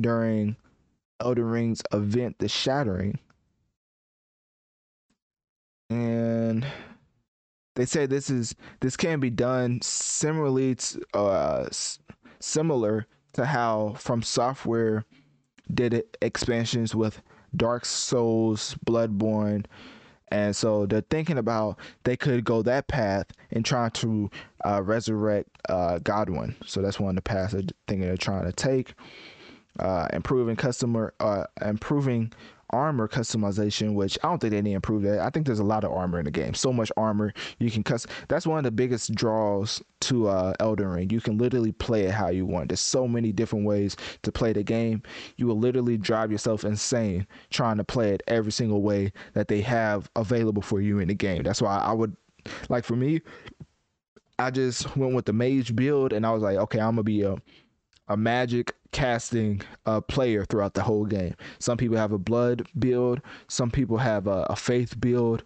during 0.00 0.56
Elden 1.20 1.44
Ring's 1.44 1.82
event, 1.92 2.38
The 2.38 2.48
Shattering. 2.48 3.18
and 5.90 6.66
they 7.78 7.84
say 7.86 8.06
this 8.06 8.28
is 8.28 8.56
this 8.80 8.96
can 8.96 9.20
be 9.20 9.30
done 9.30 9.80
similarly 9.82 10.74
to, 10.74 11.00
uh, 11.14 11.68
similar 12.40 13.06
to 13.34 13.46
how 13.46 13.94
From 13.96 14.20
Software 14.20 15.04
did 15.72 16.02
expansions 16.20 16.96
with 16.96 17.22
Dark 17.54 17.84
Souls, 17.84 18.74
Bloodborne, 18.84 19.66
and 20.32 20.56
so 20.56 20.86
they're 20.86 21.02
thinking 21.02 21.38
about 21.38 21.78
they 22.02 22.16
could 22.16 22.44
go 22.44 22.62
that 22.62 22.88
path 22.88 23.26
and 23.52 23.64
trying 23.64 23.92
to 23.92 24.28
uh, 24.66 24.82
resurrect 24.82 25.48
uh, 25.68 26.00
Godwyn. 26.00 26.56
So 26.66 26.82
that's 26.82 26.98
one 26.98 27.10
of 27.10 27.14
the 27.14 27.22
paths 27.22 27.52
they're 27.52 27.62
thinking 27.86 28.08
they're 28.08 28.16
trying 28.16 28.46
to 28.46 28.52
take. 28.52 28.94
Uh, 29.78 30.08
improving 30.12 30.56
customer, 30.56 31.14
uh, 31.20 31.44
improving 31.64 32.32
armor 32.70 33.08
customization, 33.08 33.94
which 33.94 34.18
I 34.22 34.28
don't 34.28 34.38
think 34.38 34.52
they 34.52 34.62
need 34.62 34.70
to 34.70 34.76
improve 34.76 35.02
that. 35.02 35.20
I 35.20 35.30
think 35.30 35.46
there's 35.46 35.58
a 35.58 35.64
lot 35.64 35.84
of 35.84 35.92
armor 35.92 36.18
in 36.18 36.24
the 36.24 36.30
game. 36.30 36.54
So 36.54 36.72
much 36.72 36.92
armor 36.96 37.32
you 37.58 37.70
can 37.70 37.82
custom. 37.82 38.10
That's 38.28 38.46
one 38.46 38.58
of 38.58 38.64
the 38.64 38.70
biggest 38.70 39.14
draws 39.14 39.82
to 40.00 40.28
uh, 40.28 40.54
Elden 40.60 40.86
Ring. 40.88 41.10
You 41.10 41.20
can 41.20 41.38
literally 41.38 41.72
play 41.72 42.04
it 42.04 42.12
how 42.12 42.28
you 42.28 42.46
want. 42.46 42.68
There's 42.68 42.80
so 42.80 43.08
many 43.08 43.32
different 43.32 43.64
ways 43.64 43.96
to 44.22 44.32
play 44.32 44.52
the 44.52 44.62
game. 44.62 45.02
You 45.36 45.46
will 45.46 45.58
literally 45.58 45.96
drive 45.96 46.30
yourself 46.30 46.64
insane 46.64 47.26
trying 47.50 47.78
to 47.78 47.84
play 47.84 48.10
it 48.10 48.22
every 48.26 48.52
single 48.52 48.82
way 48.82 49.12
that 49.34 49.48
they 49.48 49.60
have 49.62 50.10
available 50.16 50.62
for 50.62 50.80
you 50.80 50.98
in 50.98 51.08
the 51.08 51.14
game. 51.14 51.42
That's 51.42 51.62
why 51.62 51.78
I 51.78 51.92
would 51.92 52.16
like 52.68 52.84
for 52.84 52.96
me. 52.96 53.20
I 54.38 54.50
just 54.50 54.96
went 54.96 55.14
with 55.14 55.24
the 55.24 55.32
mage 55.32 55.74
build, 55.74 56.12
and 56.12 56.24
I 56.24 56.30
was 56.30 56.42
like, 56.42 56.56
okay, 56.56 56.78
I'm 56.78 56.92
gonna 56.92 57.02
be 57.02 57.22
a 57.22 57.36
a 58.08 58.16
magic 58.16 58.74
casting 58.92 59.62
a 59.86 60.00
player 60.00 60.44
throughout 60.44 60.74
the 60.74 60.82
whole 60.82 61.04
game. 61.04 61.34
Some 61.58 61.76
people 61.76 61.96
have 61.96 62.12
a 62.12 62.18
blood 62.18 62.66
build, 62.78 63.20
some 63.48 63.70
people 63.70 63.98
have 63.98 64.26
a, 64.26 64.46
a 64.50 64.56
faith 64.56 64.98
build. 65.00 65.44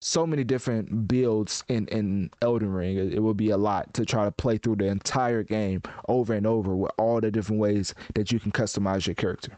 So 0.00 0.26
many 0.26 0.42
different 0.42 1.06
builds 1.06 1.62
in, 1.68 1.86
in 1.86 2.30
Elden 2.42 2.72
Ring. 2.72 2.96
It, 2.96 3.14
it 3.14 3.18
will 3.20 3.34
be 3.34 3.50
a 3.50 3.56
lot 3.56 3.94
to 3.94 4.04
try 4.04 4.24
to 4.24 4.32
play 4.32 4.58
through 4.58 4.76
the 4.76 4.86
entire 4.86 5.44
game 5.44 5.82
over 6.08 6.34
and 6.34 6.44
over 6.44 6.74
with 6.74 6.90
all 6.98 7.20
the 7.20 7.30
different 7.30 7.60
ways 7.60 7.94
that 8.14 8.32
you 8.32 8.40
can 8.40 8.50
customize 8.50 9.06
your 9.06 9.14
character 9.14 9.56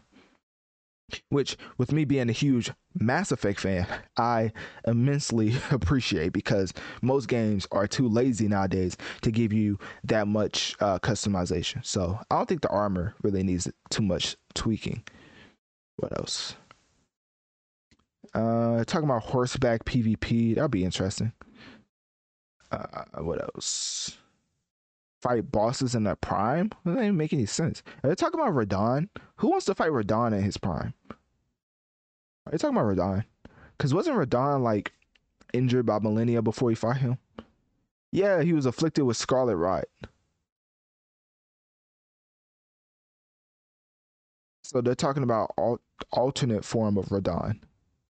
which 1.29 1.57
with 1.77 1.91
me 1.91 2.05
being 2.05 2.29
a 2.29 2.33
huge 2.33 2.71
Mass 2.99 3.31
Effect 3.31 3.59
fan, 3.59 3.87
I 4.17 4.51
immensely 4.87 5.55
appreciate 5.71 6.33
because 6.33 6.73
most 7.01 7.27
games 7.27 7.67
are 7.71 7.87
too 7.87 8.07
lazy 8.07 8.47
nowadays 8.47 8.97
to 9.21 9.31
give 9.31 9.53
you 9.53 9.77
that 10.03 10.27
much 10.27 10.75
uh, 10.79 10.99
customization. 10.99 11.85
So 11.85 12.19
I 12.29 12.37
don't 12.37 12.49
think 12.49 12.61
the 12.61 12.69
armor 12.69 13.15
really 13.21 13.43
needs 13.43 13.69
too 13.89 14.03
much 14.03 14.35
tweaking. 14.53 15.03
What 15.97 16.17
else? 16.17 16.55
Uh, 18.33 18.83
talking 18.83 19.07
about 19.07 19.23
horseback 19.23 19.85
PvP, 19.85 20.55
that'll 20.55 20.67
be 20.67 20.83
interesting. 20.83 21.31
Uh, 22.71 23.03
what 23.19 23.41
else? 23.41 24.17
Fight 25.25 25.51
bosses 25.51 25.95
in 25.95 26.03
their 26.03 26.15
prime? 26.15 26.69
That 26.83 26.91
doesn't 26.91 27.03
even 27.03 27.17
make 27.17 27.33
any 27.33 27.47
sense. 27.47 27.81
Are 28.03 28.09
they 28.09 28.15
talking 28.15 28.39
about 28.39 28.53
Radahn? 28.53 29.09
Who 29.37 29.49
wants 29.49 29.65
to 29.65 29.73
fight 29.73 29.89
Radahn 29.89 30.37
in 30.37 30.43
his 30.43 30.55
prime? 30.55 30.93
Are 32.45 32.51
you 32.51 32.59
talking 32.59 32.77
about 32.77 32.95
Radahn? 32.95 33.23
Because 33.75 33.91
wasn't 33.91 34.17
Radahn 34.17 34.61
like 34.61 34.93
injured 35.51 35.87
by 35.87 35.97
Malenia 35.97 36.43
before 36.43 36.69
he 36.69 36.75
fought 36.75 36.97
him? 36.97 37.17
Yeah, 38.11 38.43
he 38.43 38.53
was 38.53 38.67
afflicted 38.67 39.05
with 39.05 39.17
Scarlet 39.17 39.55
Rot. 39.55 39.85
So 44.63 44.79
they're 44.79 44.93
talking 44.93 45.23
about 45.23 45.53
al- 45.57 45.81
alternate 46.11 46.63
form 46.63 46.99
of 46.99 47.07
Radahn. 47.07 47.61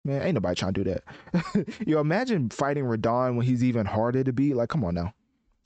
Man, 0.03 0.23
ain't 0.23 0.33
nobody 0.33 0.55
trying 0.55 0.73
to 0.73 0.83
do 0.83 0.91
that. 0.95 1.77
you 1.87 1.99
imagine 1.99 2.49
fighting 2.49 2.85
Radahn 2.85 3.35
when 3.35 3.45
he's 3.45 3.63
even 3.63 3.85
harder 3.85 4.23
to 4.23 4.33
beat. 4.33 4.55
Like, 4.55 4.69
come 4.69 4.83
on 4.83 4.95
now. 4.95 5.13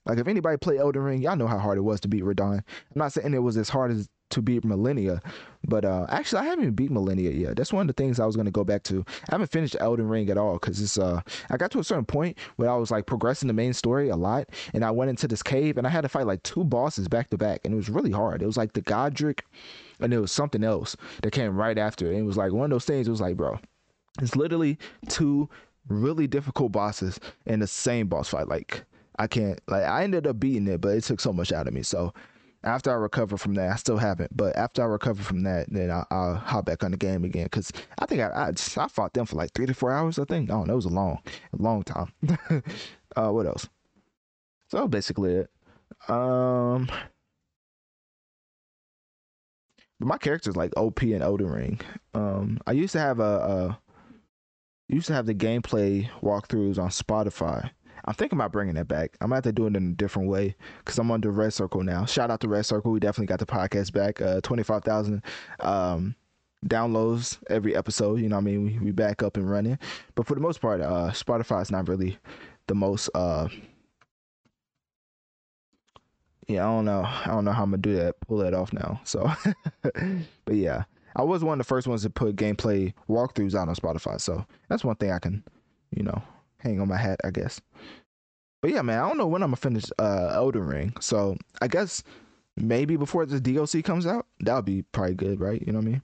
Like, 0.07 0.19
if 0.19 0.27
anybody 0.27 0.57
played 0.57 0.79
Elden 0.79 1.03
Ring, 1.03 1.21
y'all 1.21 1.35
know 1.35 1.47
how 1.47 1.59
hard 1.59 1.77
it 1.77 1.81
was 1.81 1.99
to 2.01 2.07
beat 2.07 2.23
Radahn. 2.23 2.57
I'm 2.59 2.63
not 2.95 3.13
saying 3.13 3.33
it 3.33 3.39
was 3.39 3.57
as 3.57 3.69
hard 3.69 3.91
as 3.91 4.09
to 4.29 4.41
beat 4.41 4.63
Malenia, 4.63 5.21
but 5.67 5.85
uh, 5.85 6.05
actually, 6.09 6.41
I 6.41 6.45
haven't 6.45 6.63
even 6.63 6.75
beat 6.75 6.91
Malenia 6.91 7.37
yet. 7.37 7.55
That's 7.55 7.71
one 7.71 7.89
of 7.89 7.95
the 7.95 8.01
things 8.01 8.19
I 8.19 8.25
was 8.25 8.35
gonna 8.35 8.51
go 8.51 8.63
back 8.63 8.83
to. 8.83 9.05
I 9.29 9.33
haven't 9.33 9.51
finished 9.51 9.75
Elden 9.79 10.07
Ring 10.07 10.29
at 10.29 10.37
all 10.37 10.53
because 10.53 10.81
it's 10.81 10.97
uh, 10.97 11.21
I 11.49 11.57
got 11.57 11.71
to 11.71 11.79
a 11.79 11.83
certain 11.83 12.05
point 12.05 12.37
where 12.57 12.69
I 12.69 12.75
was 12.75 12.91
like 12.91 13.05
progressing 13.05 13.47
the 13.47 13.53
main 13.53 13.73
story 13.73 14.09
a 14.09 14.15
lot, 14.15 14.49
and 14.73 14.83
I 14.83 14.91
went 14.91 15.09
into 15.09 15.27
this 15.27 15.43
cave 15.43 15.77
and 15.77 15.87
I 15.87 15.89
had 15.89 16.01
to 16.01 16.09
fight 16.09 16.27
like 16.27 16.43
two 16.43 16.63
bosses 16.63 17.07
back 17.07 17.29
to 17.29 17.37
back, 17.37 17.61
and 17.63 17.73
it 17.73 17.77
was 17.77 17.89
really 17.89 18.11
hard. 18.11 18.41
It 18.41 18.45
was 18.45 18.57
like 18.57 18.73
the 18.73 18.81
Godrick, 18.81 19.41
and 19.99 20.13
it 20.13 20.19
was 20.19 20.31
something 20.31 20.63
else 20.63 20.95
that 21.21 21.31
came 21.31 21.55
right 21.55 21.77
after. 21.77 22.07
And 22.07 22.19
it 22.19 22.23
was 22.23 22.37
like 22.37 22.51
one 22.51 22.65
of 22.65 22.71
those 22.71 22.85
things. 22.85 23.07
It 23.07 23.11
was 23.11 23.21
like, 23.21 23.37
bro, 23.37 23.59
it's 24.21 24.35
literally 24.35 24.77
two 25.07 25.49
really 25.87 26.27
difficult 26.27 26.73
bosses 26.73 27.19
in 27.45 27.59
the 27.61 27.67
same 27.67 28.07
boss 28.07 28.29
fight. 28.29 28.49
Like 28.49 28.83
I 29.17 29.27
can't 29.27 29.59
like 29.67 29.83
I 29.83 30.03
ended 30.03 30.27
up 30.27 30.39
beating 30.39 30.67
it, 30.67 30.81
but 30.81 30.89
it 30.89 31.03
took 31.03 31.19
so 31.19 31.33
much 31.33 31.51
out 31.51 31.67
of 31.67 31.73
me. 31.73 31.83
So 31.83 32.13
after 32.63 32.91
I 32.91 32.95
recover 32.95 33.37
from 33.37 33.53
that, 33.55 33.71
I 33.71 33.75
still 33.75 33.97
haven't. 33.97 34.35
But 34.35 34.55
after 34.55 34.81
I 34.81 34.85
recover 34.85 35.23
from 35.23 35.43
that, 35.43 35.71
then 35.71 35.89
I, 35.89 36.03
will 36.11 36.35
hop 36.35 36.65
back 36.65 36.83
on 36.83 36.91
the 36.91 36.97
game 36.97 37.23
again 37.23 37.45
because 37.45 37.71
I 37.99 38.05
think 38.05 38.21
I, 38.21 38.27
I 38.27 38.49
I 38.49 38.87
fought 38.87 39.13
them 39.13 39.25
for 39.25 39.35
like 39.35 39.53
three 39.53 39.65
to 39.65 39.73
four 39.73 39.91
hours. 39.91 40.19
I 40.19 40.25
think. 40.25 40.49
Oh, 40.51 40.65
that 40.65 40.75
was 40.75 40.85
a 40.85 40.89
long, 40.89 41.19
long 41.53 41.83
time. 41.83 42.11
uh, 43.15 43.29
what 43.29 43.45
else? 43.45 43.67
So 44.69 44.87
basically 44.87 45.33
it. 45.35 45.49
Um, 46.09 46.89
but 49.99 50.07
my 50.07 50.17
character's 50.17 50.57
like 50.57 50.73
OP 50.77 51.03
in 51.03 51.21
Elden 51.21 51.47
Ring. 51.47 51.79
Um, 52.13 52.59
I 52.67 52.73
used 52.73 52.93
to 52.93 52.99
have 52.99 53.19
a, 53.19 53.23
a 53.23 53.79
used 54.89 55.07
to 55.07 55.13
have 55.13 55.25
the 55.25 55.33
gameplay 55.33 56.09
walkthroughs 56.21 56.77
on 56.77 56.89
Spotify 56.89 57.71
I'm 58.07 58.13
thinking 58.13 58.37
about 58.37 58.53
bringing 58.53 58.77
it 58.77 58.87
back. 58.87 59.17
I'm 59.19 59.27
gonna 59.27 59.35
have 59.35 59.43
to 59.43 59.51
do 59.51 59.65
it 59.65 59.75
in 59.75 59.91
a 59.91 59.93
different 59.93 60.29
way 60.29 60.55
because 60.79 60.97
I'm 60.97 61.11
under 61.11 61.29
Red 61.29 61.53
Circle 61.53 61.83
now. 61.83 62.05
Shout 62.05 62.31
out 62.31 62.39
to 62.39 62.47
Red 62.47 62.65
Circle. 62.65 62.91
We 62.93 63.01
definitely 63.01 63.27
got 63.27 63.39
the 63.39 63.45
podcast 63.45 63.91
back. 63.91 64.21
Uh, 64.21 64.39
25,000 64.41 65.21
um, 65.59 66.15
downloads 66.65 67.37
every 67.49 67.75
episode. 67.75 68.21
You 68.21 68.29
know 68.29 68.37
what 68.37 68.43
I 68.43 68.45
mean? 68.45 68.63
We, 68.63 68.79
we 68.79 68.91
back 68.91 69.23
up 69.23 69.35
and 69.35 69.49
running. 69.49 69.77
But 70.15 70.25
for 70.25 70.35
the 70.35 70.39
most 70.39 70.61
part, 70.61 70.79
uh, 70.79 71.11
Spotify 71.11 71.61
is 71.61 71.69
not 71.69 71.89
really 71.89 72.17
the 72.67 72.75
most. 72.75 73.09
Uh, 73.13 73.49
yeah, 76.47 76.65
I 76.65 76.71
don't 76.71 76.85
know. 76.85 77.01
I 77.03 77.25
don't 77.25 77.43
know 77.43 77.51
how 77.51 77.63
I'm 77.63 77.71
gonna 77.71 77.81
do 77.81 77.97
that. 77.97 78.15
Pull 78.21 78.37
that 78.37 78.53
off 78.53 78.71
now. 78.71 79.01
So, 79.03 79.29
but 79.81 80.55
yeah, 80.55 80.85
I 81.13 81.23
was 81.23 81.43
one 81.43 81.59
of 81.59 81.65
the 81.65 81.67
first 81.67 81.87
ones 81.87 82.03
to 82.03 82.09
put 82.09 82.37
gameplay 82.37 82.93
walkthroughs 83.09 83.53
out 83.53 83.67
on 83.67 83.75
Spotify. 83.75 84.21
So 84.21 84.45
that's 84.69 84.85
one 84.85 84.95
thing 84.95 85.11
I 85.11 85.19
can, 85.19 85.43
you 85.91 86.03
know, 86.03 86.23
hang 86.59 86.79
on 86.79 86.87
my 86.87 86.97
hat, 86.97 87.19
I 87.23 87.31
guess. 87.31 87.61
But 88.61 88.71
yeah, 88.71 88.81
man, 88.81 88.99
I 88.99 89.07
don't 89.07 89.17
know 89.17 89.27
when 89.27 89.43
I'm 89.43 89.49
gonna 89.49 89.57
finish 89.57 89.85
uh 89.99 90.31
Elden 90.33 90.65
Ring. 90.65 90.93
So 90.99 91.37
I 91.61 91.67
guess 91.67 92.03
maybe 92.57 92.97
before 92.97 93.25
the 93.25 93.39
DLC 93.39 93.83
comes 93.83 94.05
out, 94.07 94.25
that'll 94.39 94.61
be 94.61 94.81
probably 94.91 95.15
good, 95.15 95.39
right? 95.39 95.61
You 95.65 95.73
know 95.73 95.79
what 95.79 95.87
I 95.87 95.89
mean? 95.89 96.01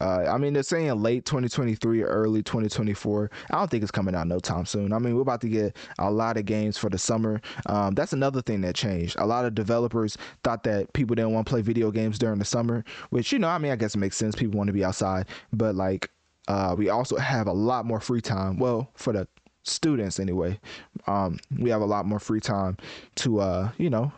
Uh, 0.00 0.24
I 0.28 0.38
mean, 0.38 0.52
they're 0.52 0.62
saying 0.62 1.02
late 1.02 1.24
2023 1.24 2.02
early 2.02 2.42
2024. 2.42 3.30
I 3.50 3.58
don't 3.58 3.70
think 3.70 3.82
it's 3.82 3.90
coming 3.90 4.14
out 4.14 4.28
no 4.28 4.38
time 4.38 4.66
soon. 4.66 4.92
I 4.92 4.98
mean, 4.98 5.14
we're 5.14 5.22
about 5.22 5.40
to 5.40 5.48
get 5.48 5.76
a 5.98 6.10
lot 6.10 6.36
of 6.36 6.44
games 6.44 6.78
for 6.78 6.88
the 6.90 6.98
summer. 6.98 7.40
Um, 7.66 7.94
that's 7.94 8.12
another 8.12 8.42
thing 8.42 8.60
that 8.60 8.74
changed. 8.74 9.16
A 9.18 9.26
lot 9.26 9.44
of 9.44 9.54
developers 9.54 10.16
thought 10.44 10.62
that 10.64 10.92
people 10.92 11.16
didn't 11.16 11.32
want 11.32 11.46
to 11.46 11.50
play 11.50 11.62
video 11.62 11.90
games 11.90 12.18
during 12.18 12.38
the 12.38 12.44
summer, 12.44 12.84
which, 13.10 13.32
you 13.32 13.38
know, 13.38 13.48
I 13.48 13.58
mean, 13.58 13.72
I 13.72 13.76
guess 13.76 13.94
it 13.94 13.98
makes 13.98 14.16
sense. 14.16 14.34
People 14.34 14.58
want 14.58 14.68
to 14.68 14.74
be 14.74 14.84
outside, 14.84 15.26
but 15.52 15.74
like, 15.74 16.10
uh, 16.48 16.74
we 16.78 16.88
also 16.88 17.16
have 17.16 17.46
a 17.46 17.52
lot 17.52 17.84
more 17.84 18.00
free 18.00 18.22
time. 18.22 18.58
Well, 18.58 18.90
for 18.94 19.12
the 19.12 19.28
students 19.68 20.18
anyway, 20.18 20.58
um, 21.06 21.38
we 21.58 21.70
have 21.70 21.80
a 21.80 21.86
lot 21.86 22.06
more 22.06 22.18
free 22.18 22.40
time 22.40 22.76
to, 23.16 23.40
uh, 23.40 23.70
you 23.78 23.90
know, 23.90 24.12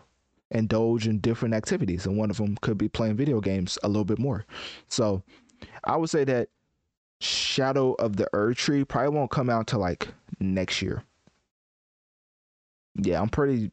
indulge 0.50 1.06
in 1.06 1.18
different 1.18 1.54
activities. 1.54 2.06
And 2.06 2.16
one 2.16 2.30
of 2.30 2.36
them 2.36 2.56
could 2.60 2.78
be 2.78 2.88
playing 2.88 3.16
video 3.16 3.40
games 3.40 3.78
a 3.82 3.88
little 3.88 4.04
bit 4.04 4.18
more. 4.18 4.44
So 4.88 5.22
I 5.84 5.96
would 5.96 6.10
say 6.10 6.24
that 6.24 6.48
Shadow 7.20 7.92
of 7.94 8.16
the 8.16 8.28
Erdtree 8.32 8.88
probably 8.88 9.16
won't 9.16 9.30
come 9.30 9.50
out 9.50 9.66
till 9.66 9.80
like 9.80 10.08
next 10.40 10.80
year. 10.80 11.02
Yeah, 12.96 13.20
I'm 13.20 13.28
pretty. 13.28 13.70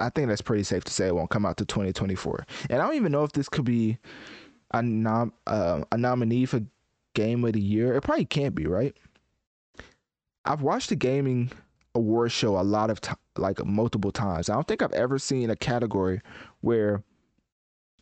I 0.00 0.08
think 0.10 0.28
that's 0.28 0.42
pretty 0.42 0.64
safe 0.64 0.84
to 0.84 0.92
say 0.92 1.06
it 1.06 1.14
won't 1.14 1.30
come 1.30 1.46
out 1.46 1.58
to 1.58 1.64
2024. 1.64 2.46
And 2.70 2.80
I 2.80 2.86
don't 2.86 2.96
even 2.96 3.12
know 3.12 3.24
if 3.24 3.32
this 3.32 3.48
could 3.48 3.64
be 3.64 3.98
a 4.72 4.82
nom 4.82 5.32
uh, 5.46 5.84
a 5.92 5.98
nominee 5.98 6.46
for 6.46 6.60
Game 7.14 7.44
of 7.44 7.52
the 7.52 7.60
Year. 7.60 7.94
It 7.94 8.02
probably 8.02 8.24
can't 8.24 8.54
be, 8.54 8.66
right? 8.66 8.96
I've 10.44 10.62
watched 10.62 10.88
the 10.88 10.96
gaming 10.96 11.50
award 11.94 12.32
show 12.32 12.58
a 12.58 12.62
lot 12.62 12.90
of 12.90 13.00
time, 13.00 13.16
like 13.36 13.64
multiple 13.64 14.12
times. 14.12 14.48
I 14.48 14.54
don't 14.54 14.66
think 14.66 14.82
I've 14.82 14.92
ever 14.92 15.18
seen 15.18 15.50
a 15.50 15.56
category 15.56 16.20
where 16.60 17.02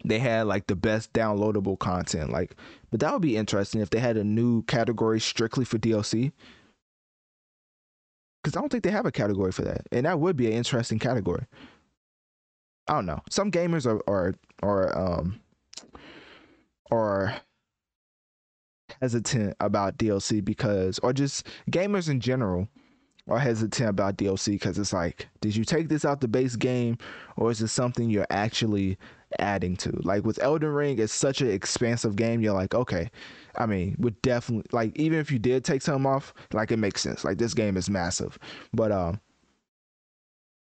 they 0.05 0.19
had 0.19 0.47
like 0.47 0.67
the 0.67 0.77
best 0.77 1.13
downloadable 1.13 1.79
content. 1.79 2.31
Like, 2.31 2.55
but 2.91 3.01
that 3.01 3.13
would 3.13 3.23
be 3.23 3.37
interesting 3.37 3.81
if 3.81 3.91
they 3.91 3.99
had 3.99 4.17
a 4.17 4.25
new 4.25 4.63
category 4.63 5.21
strictly 5.21 5.65
for 5.65 5.79
DLC. 5.79 6.33
Because 8.43 8.57
I 8.57 8.61
don't 8.61 8.71
think 8.71 8.85
they 8.85 8.91
have 8.91 9.07
a 9.07 9.13
category 9.13 9.51
for 9.51 9.63
that, 9.63 9.87
and 9.91 10.07
that 10.07 10.21
would 10.21 10.37
be 10.37 10.47
an 10.47 10.53
interesting 10.53 11.01
category. 11.01 11.47
I 12.87 12.95
don't 12.95 13.07
know. 13.07 13.21
Some 13.29 13.51
gamers 13.51 13.87
are 13.87 14.01
are 14.07 14.35
are 14.63 14.97
um 14.97 15.41
are 16.93 17.41
hesitant 19.01 19.57
about 19.61 19.99
DLC 19.99 20.45
because, 20.45 20.99
or 21.01 21.13
just 21.13 21.47
gamers 21.71 22.09
in 22.09 22.21
general 22.21 22.69
are 23.29 23.39
hesitant 23.39 23.91
about 23.91 24.17
DLC 24.17 24.53
because 24.53 24.79
it's 24.79 24.93
like, 24.93 25.29
did 25.41 25.57
you 25.57 25.65
take 25.65 25.89
this 25.89 26.05
out 26.05 26.21
the 26.21 26.29
base 26.29 26.57
game 26.57 26.97
or 27.37 27.51
is 27.51 27.61
it 27.61 27.69
something 27.69 28.09
you're 28.09 28.27
actually 28.31 28.97
adding 29.39 29.77
to? 29.79 29.91
Like 30.03 30.25
with 30.25 30.41
Elden 30.41 30.71
Ring, 30.71 30.99
it's 30.99 31.13
such 31.13 31.41
an 31.41 31.51
expansive 31.51 32.17
game. 32.17 32.41
You're 32.41 32.55
like, 32.55 32.75
okay, 32.75 33.11
I 33.57 33.67
mean, 33.67 33.97
would 33.99 34.21
definitely 34.23 34.67
like 34.73 34.97
even 34.97 35.19
if 35.19 35.31
you 35.31 35.39
did 35.39 35.65
take 35.65 35.83
some 35.83 36.07
off, 36.07 36.33
like 36.53 36.71
it 36.71 36.79
makes 36.79 37.01
sense. 37.01 37.25
Like 37.25 37.39
this 37.39 37.55
game 37.55 37.77
is 37.77 37.91
massive, 37.91 38.39
but 38.73 38.93
um, 38.93 39.21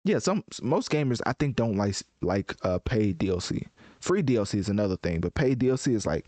yeah, 0.05 0.19
some 0.19 0.43
most 0.61 0.91
gamers 0.91 1.21
I 1.25 1.33
think 1.33 1.55
don't 1.55 1.77
like 1.77 1.95
like 2.21 2.55
uh 2.63 2.79
paid 2.79 3.17
DLC. 3.17 3.65
Free 4.03 4.21
DLC 4.21 4.55
is 4.55 4.67
another 4.67 4.97
thing, 4.97 5.21
but 5.21 5.33
paid 5.33 5.59
DLC 5.59 5.95
is 5.95 6.05
like, 6.05 6.25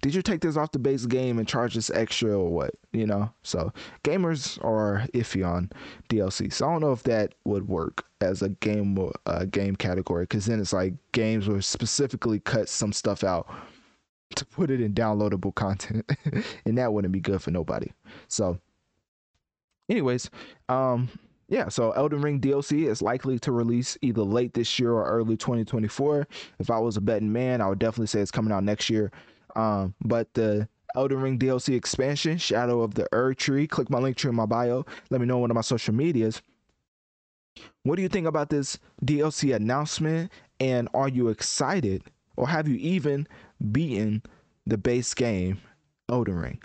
did 0.00 0.14
you 0.14 0.22
take 0.22 0.42
this 0.42 0.56
off 0.56 0.70
the 0.70 0.78
base 0.78 1.06
game 1.06 1.40
and 1.40 1.48
charge 1.48 1.74
this 1.74 1.90
extra 1.90 2.38
or 2.38 2.48
what? 2.48 2.70
You 2.92 3.04
know, 3.04 3.32
so 3.42 3.72
gamers 4.04 4.64
are 4.64 5.04
iffy 5.12 5.44
on 5.44 5.72
DLC. 6.08 6.52
So 6.52 6.68
I 6.68 6.70
don't 6.70 6.82
know 6.82 6.92
if 6.92 7.02
that 7.02 7.34
would 7.42 7.66
work 7.66 8.04
as 8.20 8.42
a 8.42 8.50
game 8.50 9.10
uh, 9.26 9.44
game 9.46 9.74
category 9.74 10.22
because 10.22 10.46
then 10.46 10.60
it's 10.60 10.72
like 10.72 10.94
games 11.10 11.48
were 11.48 11.60
specifically 11.60 12.38
cut 12.38 12.68
some 12.68 12.92
stuff 12.92 13.24
out 13.24 13.52
to 14.36 14.44
put 14.44 14.70
it 14.70 14.80
in 14.80 14.94
downloadable 14.94 15.52
content, 15.52 16.08
and 16.64 16.78
that 16.78 16.92
wouldn't 16.92 17.10
be 17.12 17.18
good 17.18 17.42
for 17.42 17.50
nobody. 17.50 17.90
So, 18.28 18.60
anyways, 19.88 20.30
um, 20.68 21.08
yeah, 21.48 21.68
so 21.68 21.92
Elden 21.92 22.22
Ring 22.22 22.40
DLC 22.40 22.86
is 22.86 23.00
likely 23.00 23.38
to 23.40 23.52
release 23.52 23.96
either 24.02 24.22
late 24.22 24.54
this 24.54 24.78
year 24.78 24.92
or 24.92 25.04
early 25.04 25.36
2024. 25.36 26.26
If 26.58 26.70
I 26.70 26.78
was 26.78 26.96
a 26.96 27.00
betting 27.00 27.32
man, 27.32 27.60
I 27.60 27.68
would 27.68 27.78
definitely 27.78 28.08
say 28.08 28.20
it's 28.20 28.32
coming 28.32 28.52
out 28.52 28.64
next 28.64 28.90
year. 28.90 29.12
Um, 29.54 29.94
but 30.02 30.32
the 30.34 30.68
Elden 30.96 31.20
Ring 31.20 31.38
DLC 31.38 31.76
expansion, 31.76 32.38
Shadow 32.38 32.80
of 32.82 32.94
the 32.94 33.06
Erdtree, 33.12 33.68
click 33.68 33.90
my 33.90 33.98
link 33.98 34.16
tree 34.16 34.30
in 34.30 34.34
my 34.34 34.46
bio. 34.46 34.84
Let 35.10 35.20
me 35.20 35.26
know 35.26 35.36
on 35.36 35.42
one 35.42 35.50
of 35.50 35.54
my 35.54 35.60
social 35.60 35.94
medias. 35.94 36.42
What 37.84 37.96
do 37.96 38.02
you 38.02 38.08
think 38.08 38.26
about 38.26 38.50
this 38.50 38.78
DLC 39.04 39.54
announcement? 39.54 40.32
And 40.58 40.88
are 40.94 41.08
you 41.08 41.28
excited, 41.28 42.02
or 42.36 42.48
have 42.48 42.66
you 42.66 42.76
even 42.76 43.28
beaten 43.70 44.22
the 44.66 44.78
base 44.78 45.14
game, 45.14 45.60
Elden 46.08 46.34
Ring? 46.34 46.62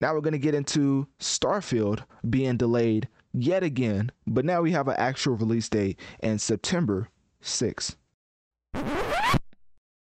Now 0.00 0.14
we're 0.14 0.20
going 0.20 0.32
to 0.32 0.38
get 0.38 0.54
into 0.54 1.06
Starfield 1.18 2.04
being 2.28 2.56
delayed 2.56 3.08
yet 3.32 3.62
again, 3.62 4.12
but 4.26 4.44
now 4.44 4.62
we 4.62 4.72
have 4.72 4.88
an 4.88 4.96
actual 4.98 5.36
release 5.36 5.68
date 5.68 5.98
in 6.20 6.38
September 6.38 7.08
6th. 7.42 7.96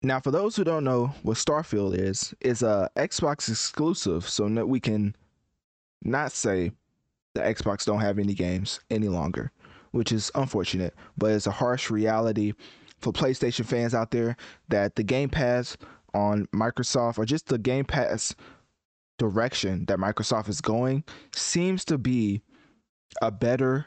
Now, 0.04 0.20
for 0.20 0.32
those 0.32 0.56
who 0.56 0.64
don't 0.64 0.84
know 0.84 1.14
what 1.22 1.38
Starfield 1.38 1.96
is, 1.96 2.34
it's 2.42 2.64
a 2.64 2.90
Xbox 2.96 3.50
exclusive, 3.50 4.28
so 4.28 4.50
that 4.50 4.68
we 4.68 4.80
can 4.80 5.16
not 6.02 6.32
say 6.32 6.72
the 7.36 7.42
Xbox 7.42 7.86
don't 7.86 8.02
have 8.02 8.18
any 8.18 8.34
games 8.34 8.80
any 8.90 9.08
longer, 9.08 9.52
which 9.92 10.12
is 10.12 10.32
unfortunate, 10.34 10.96
but 11.18 11.32
it's 11.32 11.46
a 11.46 11.52
harsh 11.52 11.92
reality 11.92 12.54
for 12.98 13.14
PlayStation 13.14 13.66
fans 13.66 13.94
out 13.94 14.12
there 14.12 14.36
that 14.70 14.96
the 14.96 15.04
Game 15.04 15.30
Pass 15.30 15.78
on 16.14 16.48
Microsoft 16.48 17.20
or 17.20 17.26
just 17.26 17.48
the 17.48 17.60
Game 17.60 17.86
Pass 17.86 18.36
direction 19.22 19.86
that 19.86 20.00
Microsoft 20.00 20.50
is 20.50 20.62
going 20.62 21.04
seems 21.32 21.86
to 21.86 22.00
be 22.00 22.42
a 23.22 23.30
better 23.30 23.86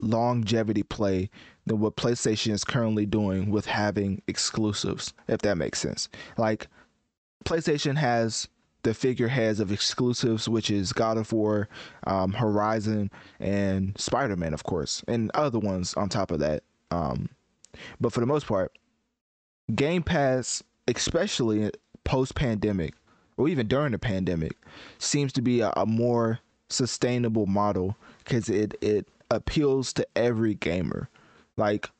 longevity 0.00 0.82
play 0.82 1.28
than 1.66 1.80
what 1.80 1.96
PlayStation 1.96 2.50
is 2.50 2.64
currently 2.64 3.04
doing 3.04 3.50
with 3.50 3.66
having 3.66 4.22
exclusives, 4.26 5.12
if 5.28 5.42
that 5.42 5.58
makes 5.58 5.80
sense. 5.80 6.08
Like 6.38 6.68
PlayStation 7.44 7.96
has 7.96 8.48
the 8.84 8.94
figureheads 8.94 9.60
of 9.60 9.70
exclusives, 9.70 10.48
which 10.48 10.70
is 10.70 10.94
God 10.94 11.18
of 11.18 11.30
War, 11.30 11.68
um, 12.06 12.32
Horizon, 12.32 13.10
and 13.40 13.94
Spider 14.00 14.36
Man, 14.36 14.54
of 14.54 14.64
course, 14.64 15.04
and 15.06 15.30
other 15.34 15.58
ones 15.58 15.92
on 15.92 16.08
top 16.08 16.30
of 16.30 16.38
that. 16.38 16.62
Um, 16.90 17.28
but 18.00 18.14
for 18.14 18.20
the 18.20 18.26
most 18.26 18.46
part, 18.46 18.72
Game 19.74 20.02
Pass, 20.02 20.62
especially 20.88 21.70
post 22.04 22.34
pandemic, 22.34 22.94
or 23.36 23.48
even 23.48 23.66
during 23.66 23.92
the 23.92 23.98
pandemic 23.98 24.56
seems 24.98 25.32
to 25.32 25.42
be 25.42 25.60
a, 25.60 25.72
a 25.76 25.86
more 25.86 26.40
sustainable 26.68 27.46
model 27.46 27.96
because 28.18 28.48
it 28.48 28.76
it 28.80 29.06
appeals 29.30 29.92
to 29.92 30.06
every 30.16 30.54
gamer. 30.54 31.08
Like 31.56 31.90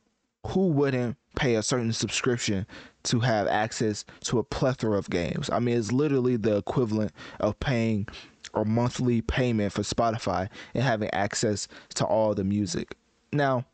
who 0.48 0.68
wouldn't 0.68 1.16
pay 1.36 1.54
a 1.54 1.62
certain 1.62 1.92
subscription 1.92 2.66
to 3.04 3.20
have 3.20 3.46
access 3.48 4.04
to 4.24 4.38
a 4.38 4.44
plethora 4.44 4.98
of 4.98 5.10
games? 5.10 5.50
I 5.50 5.58
mean 5.58 5.76
it's 5.76 5.92
literally 5.92 6.36
the 6.36 6.56
equivalent 6.56 7.12
of 7.40 7.58
paying 7.60 8.08
a 8.54 8.64
monthly 8.64 9.20
payment 9.20 9.72
for 9.72 9.82
spotify 9.82 10.48
and 10.74 10.82
having 10.82 11.10
access 11.12 11.66
to 11.94 12.04
all 12.04 12.34
the 12.34 12.44
music. 12.44 12.96
Now 13.32 13.64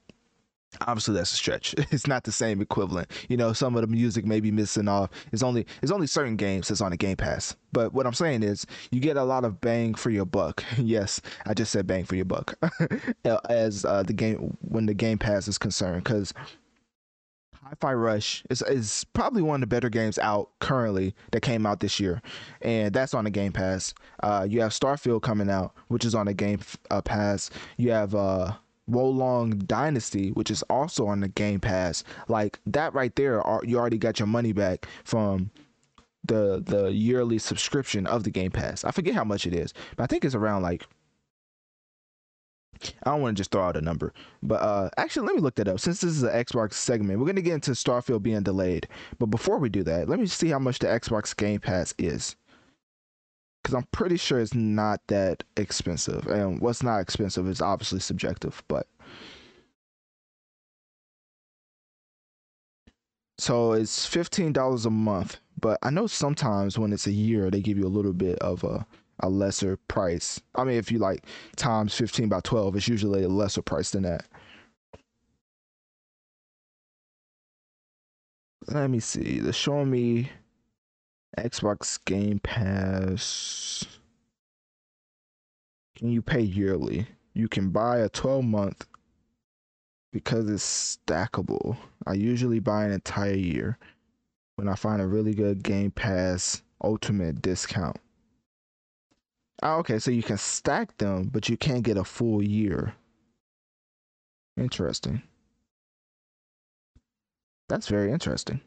obviously 0.82 1.14
that's 1.14 1.32
a 1.32 1.36
stretch. 1.36 1.74
It's 1.90 2.06
not 2.06 2.24
the 2.24 2.32
same 2.32 2.60
equivalent. 2.60 3.10
You 3.28 3.36
know 3.36 3.52
some 3.52 3.74
of 3.74 3.82
the 3.82 3.88
music 3.88 4.24
may 4.24 4.40
be 4.40 4.50
missing 4.50 4.88
off. 4.88 5.10
It's 5.32 5.42
only 5.42 5.66
it's 5.82 5.92
only 5.92 6.06
certain 6.06 6.36
games 6.36 6.68
that's 6.68 6.80
on 6.80 6.90
the 6.90 6.96
game 6.96 7.16
pass. 7.16 7.56
But 7.72 7.92
what 7.92 8.06
i'm 8.06 8.14
saying 8.14 8.42
is 8.42 8.66
you 8.90 9.00
get 9.00 9.16
a 9.16 9.24
lot 9.24 9.44
of 9.44 9.60
bang 9.60 9.94
for 9.94 10.10
your 10.10 10.24
buck. 10.24 10.64
Yes 10.78 11.20
i 11.46 11.54
just 11.54 11.72
said 11.72 11.86
bang 11.86 12.04
for 12.04 12.16
your 12.16 12.24
buck. 12.24 12.54
As 13.48 13.84
uh, 13.84 14.02
the 14.02 14.12
game 14.12 14.56
when 14.60 14.86
the 14.86 14.94
game 14.94 15.18
pass 15.18 15.48
is 15.48 15.58
concerned 15.58 16.04
because 16.04 16.32
Hi-Fi 17.70 17.94
Rush 17.94 18.42
is, 18.50 18.62
is 18.62 19.04
probably 19.12 19.42
one 19.42 19.56
of 19.56 19.60
the 19.60 19.74
better 19.74 19.88
games 19.88 20.18
out 20.18 20.50
currently 20.58 21.14
that 21.30 21.42
came 21.42 21.66
out 21.66 21.78
this 21.78 22.00
year, 22.00 22.20
and 22.62 22.92
that's 22.92 23.14
on 23.14 23.22
the 23.24 23.30
Game 23.30 23.52
Pass. 23.52 23.94
Uh, 24.24 24.44
you 24.48 24.60
have 24.60 24.72
Starfield 24.72 25.22
coming 25.22 25.48
out, 25.48 25.72
which 25.86 26.04
is 26.04 26.12
on 26.12 26.26
the 26.26 26.34
Game 26.34 26.58
uh, 26.90 27.00
Pass. 27.00 27.48
You 27.76 27.92
have 27.92 28.12
uh, 28.90 28.96
Wo 28.96 29.08
Long 29.08 29.50
Dynasty, 29.50 30.30
which 30.30 30.50
is 30.50 30.62
also 30.64 31.06
on 31.06 31.20
the 31.20 31.28
Game 31.28 31.60
Pass. 31.60 32.04
Like 32.28 32.58
that 32.66 32.94
right 32.94 33.14
there, 33.16 33.42
you 33.64 33.78
already 33.78 33.98
got 33.98 34.18
your 34.18 34.26
money 34.28 34.52
back 34.52 34.86
from 35.04 35.50
the 36.24 36.62
the 36.64 36.92
yearly 36.92 37.38
subscription 37.38 38.06
of 38.06 38.24
the 38.24 38.30
Game 38.30 38.50
Pass. 38.50 38.84
I 38.84 38.90
forget 38.90 39.14
how 39.14 39.24
much 39.24 39.46
it 39.46 39.54
is, 39.54 39.72
but 39.96 40.04
I 40.04 40.06
think 40.06 40.24
it's 40.24 40.34
around 40.34 40.62
like 40.62 40.86
I 43.02 43.10
don't 43.10 43.20
want 43.20 43.36
to 43.36 43.40
just 43.40 43.50
throw 43.50 43.62
out 43.62 43.76
a 43.76 43.82
number, 43.82 44.14
but 44.42 44.62
uh, 44.62 44.88
actually, 44.96 45.26
let 45.26 45.36
me 45.36 45.42
look 45.42 45.56
that 45.56 45.68
up. 45.68 45.80
Since 45.80 46.00
this 46.00 46.12
is 46.12 46.22
an 46.22 46.30
Xbox 46.30 46.74
segment, 46.74 47.20
we're 47.20 47.26
gonna 47.26 47.42
get 47.42 47.54
into 47.54 47.72
Starfield 47.72 48.22
being 48.22 48.42
delayed. 48.42 48.88
But 49.18 49.26
before 49.26 49.58
we 49.58 49.68
do 49.68 49.82
that, 49.84 50.08
let 50.08 50.18
me 50.18 50.26
see 50.26 50.48
how 50.48 50.58
much 50.58 50.78
the 50.78 50.86
Xbox 50.86 51.36
Game 51.36 51.60
Pass 51.60 51.94
is 51.98 52.36
because 53.62 53.74
I'm 53.74 53.86
pretty 53.92 54.16
sure 54.16 54.40
it's 54.40 54.54
not 54.54 55.00
that 55.08 55.44
expensive. 55.56 56.26
And 56.26 56.60
what's 56.60 56.82
not 56.82 57.00
expensive 57.00 57.48
is 57.48 57.60
obviously 57.60 58.00
subjective, 58.00 58.62
but 58.68 58.86
so 63.38 63.72
it's 63.72 64.06
fifteen 64.06 64.52
dollars 64.52 64.86
a 64.86 64.90
month. 64.90 65.38
But 65.60 65.78
I 65.82 65.90
know 65.90 66.06
sometimes 66.06 66.78
when 66.78 66.92
it's 66.92 67.06
a 67.06 67.12
year, 67.12 67.50
they 67.50 67.60
give 67.60 67.78
you 67.78 67.86
a 67.86 67.88
little 67.88 68.12
bit 68.14 68.38
of 68.40 68.64
a 68.64 68.86
a 69.20 69.28
lesser 69.28 69.76
price. 69.88 70.40
I 70.54 70.64
mean, 70.64 70.76
if 70.76 70.90
you 70.90 70.98
like 70.98 71.26
times 71.56 71.94
fifteen 71.94 72.28
by 72.28 72.40
twelve, 72.40 72.76
it's 72.76 72.88
usually 72.88 73.24
a 73.24 73.28
lesser 73.28 73.62
price 73.62 73.90
than 73.90 74.02
that. 74.04 74.26
Let 78.68 78.88
me 78.90 79.00
see. 79.00 79.40
They're 79.40 79.52
showing 79.52 79.90
me 79.90 80.30
Xbox 81.38 81.98
Game 82.04 82.38
Pass. 82.40 83.84
Can 85.96 86.10
you 86.10 86.22
pay 86.22 86.40
yearly? 86.40 87.06
You 87.34 87.48
can 87.48 87.70
buy 87.70 87.98
a 87.98 88.08
12 88.08 88.44
month 88.44 88.86
because 90.12 90.48
it's 90.48 90.98
stackable. 91.06 91.76
I 92.06 92.14
usually 92.14 92.58
buy 92.58 92.84
an 92.84 92.92
entire 92.92 93.34
year 93.34 93.78
when 94.56 94.68
I 94.68 94.74
find 94.74 95.00
a 95.00 95.06
really 95.06 95.34
good 95.34 95.62
Game 95.62 95.90
Pass 95.90 96.62
Ultimate 96.82 97.42
discount. 97.42 97.98
Oh, 99.62 99.76
okay, 99.78 99.98
so 99.98 100.10
you 100.10 100.22
can 100.22 100.38
stack 100.38 100.96
them, 100.96 101.28
but 101.32 101.48
you 101.48 101.56
can't 101.56 101.82
get 101.82 101.98
a 101.98 102.04
full 102.04 102.42
year. 102.42 102.94
Interesting. 104.56 105.22
That's 107.68 107.88
very 107.88 108.10
interesting. 108.10 108.60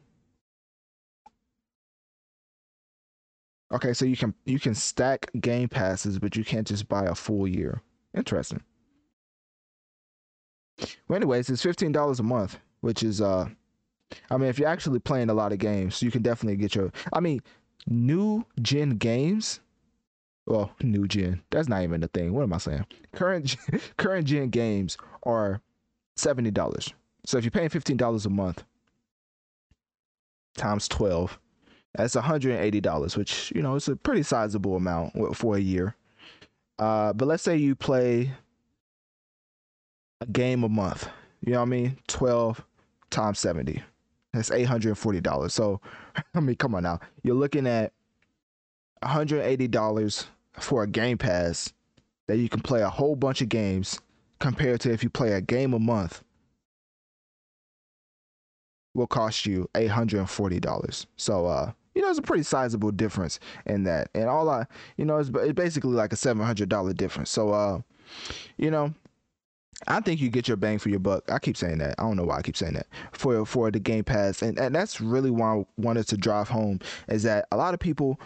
Okay, 3.74 3.94
so 3.94 4.06
you 4.06 4.16
can 4.16 4.34
you 4.46 4.60
can 4.60 4.76
stack 4.76 5.32
game 5.40 5.68
passes, 5.68 6.20
but 6.20 6.36
you 6.36 6.46
can't 6.46 6.68
just 6.68 6.88
buy 6.88 7.06
a 7.06 7.16
full 7.16 7.48
year. 7.48 7.82
Interesting. 8.16 8.62
Well, 11.08 11.18
anyways, 11.18 11.50
it's 11.50 11.64
fifteen 11.64 11.92
dollars 11.92 12.20
a 12.20 12.24
month, 12.24 12.60
which 12.82 13.02
is 13.02 13.20
uh, 13.20 13.50
I 14.30 14.38
mean, 14.38 14.50
if 14.50 14.60
you're 14.60 14.70
actually 14.70 15.00
playing 15.00 15.30
a 15.30 15.34
lot 15.34 15.52
of 15.52 15.58
games, 15.58 16.02
you 16.02 16.12
can 16.12 16.22
definitely 16.22 16.58
get 16.58 16.76
your. 16.76 16.92
I 17.12 17.20
mean, 17.20 17.42
new 17.88 18.46
gen 18.62 18.92
games. 18.92 19.60
Well, 20.46 20.72
new 20.82 21.08
gen. 21.08 21.42
That's 21.50 21.70
not 21.70 21.84
even 21.84 22.04
a 22.04 22.08
thing. 22.08 22.34
What 22.34 22.44
am 22.44 22.54
I 22.54 22.58
saying? 22.58 22.86
Current 23.14 23.56
current 23.98 24.28
gen 24.28 24.50
games 24.50 24.98
are 25.24 25.62
seventy 26.16 26.52
dollars. 26.52 26.94
So 27.26 27.38
if 27.38 27.44
you're 27.44 27.52
paying 27.52 27.70
fifteen 27.70 27.98
dollars 27.98 28.26
a 28.26 28.30
month 28.30 28.64
times 30.58 30.88
twelve, 30.88 31.40
That's 31.96 32.16
$180, 32.16 33.18
which, 33.18 33.52
you 33.56 33.62
know, 33.62 33.76
it's 33.76 33.88
a 33.88 33.96
pretty 33.96 34.24
sizable 34.24 34.76
amount 34.76 35.36
for 35.36 35.56
a 35.56 35.60
year. 35.60 35.96
Uh, 36.80 37.14
but 37.14 37.28
let's 37.28 37.44
say 37.44 37.56
you 37.56 37.76
play 37.76 38.32
a 40.22 40.26
game 40.26 40.64
a 40.64 40.70
month. 40.70 41.08
You 41.46 41.54
know 41.54 41.60
what 41.60 41.68
I 41.68 41.70
mean? 41.70 41.98
12 42.08 42.64
times 43.12 43.40
70. 43.40 43.84
That's 44.34 44.50
$840. 44.50 45.52
So, 45.52 45.82
I 46.36 46.40
mean, 46.40 46.56
come 46.56 46.74
on 46.74 46.84
now. 46.84 47.00
You're 47.22 47.36
looking 47.36 47.68
at 47.68 47.94
$180 49.04 50.26
for 50.60 50.84
a 50.84 50.88
Game 50.88 51.18
Pass 51.18 51.74
that 52.28 52.38
you 52.38 52.50
can 52.50 52.62
play 52.62 52.82
a 52.82 52.90
whole 52.90 53.16
bunch 53.16 53.42
of 53.42 53.50
games 53.50 54.00
compared 54.40 54.82
to 54.82 54.92
if 54.92 55.04
you 55.04 55.10
play 55.10 55.34
a 55.34 55.42
game 55.42 55.74
a 55.74 55.80
month 55.80 56.24
will 58.94 59.08
cost 59.08 59.46
you 59.46 59.70
$840. 59.74 61.06
So, 61.18 61.46
uh, 61.46 61.72
you 61.96 62.02
know, 62.02 62.10
it's 62.10 62.20
a 62.20 62.24
pretty 62.24 62.44
sizable 62.44 62.92
difference 62.92 63.40
in 63.66 63.84
that. 63.84 64.10
And 64.14 64.26
all 64.26 64.50
I, 64.50 64.66
you 64.98 65.06
know, 65.06 65.18
it's, 65.18 65.30
it's 65.30 65.54
basically 65.54 65.94
like 65.94 66.14
a 66.14 66.18
$700 66.18 66.96
difference. 66.96 67.30
So, 67.30 67.52
uh, 67.52 67.82
you 68.58 68.72
know, 68.72 68.94
I 69.88 70.00
think 70.00 70.22
you 70.22 70.30
get 70.30 70.48
your 70.48 70.58
bang 70.58 70.80
for 70.80 70.90
your 70.90 71.00
buck. 71.00 71.30
I 71.32 71.40
keep 71.40 71.58
saying 71.58 71.80
that. 71.80 71.96
I 71.98 72.04
don't 72.04 72.16
know 72.16 72.26
why 72.26 72.38
I 72.38 72.42
keep 72.42 72.58
saying 72.58 72.74
that 72.74 72.88
for 73.12 73.46
for 73.46 73.72
the 73.72 73.80
Game 73.80 74.04
Pass, 74.04 74.42
and 74.42 74.58
and 74.58 74.74
that's 74.74 75.02
really 75.02 75.32
why 75.32 75.58
I 75.58 75.66
wanted 75.78 76.08
to 76.10 76.18
drive 76.18 76.48
home 76.48 76.80
is 77.10 77.24
that 77.24 77.48
a 77.52 77.58
lot 77.58 77.74
of 77.74 77.80
people 77.80 78.20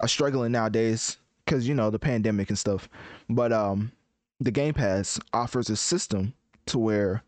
are 0.00 0.08
struggling 0.08 0.52
nowadays 0.52 1.16
because 1.44 1.66
you 1.66 1.74
know 1.74 1.90
the 1.90 1.98
pandemic 1.98 2.50
and 2.50 2.58
stuff. 2.58 2.88
But 3.28 3.52
um, 3.52 3.90
the 4.38 4.50
Game 4.50 4.74
Pass 4.74 5.18
offers 5.32 5.70
a 5.70 5.76
system 5.76 6.34
to 6.66 6.78
where 6.78 7.22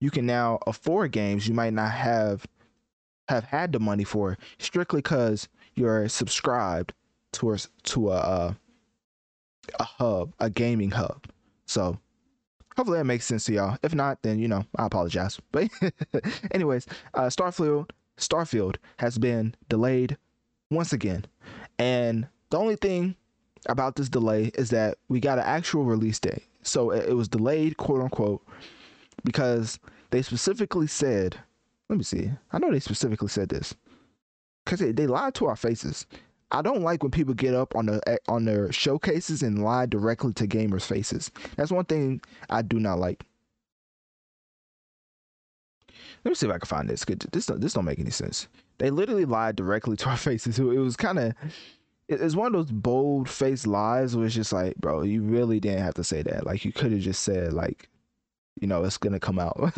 you 0.00 0.10
can 0.10 0.26
now 0.26 0.58
afford 0.66 1.12
games 1.12 1.46
you 1.46 1.54
might 1.54 1.72
not 1.72 1.92
have 1.92 2.46
have 3.28 3.44
had 3.44 3.72
the 3.72 3.80
money 3.80 4.04
for 4.04 4.36
strictly 4.58 4.98
because 4.98 5.48
you're 5.74 6.08
subscribed 6.08 6.92
to 7.32 7.52
a, 7.52 7.58
to 7.84 8.10
a 8.10 8.16
uh, 8.16 8.54
a 9.80 9.84
hub, 9.84 10.34
a 10.40 10.50
gaming 10.50 10.90
hub. 10.90 11.26
So 11.66 11.98
hopefully 12.76 12.98
that 12.98 13.04
makes 13.04 13.24
sense 13.24 13.44
to 13.44 13.52
y'all. 13.52 13.78
If 13.82 13.94
not, 13.94 14.22
then 14.22 14.38
you 14.38 14.48
know 14.48 14.64
I 14.76 14.86
apologize. 14.86 15.40
But 15.52 15.70
anyways, 16.52 16.86
uh, 17.14 17.22
Starfield 17.28 17.90
Starfield 18.18 18.76
has 18.98 19.18
been 19.18 19.54
delayed 19.68 20.16
once 20.70 20.92
again, 20.92 21.24
and 21.78 22.26
the 22.50 22.58
only 22.58 22.76
thing 22.76 23.16
about 23.66 23.96
this 23.96 24.08
delay 24.08 24.50
is 24.54 24.70
that 24.70 24.98
we 25.08 25.20
got 25.20 25.38
an 25.38 25.44
actual 25.44 25.84
release 25.84 26.18
date. 26.18 26.44
So 26.62 26.90
it, 26.90 27.08
it 27.08 27.14
was 27.14 27.28
delayed, 27.28 27.76
quote 27.76 28.02
unquote, 28.02 28.46
because 29.24 29.78
they 30.10 30.22
specifically 30.22 30.86
said, 30.86 31.36
let 31.88 31.98
me 31.98 32.04
see, 32.04 32.30
I 32.52 32.58
know 32.58 32.70
they 32.70 32.80
specifically 32.80 33.28
said 33.28 33.48
this 33.48 33.74
because 34.64 34.80
they, 34.80 34.92
they 34.92 35.06
lied 35.06 35.34
to 35.34 35.46
our 35.46 35.56
faces. 35.56 36.06
I 36.50 36.62
don't 36.62 36.82
like 36.82 37.02
when 37.02 37.10
people 37.10 37.34
get 37.34 37.54
up 37.54 37.74
on 37.74 37.86
the 37.86 38.00
eh, 38.08 38.16
on 38.28 38.44
their 38.44 38.70
showcases 38.72 39.42
and 39.42 39.62
lie 39.64 39.86
directly 39.86 40.32
to 40.34 40.46
gamers' 40.46 40.86
faces. 40.86 41.30
That's 41.56 41.72
one 41.72 41.84
thing 41.84 42.20
I 42.48 42.62
do 42.62 42.78
not 42.78 42.98
like. 42.98 43.24
Let 46.24 46.30
me 46.30 46.34
see 46.34 46.46
if 46.46 46.52
I 46.52 46.58
can 46.58 46.66
find 46.66 46.88
this. 46.88 47.04
This 47.04 47.46
this 47.46 47.72
don't 47.72 47.84
make 47.84 47.98
any 47.98 48.10
sense. 48.10 48.48
They 48.78 48.90
literally 48.90 49.24
lied 49.24 49.56
directly 49.56 49.96
to 49.98 50.10
our 50.10 50.16
faces. 50.16 50.58
It 50.58 50.64
was 50.64 50.96
kind 50.96 51.18
of 51.18 51.34
it's 52.08 52.36
one 52.36 52.48
of 52.48 52.52
those 52.52 52.70
bold 52.70 53.28
faced 53.28 53.66
lies 53.66 54.14
where 54.14 54.26
it's 54.26 54.34
just 54.34 54.52
like, 54.52 54.76
bro, 54.76 55.02
you 55.02 55.22
really 55.22 55.58
didn't 55.58 55.82
have 55.82 55.94
to 55.94 56.04
say 56.04 56.22
that. 56.22 56.46
Like 56.46 56.64
you 56.64 56.72
could 56.72 56.92
have 56.92 57.00
just 57.00 57.22
said 57.22 57.52
like, 57.52 57.88
you 58.60 58.66
know, 58.66 58.84
it's 58.84 58.98
gonna 58.98 59.20
come 59.20 59.38
out. 59.38 59.58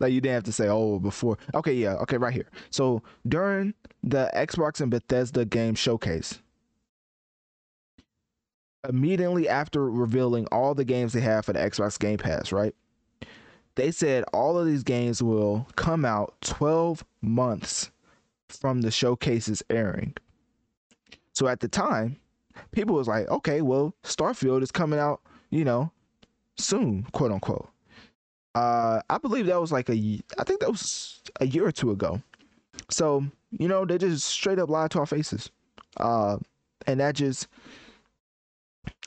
like 0.00 0.12
you 0.12 0.20
didn't 0.20 0.34
have 0.34 0.44
to 0.44 0.52
say, 0.52 0.68
oh, 0.68 0.98
before. 0.98 1.38
Okay, 1.54 1.72
yeah, 1.72 1.94
okay, 1.94 2.16
right 2.16 2.34
here. 2.34 2.48
So 2.70 3.02
during 3.28 3.74
the 4.02 4.30
Xbox 4.34 4.80
and 4.80 4.90
Bethesda 4.90 5.44
game 5.44 5.74
showcase, 5.74 6.40
immediately 8.88 9.48
after 9.48 9.88
revealing 9.88 10.46
all 10.50 10.74
the 10.74 10.84
games 10.84 11.12
they 11.12 11.20
have 11.20 11.44
for 11.44 11.52
the 11.52 11.60
Xbox 11.60 11.98
Game 11.98 12.18
Pass, 12.18 12.52
right? 12.52 12.74
They 13.74 13.90
said 13.90 14.24
all 14.32 14.58
of 14.58 14.66
these 14.66 14.82
games 14.82 15.22
will 15.22 15.66
come 15.76 16.04
out 16.04 16.34
12 16.42 17.04
months 17.22 17.90
from 18.48 18.82
the 18.82 18.90
showcases 18.90 19.62
airing. 19.70 20.14
So 21.32 21.48
at 21.48 21.60
the 21.60 21.68
time, 21.68 22.16
people 22.72 22.96
was 22.96 23.08
like, 23.08 23.28
okay, 23.28 23.62
well, 23.62 23.94
Starfield 24.02 24.62
is 24.62 24.70
coming 24.70 24.98
out, 24.98 25.22
you 25.50 25.64
know, 25.64 25.90
soon, 26.58 27.04
quote 27.12 27.32
unquote. 27.32 27.71
Uh, 28.54 29.00
I 29.08 29.18
believe 29.18 29.46
that 29.46 29.60
was 29.60 29.72
like 29.72 29.88
a, 29.88 30.20
I 30.38 30.44
think 30.44 30.60
that 30.60 30.70
was 30.70 31.20
a 31.40 31.46
year 31.46 31.66
or 31.66 31.72
two 31.72 31.90
ago. 31.90 32.20
So 32.90 33.24
you 33.50 33.68
know, 33.68 33.84
they 33.84 33.98
just 33.98 34.26
straight 34.26 34.58
up 34.58 34.68
lied 34.70 34.90
to 34.92 35.00
our 35.00 35.06
faces, 35.06 35.50
uh, 35.98 36.38
and 36.86 37.00
that 37.00 37.14
just 37.14 37.48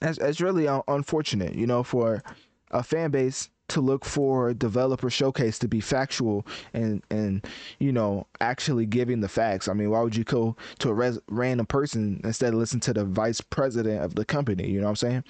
that's, 0.02 0.18
that's 0.20 0.42
really 0.42 0.68
unfortunate, 0.88 1.56
you 1.56 1.68
know, 1.68 1.84
for 1.84 2.24
a 2.72 2.84
fan 2.84 3.12
base 3.12 3.50
to 3.68 3.82
look 3.82 4.06
for 4.06 4.54
developer 4.54 5.10
showcase 5.10 5.58
to 5.60 5.68
be 5.68 5.80
factual 5.80 6.46
and 6.74 7.02
and 7.10 7.46
you 7.80 7.92
know 7.92 8.28
actually 8.40 8.86
giving 8.86 9.22
the 9.22 9.28
facts. 9.28 9.68
I 9.68 9.74
mean, 9.74 9.90
why 9.90 10.02
would 10.02 10.16
you 10.16 10.24
go 10.24 10.56
to 10.80 10.90
a 10.90 10.94
res- 10.94 11.20
random 11.28 11.66
person 11.66 12.22
instead 12.24 12.54
of 12.54 12.60
listen 12.60 12.80
to 12.82 12.94
the 12.94 13.06
vice 13.06 13.42
president 13.42 14.04
of 14.04 14.16
the 14.16 14.26
company? 14.26 14.70
You 14.70 14.80
know 14.80 14.86
what 14.86 14.92
I'm 14.92 14.96
saying? 14.96 15.24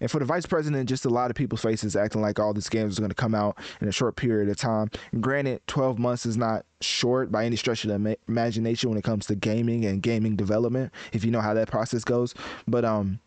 And 0.00 0.10
for 0.10 0.18
the 0.18 0.24
vice 0.24 0.46
president, 0.46 0.88
just 0.88 1.04
a 1.04 1.10
lot 1.10 1.30
of 1.30 1.36
people's 1.36 1.62
faces 1.62 1.96
acting 1.96 2.20
like 2.20 2.38
all 2.38 2.52
these 2.52 2.68
games 2.68 2.98
are 2.98 3.02
going 3.02 3.10
to 3.10 3.14
come 3.14 3.34
out 3.34 3.58
in 3.80 3.88
a 3.88 3.92
short 3.92 4.16
period 4.16 4.48
of 4.48 4.56
time. 4.56 4.90
Granted, 5.20 5.60
12 5.66 5.98
months 5.98 6.26
is 6.26 6.36
not 6.36 6.64
short 6.80 7.30
by 7.30 7.44
any 7.44 7.56
stretch 7.56 7.84
of 7.84 7.90
the 7.90 8.18
imagination 8.28 8.88
when 8.88 8.98
it 8.98 9.04
comes 9.04 9.26
to 9.26 9.34
gaming 9.34 9.84
and 9.84 10.02
gaming 10.02 10.36
development. 10.36 10.92
If 11.12 11.24
you 11.24 11.30
know 11.30 11.40
how 11.40 11.54
that 11.54 11.68
process 11.68 12.04
goes, 12.04 12.34
but 12.66 12.84
um 12.84 13.20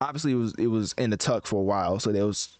obviously 0.00 0.32
it 0.32 0.36
was 0.36 0.54
it 0.58 0.66
was 0.66 0.94
in 0.98 1.10
the 1.10 1.16
tuck 1.16 1.46
for 1.46 1.60
a 1.60 1.62
while 1.62 1.98
so 2.00 2.10
there 2.10 2.26
was 2.26 2.58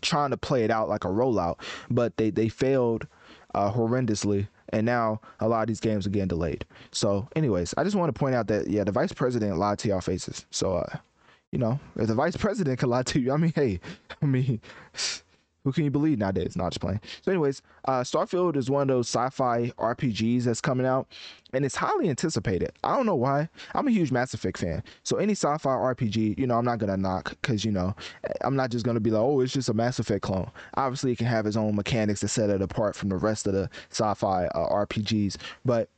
trying 0.00 0.30
to 0.30 0.36
play 0.36 0.64
it 0.64 0.70
out 0.70 0.88
like 0.88 1.04
a 1.04 1.08
rollout, 1.08 1.60
but 1.90 2.16
they 2.16 2.30
they 2.30 2.48
failed 2.48 3.06
uh, 3.54 3.72
horrendously, 3.72 4.48
and 4.70 4.86
now 4.86 5.20
a 5.40 5.48
lot 5.48 5.62
of 5.62 5.68
these 5.68 5.80
games 5.80 6.06
are 6.06 6.10
getting 6.10 6.28
delayed. 6.28 6.64
So, 6.92 7.28
anyways, 7.36 7.74
I 7.76 7.84
just 7.84 7.96
want 7.96 8.14
to 8.14 8.18
point 8.18 8.34
out 8.34 8.46
that 8.48 8.68
yeah, 8.68 8.84
the 8.84 8.92
vice 8.92 9.12
president 9.12 9.58
lied 9.58 9.78
to 9.80 9.88
y'all 9.88 10.00
faces. 10.00 10.46
So, 10.50 10.76
uh, 10.76 10.96
you 11.52 11.58
know, 11.58 11.80
if 11.96 12.06
the 12.06 12.14
vice 12.14 12.36
president 12.36 12.78
can 12.78 12.88
lie 12.88 13.02
to 13.04 13.20
you, 13.20 13.32
I 13.32 13.36
mean, 13.36 13.52
hey, 13.54 13.80
I 14.22 14.26
mean. 14.26 14.60
Who 15.64 15.72
can 15.72 15.84
you 15.84 15.90
believe 15.90 16.18
nowadays? 16.18 16.56
Not 16.56 16.72
just 16.72 16.80
playing. 16.80 17.00
So, 17.22 17.30
anyways, 17.30 17.60
uh, 17.84 18.00
Starfield 18.00 18.56
is 18.56 18.70
one 18.70 18.82
of 18.82 18.88
those 18.88 19.08
sci-fi 19.08 19.70
RPGs 19.78 20.44
that's 20.44 20.60
coming 20.60 20.86
out, 20.86 21.06
and 21.52 21.64
it's 21.64 21.76
highly 21.76 22.08
anticipated. 22.08 22.72
I 22.82 22.96
don't 22.96 23.06
know 23.06 23.16
why. 23.16 23.48
I'm 23.74 23.86
a 23.86 23.90
huge 23.90 24.10
Mass 24.10 24.32
Effect 24.32 24.58
fan, 24.58 24.82
so 25.02 25.16
any 25.16 25.32
sci-fi 25.32 25.70
RPG, 25.70 26.38
you 26.38 26.46
know, 26.46 26.56
I'm 26.56 26.64
not 26.64 26.78
gonna 26.78 26.96
knock 26.96 27.36
because 27.42 27.64
you 27.64 27.72
know, 27.72 27.94
I'm 28.40 28.56
not 28.56 28.70
just 28.70 28.86
gonna 28.86 29.00
be 29.00 29.10
like, 29.10 29.22
oh, 29.22 29.40
it's 29.40 29.52
just 29.52 29.68
a 29.68 29.74
Mass 29.74 29.98
Effect 29.98 30.22
clone. 30.22 30.50
Obviously, 30.74 31.12
it 31.12 31.18
can 31.18 31.26
have 31.26 31.46
its 31.46 31.56
own 31.56 31.76
mechanics 31.76 32.20
to 32.20 32.28
set 32.28 32.50
it 32.50 32.62
apart 32.62 32.96
from 32.96 33.10
the 33.10 33.16
rest 33.16 33.46
of 33.46 33.52
the 33.52 33.68
sci-fi 33.90 34.46
uh, 34.46 34.68
RPGs, 34.68 35.36
but 35.64 35.90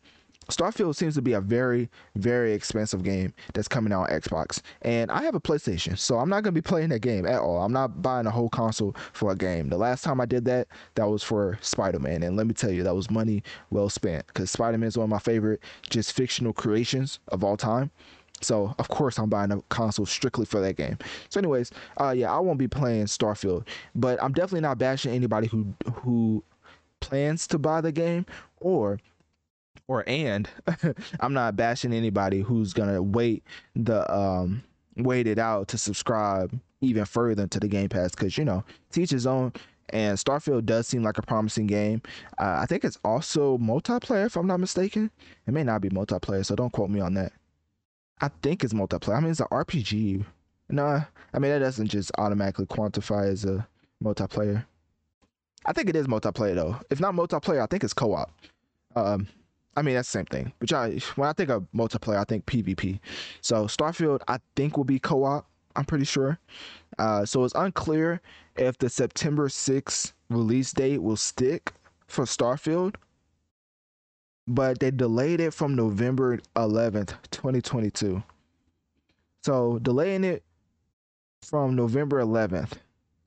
Starfield 0.50 0.96
seems 0.96 1.14
to 1.14 1.22
be 1.22 1.32
a 1.32 1.40
very, 1.40 1.88
very 2.16 2.52
expensive 2.52 3.02
game 3.02 3.32
that's 3.54 3.68
coming 3.68 3.92
out 3.92 4.10
on 4.10 4.20
Xbox. 4.20 4.60
And 4.82 5.10
I 5.10 5.22
have 5.22 5.34
a 5.34 5.40
PlayStation, 5.40 5.98
so 5.98 6.18
I'm 6.18 6.28
not 6.28 6.42
going 6.42 6.54
to 6.54 6.60
be 6.60 6.66
playing 6.66 6.90
that 6.90 7.00
game 7.00 7.26
at 7.26 7.40
all. 7.40 7.62
I'm 7.62 7.72
not 7.72 8.02
buying 8.02 8.26
a 8.26 8.30
whole 8.30 8.48
console 8.48 8.94
for 9.12 9.32
a 9.32 9.36
game. 9.36 9.68
The 9.68 9.78
last 9.78 10.02
time 10.02 10.20
I 10.20 10.26
did 10.26 10.44
that, 10.46 10.68
that 10.96 11.08
was 11.08 11.22
for 11.22 11.58
Spider 11.60 11.98
Man. 11.98 12.22
And 12.22 12.36
let 12.36 12.46
me 12.46 12.54
tell 12.54 12.70
you, 12.70 12.82
that 12.82 12.94
was 12.94 13.10
money 13.10 13.42
well 13.70 13.88
spent 13.88 14.26
because 14.26 14.50
Spider 14.50 14.78
Man 14.78 14.88
is 14.88 14.96
one 14.96 15.04
of 15.04 15.10
my 15.10 15.18
favorite 15.18 15.60
just 15.88 16.12
fictional 16.12 16.52
creations 16.52 17.20
of 17.28 17.44
all 17.44 17.56
time. 17.56 17.90
So 18.40 18.74
of 18.78 18.88
course 18.88 19.18
I'm 19.18 19.28
buying 19.28 19.52
a 19.52 19.62
console 19.68 20.06
strictly 20.06 20.44
for 20.44 20.60
that 20.60 20.76
game. 20.76 20.98
So 21.28 21.38
anyways, 21.38 21.70
uh 21.98 22.10
yeah, 22.10 22.32
I 22.34 22.40
won't 22.40 22.58
be 22.58 22.68
playing 22.68 23.04
Starfield, 23.04 23.66
but 23.94 24.20
I'm 24.22 24.32
definitely 24.32 24.62
not 24.62 24.78
bashing 24.78 25.12
anybody 25.12 25.46
who 25.46 25.72
who 25.94 26.42
plans 27.00 27.46
to 27.48 27.58
buy 27.58 27.80
the 27.80 27.92
game 27.92 28.26
or 28.60 28.98
or 29.88 30.04
and 30.06 30.48
I'm 31.20 31.32
not 31.32 31.56
bashing 31.56 31.92
anybody 31.92 32.40
who's 32.40 32.72
gonna 32.72 33.02
wait 33.02 33.44
the 33.74 34.10
um 34.12 34.62
wait 34.96 35.26
it 35.26 35.38
out 35.38 35.68
to 35.68 35.78
subscribe 35.78 36.58
even 36.80 37.04
further 37.04 37.46
to 37.46 37.60
the 37.60 37.68
Game 37.68 37.88
Pass 37.88 38.10
because 38.10 38.36
you 38.36 38.44
know 38.44 38.64
teach 38.90 39.10
his 39.10 39.26
own. 39.26 39.52
And 39.90 40.16
Starfield 40.16 40.64
does 40.64 40.86
seem 40.86 41.02
like 41.02 41.18
a 41.18 41.22
promising 41.22 41.66
game. 41.66 42.00
Uh, 42.38 42.60
I 42.62 42.66
think 42.66 42.82
it's 42.82 42.98
also 43.04 43.58
multiplayer, 43.58 44.24
if 44.24 44.36
I'm 44.36 44.46
not 44.46 44.58
mistaken. 44.58 45.10
It 45.46 45.52
may 45.52 45.64
not 45.64 45.82
be 45.82 45.90
multiplayer, 45.90 46.46
so 46.46 46.56
don't 46.56 46.72
quote 46.72 46.88
me 46.88 47.00
on 47.00 47.12
that. 47.14 47.32
I 48.22 48.30
think 48.42 48.64
it's 48.64 48.72
multiplayer. 48.72 49.16
I 49.16 49.20
mean, 49.20 49.32
it's 49.32 49.40
an 49.40 49.48
RPG. 49.50 50.24
No, 50.70 51.04
I 51.34 51.38
mean 51.38 51.50
that 51.50 51.58
doesn't 51.58 51.88
just 51.88 52.10
automatically 52.16 52.66
quantify 52.66 53.28
as 53.28 53.44
a 53.44 53.66
multiplayer. 54.02 54.64
I 55.66 55.72
think 55.72 55.88
it 55.90 55.96
is 55.96 56.06
multiplayer 56.06 56.54
though. 56.54 56.76
If 56.90 56.98
not 56.98 57.14
multiplayer, 57.14 57.62
I 57.62 57.66
think 57.66 57.84
it's 57.84 57.92
co-op. 57.92 58.30
Um, 58.96 59.28
I 59.76 59.82
mean, 59.82 59.94
that's 59.94 60.10
the 60.12 60.18
same 60.18 60.26
thing. 60.26 60.52
But 60.58 60.72
I, 60.72 60.98
when 61.16 61.28
I 61.28 61.32
think 61.32 61.50
of 61.50 61.66
multiplayer, 61.74 62.18
I 62.18 62.24
think 62.24 62.46
PvP. 62.46 63.00
So 63.40 63.64
Starfield, 63.64 64.20
I 64.28 64.38
think 64.56 64.76
will 64.76 64.84
be 64.84 64.98
co-op. 64.98 65.46
I'm 65.74 65.84
pretty 65.84 66.04
sure. 66.04 66.38
Uh, 66.98 67.24
so 67.24 67.44
it's 67.44 67.54
unclear 67.54 68.20
if 68.56 68.76
the 68.78 68.90
September 68.90 69.48
6th 69.48 70.12
release 70.28 70.72
date 70.72 71.02
will 71.02 71.16
stick 71.16 71.72
for 72.06 72.24
Starfield, 72.24 72.96
but 74.46 74.78
they 74.80 74.90
delayed 74.90 75.40
it 75.40 75.54
from 75.54 75.74
November 75.74 76.38
11th, 76.56 77.14
2022. 77.30 78.22
So 79.42 79.78
delaying 79.80 80.24
it 80.24 80.42
from 81.42 81.74
November 81.74 82.22
11th, 82.22 82.72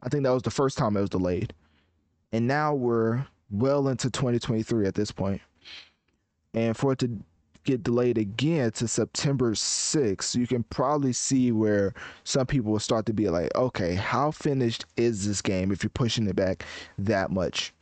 I 0.04 0.10
think 0.10 0.24
that 0.24 0.32
was 0.32 0.44
the 0.44 0.52
first 0.52 0.78
time 0.78 0.96
it 0.96 1.02
was 1.02 1.10
delayed, 1.10 1.54
and 2.32 2.46
now 2.46 2.76
we're 2.76 3.26
well 3.50 3.88
into 3.88 4.10
2023 4.10 4.86
at 4.86 4.94
this 4.94 5.12
point, 5.12 5.42
and 6.56 6.76
for 6.76 6.94
it 6.94 7.00
to 7.00 7.20
get 7.66 7.84
delayed 7.84 8.18
again 8.18 8.72
to 8.72 8.88
September 8.88 9.52
6th, 9.52 10.36
you 10.36 10.48
can 10.48 10.64
probably 10.64 11.12
see 11.12 11.52
where 11.52 11.94
some 12.24 12.46
people 12.46 12.72
will 12.72 12.80
start 12.80 13.06
to 13.08 13.14
be 13.14 13.30
like, 13.30 13.54
okay, 13.56 13.96
how 13.96 14.32
finished 14.32 14.86
is 14.96 15.28
this 15.28 15.42
game 15.42 15.72
if 15.72 15.84
you're 15.84 15.90
pushing 15.90 16.28
it 16.28 16.36
back 16.36 16.64
that 16.98 17.32
much? 17.32 17.74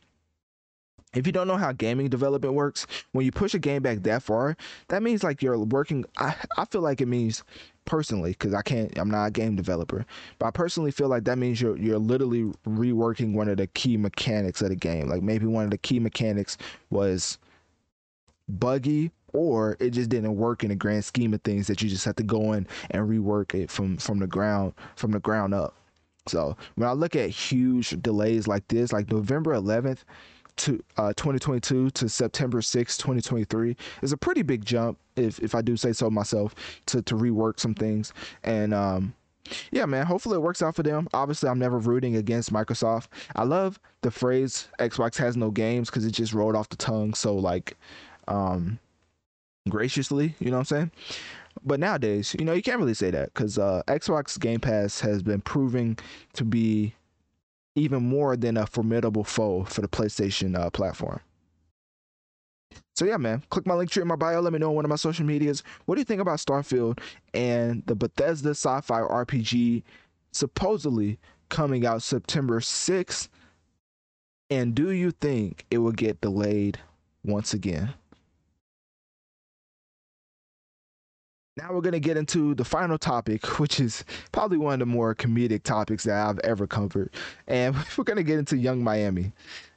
If 1.14 1.26
you 1.26 1.32
don't 1.32 1.46
know 1.46 1.56
how 1.56 1.70
gaming 1.70 2.08
development 2.08 2.54
works, 2.54 2.88
when 3.12 3.24
you 3.24 3.30
push 3.30 3.54
a 3.54 3.58
game 3.60 3.82
back 3.82 4.02
that 4.02 4.22
far, 4.24 4.56
that 4.88 5.00
means 5.00 5.22
like 5.22 5.42
you're 5.42 5.56
working. 5.58 6.04
I, 6.18 6.34
I 6.58 6.64
feel 6.64 6.80
like 6.80 7.00
it 7.00 7.06
means 7.06 7.44
personally, 7.84 8.30
because 8.30 8.52
I 8.52 8.62
can't, 8.62 8.98
I'm 8.98 9.10
not 9.10 9.26
a 9.26 9.30
game 9.30 9.54
developer, 9.54 10.04
but 10.40 10.46
I 10.46 10.50
personally 10.50 10.90
feel 10.90 11.06
like 11.06 11.22
that 11.24 11.38
means 11.38 11.60
you're 11.60 11.76
you're 11.76 12.00
literally 12.00 12.52
reworking 12.66 13.32
one 13.34 13.48
of 13.48 13.58
the 13.58 13.68
key 13.68 13.96
mechanics 13.96 14.60
of 14.60 14.70
the 14.70 14.76
game. 14.76 15.08
Like 15.08 15.22
maybe 15.22 15.46
one 15.46 15.64
of 15.64 15.70
the 15.70 15.78
key 15.78 16.00
mechanics 16.00 16.58
was 16.90 17.38
buggy 18.48 19.10
or 19.32 19.76
it 19.80 19.90
just 19.90 20.10
didn't 20.10 20.36
work 20.36 20.62
in 20.62 20.70
the 20.70 20.76
grand 20.76 21.04
scheme 21.04 21.34
of 21.34 21.42
things 21.42 21.66
that 21.66 21.82
you 21.82 21.88
just 21.88 22.04
have 22.04 22.16
to 22.16 22.22
go 22.22 22.52
in 22.52 22.66
and 22.90 23.08
rework 23.08 23.54
it 23.54 23.70
from 23.70 23.96
from 23.96 24.18
the 24.18 24.26
ground 24.26 24.72
from 24.96 25.10
the 25.10 25.20
ground 25.20 25.54
up. 25.54 25.74
So 26.26 26.56
when 26.76 26.88
I 26.88 26.92
look 26.92 27.16
at 27.16 27.28
huge 27.28 27.90
delays 28.00 28.48
like 28.48 28.66
this, 28.68 28.92
like 28.92 29.10
November 29.10 29.54
11th 29.54 30.04
to 30.56 30.82
uh, 30.96 31.12
2022 31.14 31.90
to 31.90 32.08
September 32.08 32.62
6, 32.62 32.96
2023, 32.96 33.76
is 34.02 34.12
a 34.12 34.16
pretty 34.16 34.42
big 34.42 34.64
jump, 34.64 34.98
if 35.16 35.38
if 35.40 35.54
I 35.54 35.60
do 35.60 35.76
say 35.76 35.92
so 35.92 36.08
myself, 36.08 36.54
to 36.86 37.02
to 37.02 37.14
rework 37.16 37.60
some 37.60 37.74
things. 37.74 38.12
And 38.44 38.72
um, 38.72 39.14
yeah, 39.70 39.84
man, 39.84 40.06
hopefully 40.06 40.36
it 40.36 40.40
works 40.40 40.62
out 40.62 40.74
for 40.74 40.82
them. 40.82 41.08
Obviously, 41.12 41.48
I'm 41.48 41.58
never 41.58 41.78
rooting 41.78 42.16
against 42.16 42.52
Microsoft. 42.52 43.08
I 43.36 43.44
love 43.44 43.78
the 44.00 44.10
phrase 44.10 44.68
Xbox 44.78 45.16
has 45.18 45.36
no 45.36 45.50
games 45.50 45.90
because 45.90 46.06
it 46.06 46.12
just 46.12 46.32
rolled 46.32 46.56
off 46.56 46.68
the 46.70 46.76
tongue. 46.76 47.14
So 47.14 47.34
like, 47.34 47.76
um, 48.28 48.78
graciously, 49.68 50.34
you 50.38 50.50
know 50.50 50.58
what 50.58 50.72
I'm 50.72 50.76
saying? 50.76 50.90
But 51.64 51.80
nowadays, 51.80 52.34
you 52.38 52.44
know, 52.44 52.52
you 52.52 52.62
can't 52.62 52.78
really 52.78 52.94
say 52.94 53.10
that 53.10 53.32
because 53.32 53.58
uh, 53.58 53.82
Xbox 53.86 54.38
Game 54.38 54.60
Pass 54.60 55.00
has 55.00 55.22
been 55.22 55.40
proving 55.40 55.98
to 56.34 56.44
be 56.44 56.94
even 57.76 58.02
more 58.02 58.36
than 58.36 58.56
a 58.56 58.66
formidable 58.66 59.24
foe 59.24 59.64
for 59.64 59.80
the 59.80 59.88
PlayStation 59.88 60.58
uh, 60.58 60.70
platform. 60.70 61.20
So 62.94 63.04
yeah, 63.04 63.16
man, 63.16 63.42
click 63.50 63.66
my 63.66 63.74
link 63.74 63.90
tree 63.90 64.02
in 64.02 64.08
my 64.08 64.16
bio. 64.16 64.40
Let 64.40 64.52
me 64.52 64.58
know 64.58 64.70
on 64.70 64.76
one 64.76 64.84
of 64.84 64.88
my 64.88 64.96
social 64.96 65.26
medias. 65.26 65.62
What 65.86 65.96
do 65.96 66.00
you 66.00 66.04
think 66.04 66.20
about 66.20 66.38
Starfield 66.38 67.00
and 67.32 67.84
the 67.86 67.94
Bethesda 67.94 68.50
sci-fi 68.50 69.00
RPG 69.00 69.82
supposedly 70.32 71.18
coming 71.48 71.86
out 71.86 72.02
September 72.02 72.60
6th? 72.60 73.28
And 74.50 74.74
do 74.74 74.92
you 74.92 75.10
think 75.10 75.64
it 75.70 75.78
will 75.78 75.92
get 75.92 76.20
delayed 76.20 76.78
once 77.24 77.52
again? 77.54 77.94
Now 81.56 81.72
we're 81.72 81.82
going 81.82 81.92
to 81.92 82.00
get 82.00 82.16
into 82.16 82.54
the 82.54 82.64
final 82.64 82.98
topic, 82.98 83.46
which 83.60 83.78
is 83.78 84.04
probably 84.32 84.58
one 84.58 84.74
of 84.74 84.78
the 84.80 84.86
more 84.86 85.14
comedic 85.14 85.62
topics 85.62 86.04
that 86.04 86.26
I've 86.26 86.40
ever 86.40 86.66
covered. 86.66 87.10
And 87.46 87.76
we're 87.96 88.04
going 88.04 88.16
to 88.16 88.24
get 88.24 88.38
into 88.38 88.56
Yung 88.56 88.82
Miami, 88.82 89.32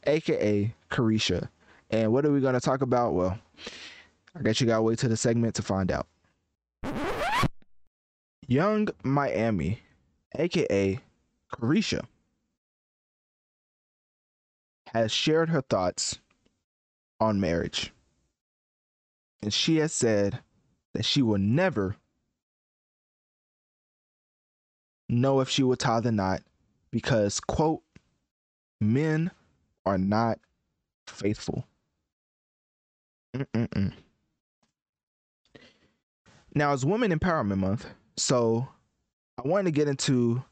aka 0.05 0.73
Caresha. 0.89 1.49
And 1.89 2.11
what 2.11 2.25
are 2.25 2.31
we 2.31 2.41
going 2.41 2.55
to 2.55 2.59
talk 2.59 2.81
about? 2.81 3.13
Well, 3.13 3.37
I 4.35 4.41
guess 4.41 4.59
you 4.59 4.67
got 4.67 4.77
to 4.77 4.81
wait 4.81 4.99
to 4.99 5.07
the 5.07 5.17
segment 5.17 5.55
to 5.55 5.61
find 5.61 5.91
out. 5.91 6.07
Yung 8.47 8.87
Miami, 9.03 9.81
aka 10.35 10.99
Caresha, 11.53 12.05
has 14.93 15.11
shared 15.11 15.49
her 15.49 15.61
thoughts 15.61 16.17
on 17.19 17.39
marriage. 17.39 17.91
And 19.41 19.53
she 19.53 19.77
has 19.77 19.93
said 19.93 20.39
that 20.97 21.05
she 21.05 21.21
will 21.21 21.37
never 21.37 21.95
know 25.07 25.41
if 25.41 25.47
she 25.47 25.61
will 25.61 25.75
tie 25.75 25.99
the 25.99 26.11
knot 26.11 26.41
because, 26.89 27.39
quote, 27.39 27.83
men 28.81 29.29
are 29.85 29.99
not 29.99 30.39
faithful. 31.05 31.67
Mm-mm-mm. 33.35 33.93
Now, 36.55 36.73
it's 36.73 36.83
Women 36.83 37.11
Empowerment 37.11 37.59
Month, 37.59 37.85
so 38.17 38.67
I 39.37 39.47
wanted 39.47 39.65
to 39.65 39.71
get 39.71 39.87
into 39.87 40.43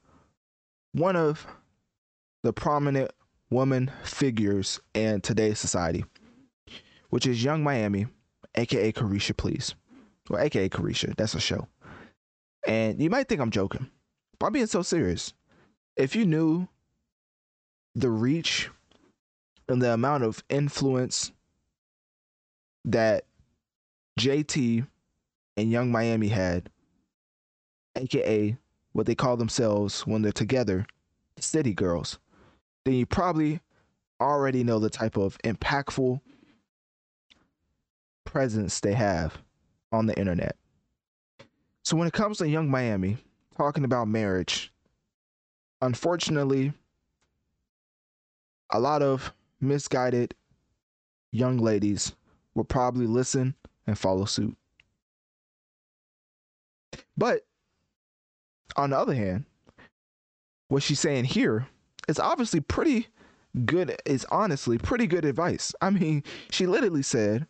one 0.92 1.16
of 1.16 1.48
the 2.44 2.54
prominent 2.54 3.10
woman 3.50 3.92
figures 4.04 4.80
in 4.94 5.22
today's 5.22 5.58
society, 5.58 6.06
which 7.10 7.26
is 7.26 7.44
Yung 7.44 7.64
Miami, 7.64 8.06
aka 8.54 8.92
Caresha 8.92 9.36
Please 9.36 9.74
well, 10.30 10.42
aka 10.42 10.70
Caresha. 10.70 11.16
That's 11.16 11.36
a 11.36 11.40
show. 11.40 11.68
And 12.68 13.02
you 13.02 13.10
might 13.10 13.28
think 13.28 13.42
I'm 13.42 13.52
joking, 13.52 13.90
but 14.40 14.48
I'm 14.48 14.54
being 14.54 14.66
so 14.66 14.82
serious. 14.82 15.34
If 15.96 16.16
you 16.16 16.26
knew 16.26 16.68
the 17.94 18.10
reach 18.10 18.70
and 19.70 19.82
the 19.82 19.94
amount 19.94 20.24
of 20.24 20.44
influence 20.50 21.32
that 22.86 23.26
JT 24.20 24.86
and 25.58 25.72
Yung 25.72 25.92
Miami 25.92 26.28
had, 26.28 26.70
aka 27.96 28.58
what 28.94 29.06
they 29.06 29.16
call 29.16 29.38
themselves 29.38 30.08
when 30.08 30.22
they're 30.22 30.32
together, 30.32 30.86
the 31.36 31.42
City 31.42 31.74
Girls, 31.74 32.18
then 32.84 32.96
you 32.96 33.06
probably 33.06 33.60
already 34.22 34.64
know 34.64 34.80
the 34.80 34.90
type 34.90 35.18
of 35.18 35.38
impactful 35.40 36.20
presence 38.24 38.80
they 38.80 38.94
have 38.94 39.38
on 39.96 40.06
the 40.06 40.18
internet. 40.18 40.56
So 41.84 41.96
when 41.96 42.08
it 42.08 42.14
comes 42.14 42.38
to 42.40 42.48
Yung 42.48 42.70
Miami 42.70 43.18
talking 43.58 43.84
about 43.84 44.08
marriage, 44.08 44.72
unfortunately, 45.82 46.74
a 48.72 48.80
lot 48.80 49.02
of 49.02 49.34
misguided 49.62 50.36
young 51.32 51.58
ladies 51.58 52.14
will 52.56 52.64
probably 52.64 53.08
listen 53.08 53.56
and 53.88 53.98
follow 53.98 54.26
suit. 54.26 54.56
But 57.18 57.46
on 58.76 58.90
the 58.90 58.98
other 58.98 59.14
hand, 59.14 59.46
what 60.68 60.84
she's 60.84 61.00
saying 61.00 61.26
here 61.26 61.68
is 62.08 62.20
obviously 62.20 62.60
pretty 62.60 63.08
good, 63.66 63.96
is 64.06 64.26
honestly 64.32 64.78
pretty 64.78 65.08
good 65.08 65.24
advice. 65.24 65.74
I 65.82 65.92
mean, 65.92 66.24
she 66.50 66.66
literally 66.68 67.04
said, 67.04 67.48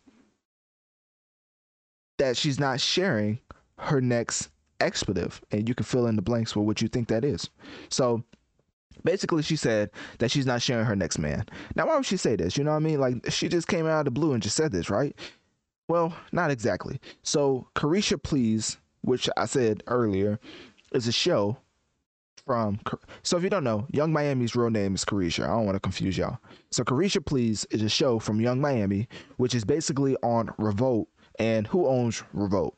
that 2.18 2.36
she's 2.36 2.58
not 2.58 2.80
sharing 2.80 3.38
her 3.78 4.00
next 4.00 4.48
expletive 4.80 5.40
and 5.50 5.68
you 5.68 5.74
can 5.74 5.84
fill 5.84 6.06
in 6.06 6.16
the 6.16 6.22
blanks 6.22 6.52
for 6.52 6.60
what 6.60 6.80
you 6.80 6.88
think 6.88 7.08
that 7.08 7.24
is. 7.24 7.48
So 7.88 8.22
basically 9.04 9.42
she 9.42 9.56
said 9.56 9.90
that 10.18 10.30
she's 10.30 10.46
not 10.46 10.62
sharing 10.62 10.84
her 10.84 10.96
next 10.96 11.18
man. 11.18 11.46
Now 11.74 11.86
why 11.86 11.96
would 11.96 12.06
she 12.06 12.16
say 12.16 12.36
this? 12.36 12.56
You 12.56 12.64
know 12.64 12.72
what 12.72 12.78
i 12.78 12.80
mean? 12.80 13.00
Like 13.00 13.30
she 13.30 13.48
just 13.48 13.68
came 13.68 13.86
out 13.86 14.00
of 14.00 14.04
the 14.06 14.10
blue 14.10 14.32
and 14.32 14.42
just 14.42 14.56
said 14.56 14.72
this 14.72 14.90
right? 14.90 15.14
Well 15.88 16.14
not 16.32 16.50
exactly. 16.50 17.00
So 17.22 17.68
caresha 17.74 18.22
please 18.22 18.78
which 19.02 19.28
i 19.36 19.46
said 19.46 19.84
earlier 19.86 20.40
is 20.92 21.06
a 21.06 21.12
show 21.12 21.56
from 22.44 22.80
so 23.22 23.36
if 23.36 23.42
you 23.42 23.50
don't 23.50 23.64
know 23.64 23.86
yung 23.92 24.12
miami's 24.12 24.56
real 24.56 24.70
name 24.70 24.94
is 24.94 25.04
caresha 25.04 25.44
i 25.44 25.48
don't 25.48 25.64
want 25.64 25.76
to 25.76 25.80
confuse 25.80 26.18
y'all. 26.18 26.38
So 26.70 26.84
caresha 26.84 27.24
please 27.24 27.66
is 27.70 27.82
a 27.82 27.88
show 27.88 28.18
from 28.18 28.40
yung 28.40 28.60
miami 28.60 29.08
which 29.36 29.54
is 29.54 29.64
basically 29.64 30.16
on 30.22 30.50
revolt 30.58 31.08
and 31.38 31.66
who 31.66 31.86
owns 31.86 32.22
Revolt? 32.32 32.76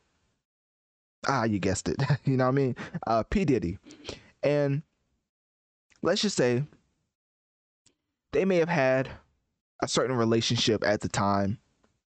Ah, 1.27 1.43
you 1.43 1.59
guessed 1.59 1.89
it. 1.89 2.01
you 2.25 2.37
know 2.37 2.45
what 2.45 2.49
I 2.49 2.53
mean? 2.53 2.75
Uh, 3.05 3.23
P. 3.23 3.45
Diddy. 3.45 3.77
And 4.43 4.83
let's 6.01 6.21
just 6.21 6.37
say 6.37 6.63
they 8.31 8.45
may 8.45 8.57
have 8.57 8.69
had 8.69 9.09
a 9.81 9.87
certain 9.87 10.15
relationship 10.15 10.83
at 10.85 11.01
the 11.01 11.09
time 11.09 11.57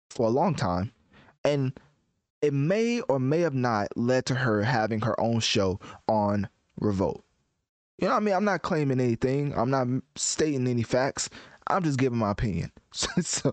for 0.09 0.27
a 0.27 0.31
long 0.31 0.55
time. 0.55 0.91
And 1.45 1.73
it 2.41 2.53
may 2.53 3.01
or 3.01 3.19
may 3.19 3.41
have 3.41 3.53
not 3.53 3.95
led 3.97 4.25
to 4.27 4.35
her 4.35 4.63
having 4.63 5.01
her 5.01 5.19
own 5.19 5.39
show 5.39 5.79
on 6.07 6.47
Revolt. 6.79 7.23
You 7.97 8.07
know 8.07 8.13
what 8.13 8.21
I 8.21 8.25
mean? 8.25 8.35
I'm 8.35 8.45
not 8.45 8.61
claiming 8.61 9.01
anything. 9.01 9.53
I'm 9.57 9.69
not 9.69 9.87
stating 10.15 10.67
any 10.67 10.83
facts. 10.83 11.29
I'm 11.67 11.83
just 11.83 11.99
giving 11.99 12.17
my 12.17 12.31
opinion. 12.31 12.71
so, 12.91 13.51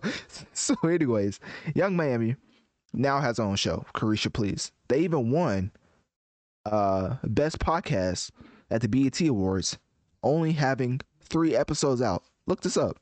so, 0.53 0.75
anyways, 0.83 1.39
Yung 1.75 1.95
Miami 1.95 2.35
now 2.93 3.19
has 3.19 3.37
her 3.37 3.43
own 3.43 3.55
show, 3.55 3.85
Caresha 3.93 4.31
Please. 4.31 4.71
They 4.87 4.99
even 5.01 5.31
won 5.31 5.71
uh 6.65 7.15
best 7.23 7.59
podcast 7.59 8.31
at 8.69 8.81
the 8.81 8.89
BET 8.89 9.19
Awards, 9.21 9.77
only 10.23 10.51
having 10.51 11.01
three 11.21 11.55
episodes 11.55 12.01
out. 12.01 12.23
Look 12.45 12.61
this 12.61 12.77
up. 12.77 12.97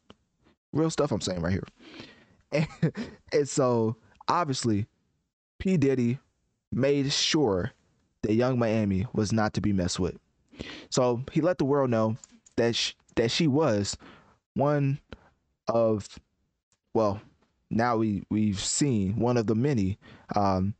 Real 0.73 0.89
stuff 0.89 1.11
I'm 1.11 1.21
saying 1.21 1.41
right 1.41 1.53
here. 1.53 1.67
and, 2.51 2.93
and 3.31 3.49
so 3.49 3.95
obviously 4.27 4.87
P 5.59 5.77
Diddy 5.77 6.19
made 6.71 7.11
sure 7.11 7.71
that 8.21 8.33
Yung 8.33 8.59
Miami 8.59 9.07
was 9.13 9.31
not 9.31 9.53
to 9.53 9.61
be 9.61 9.73
messed 9.73 9.99
with. 9.99 10.17
So 10.89 11.23
he 11.31 11.41
let 11.41 11.57
the 11.57 11.65
world 11.65 11.89
know 11.89 12.17
that 12.57 12.75
sh- 12.75 12.93
that 13.15 13.31
she 13.31 13.47
was 13.47 13.97
one 14.53 14.99
of 15.67 16.07
well 16.93 17.21
now 17.69 17.97
we 17.97 18.23
we've 18.29 18.59
seen 18.59 19.19
one 19.19 19.37
of 19.37 19.47
the 19.47 19.55
many 19.55 19.97
um, 20.35 20.75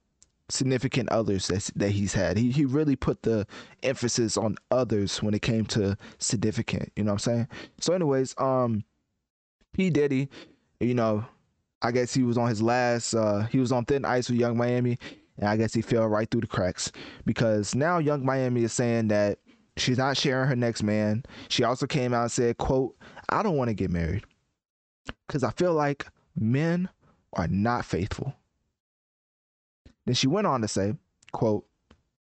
significant 0.50 1.10
others 1.10 1.48
that 1.48 1.70
that 1.76 1.90
he's 1.90 2.14
had. 2.14 2.38
He 2.38 2.52
he 2.52 2.66
really 2.66 2.96
put 2.96 3.24
the 3.24 3.48
emphasis 3.84 4.38
on 4.38 4.56
others 4.72 5.22
when 5.22 5.34
it 5.34 5.42
came 5.42 5.66
to 5.68 5.98
significant. 6.20 6.92
You 6.96 7.04
know 7.04 7.14
what 7.14 7.28
I'm 7.28 7.34
saying? 7.34 7.48
So, 7.80 7.94
anyways, 7.94 8.36
um, 8.38 8.84
P 9.74 9.90
Diddy, 9.90 10.30
you 10.80 10.94
know, 10.94 11.26
I 11.82 11.92
guess 11.92 12.14
he 12.14 12.24
was 12.24 12.38
on 12.38 12.50
his 12.50 12.62
last. 12.62 13.14
Uh, 13.14 13.44
he 13.52 13.60
was 13.60 13.72
on 13.72 13.86
thin 13.86 14.06
ice 14.06 14.30
with 14.30 14.40
Yung 14.40 14.58
Miami, 14.58 14.98
and 15.38 15.50
I 15.50 15.58
guess 15.58 15.74
he 15.74 15.82
fell 15.82 16.08
right 16.08 16.30
through 16.30 16.42
the 16.42 16.48
cracks 16.48 16.92
because 17.26 17.76
now 17.76 17.98
Yung 17.98 18.26
Miami 18.26 18.64
is 18.64 18.74
saying 18.74 19.08
that 19.10 19.40
she's 19.78 19.98
not 19.98 20.18
sharing 20.18 20.48
her 20.48 20.56
next 20.56 20.84
man. 20.84 21.24
She 21.50 21.64
also 21.64 21.88
came 21.88 22.14
out 22.14 22.24
and 22.24 22.32
said, 22.32 22.58
"quote 22.58 22.96
I 23.30 23.44
don't 23.44 23.58
want 23.58 23.70
to 23.70 23.74
get 23.74 23.90
married 23.90 24.24
because 25.28 25.44
I 25.44 25.52
feel 25.52 25.74
like 25.74 26.06
men 26.36 26.90
are 27.34 27.48
not 27.48 27.86
faithful." 27.86 28.36
Then 30.06 30.16
she 30.16 30.28
went 30.28 30.48
on 30.48 30.62
to 30.62 30.68
say, 30.68 30.96
quote, 31.32 31.66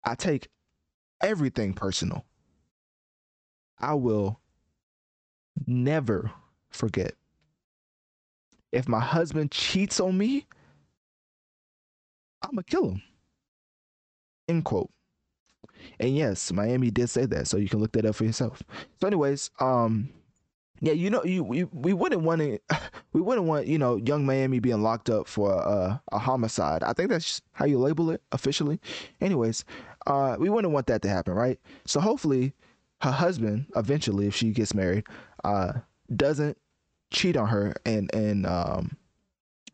I 0.04 0.16
take 0.16 0.49
everything 1.22 1.74
personal. 1.74 2.26
I 3.80 3.93
will 3.93 4.39
never 5.66 6.32
forget. 6.70 7.16
If 8.72 8.88
my 8.88 8.99
husband 8.99 9.52
cheats 9.52 9.99
on 9.99 10.18
me, 10.18 10.47
I'm 12.41 12.52
gonna 12.52 12.64
kill 12.64 12.89
him. 12.89 13.02
End 14.47 14.66
quote. 14.66 14.91
And 15.99 16.16
yes, 16.16 16.52
Miami 16.52 16.91
did 16.91 17.10
say 17.10 17.26
that, 17.26 17.47
so 17.47 17.58
you 17.58 17.70
can 17.70 17.80
look 17.80 17.91
that 17.93 18.06
up 18.06 18.16
for 18.16 18.26
yourself. 18.26 18.62
So, 18.99 19.08
anyways, 19.08 19.49
um, 19.60 20.10
yeah, 20.82 20.93
you 20.93 21.11
know, 21.11 21.23
you 21.23 21.43
we, 21.43 21.63
we 21.65 21.93
wouldn't 21.93 22.23
want 22.23 22.41
to, 22.41 22.59
we 23.13 23.21
wouldn't 23.21 23.45
want 23.45 23.67
you 23.67 23.77
know, 23.77 23.97
Yung 23.97 24.25
Miami 24.25 24.59
being 24.59 24.82
locked 24.82 25.09
up 25.09 25.27
for 25.27 25.53
a, 25.53 26.01
a 26.11 26.19
homicide. 26.19 26.84
I 26.84 26.93
think 26.93 27.09
that's 27.09 27.41
how 27.53 27.65
you 27.65 27.77
label 27.77 28.09
it 28.09 28.21
officially. 28.32 28.79
Anyways, 29.21 29.63
uh, 30.07 30.36
we 30.39 30.49
wouldn't 30.49 30.73
want 30.73 30.88
that 30.88 31.03
to 31.03 31.09
happen, 31.09 31.34
right? 31.34 31.59
So 31.86 31.99
hopefully, 31.99 32.53
her 33.01 33.11
husband 33.11 33.67
eventually, 33.75 34.27
if 34.27 34.36
she 34.36 34.51
gets 34.51 34.73
married, 34.73 35.05
uh, 35.43 35.73
doesn't 36.15 36.57
cheat 37.11 37.38
on 37.38 37.47
her 37.47 37.73
and 37.86 38.13
and 38.13 38.47
um, 38.47 38.97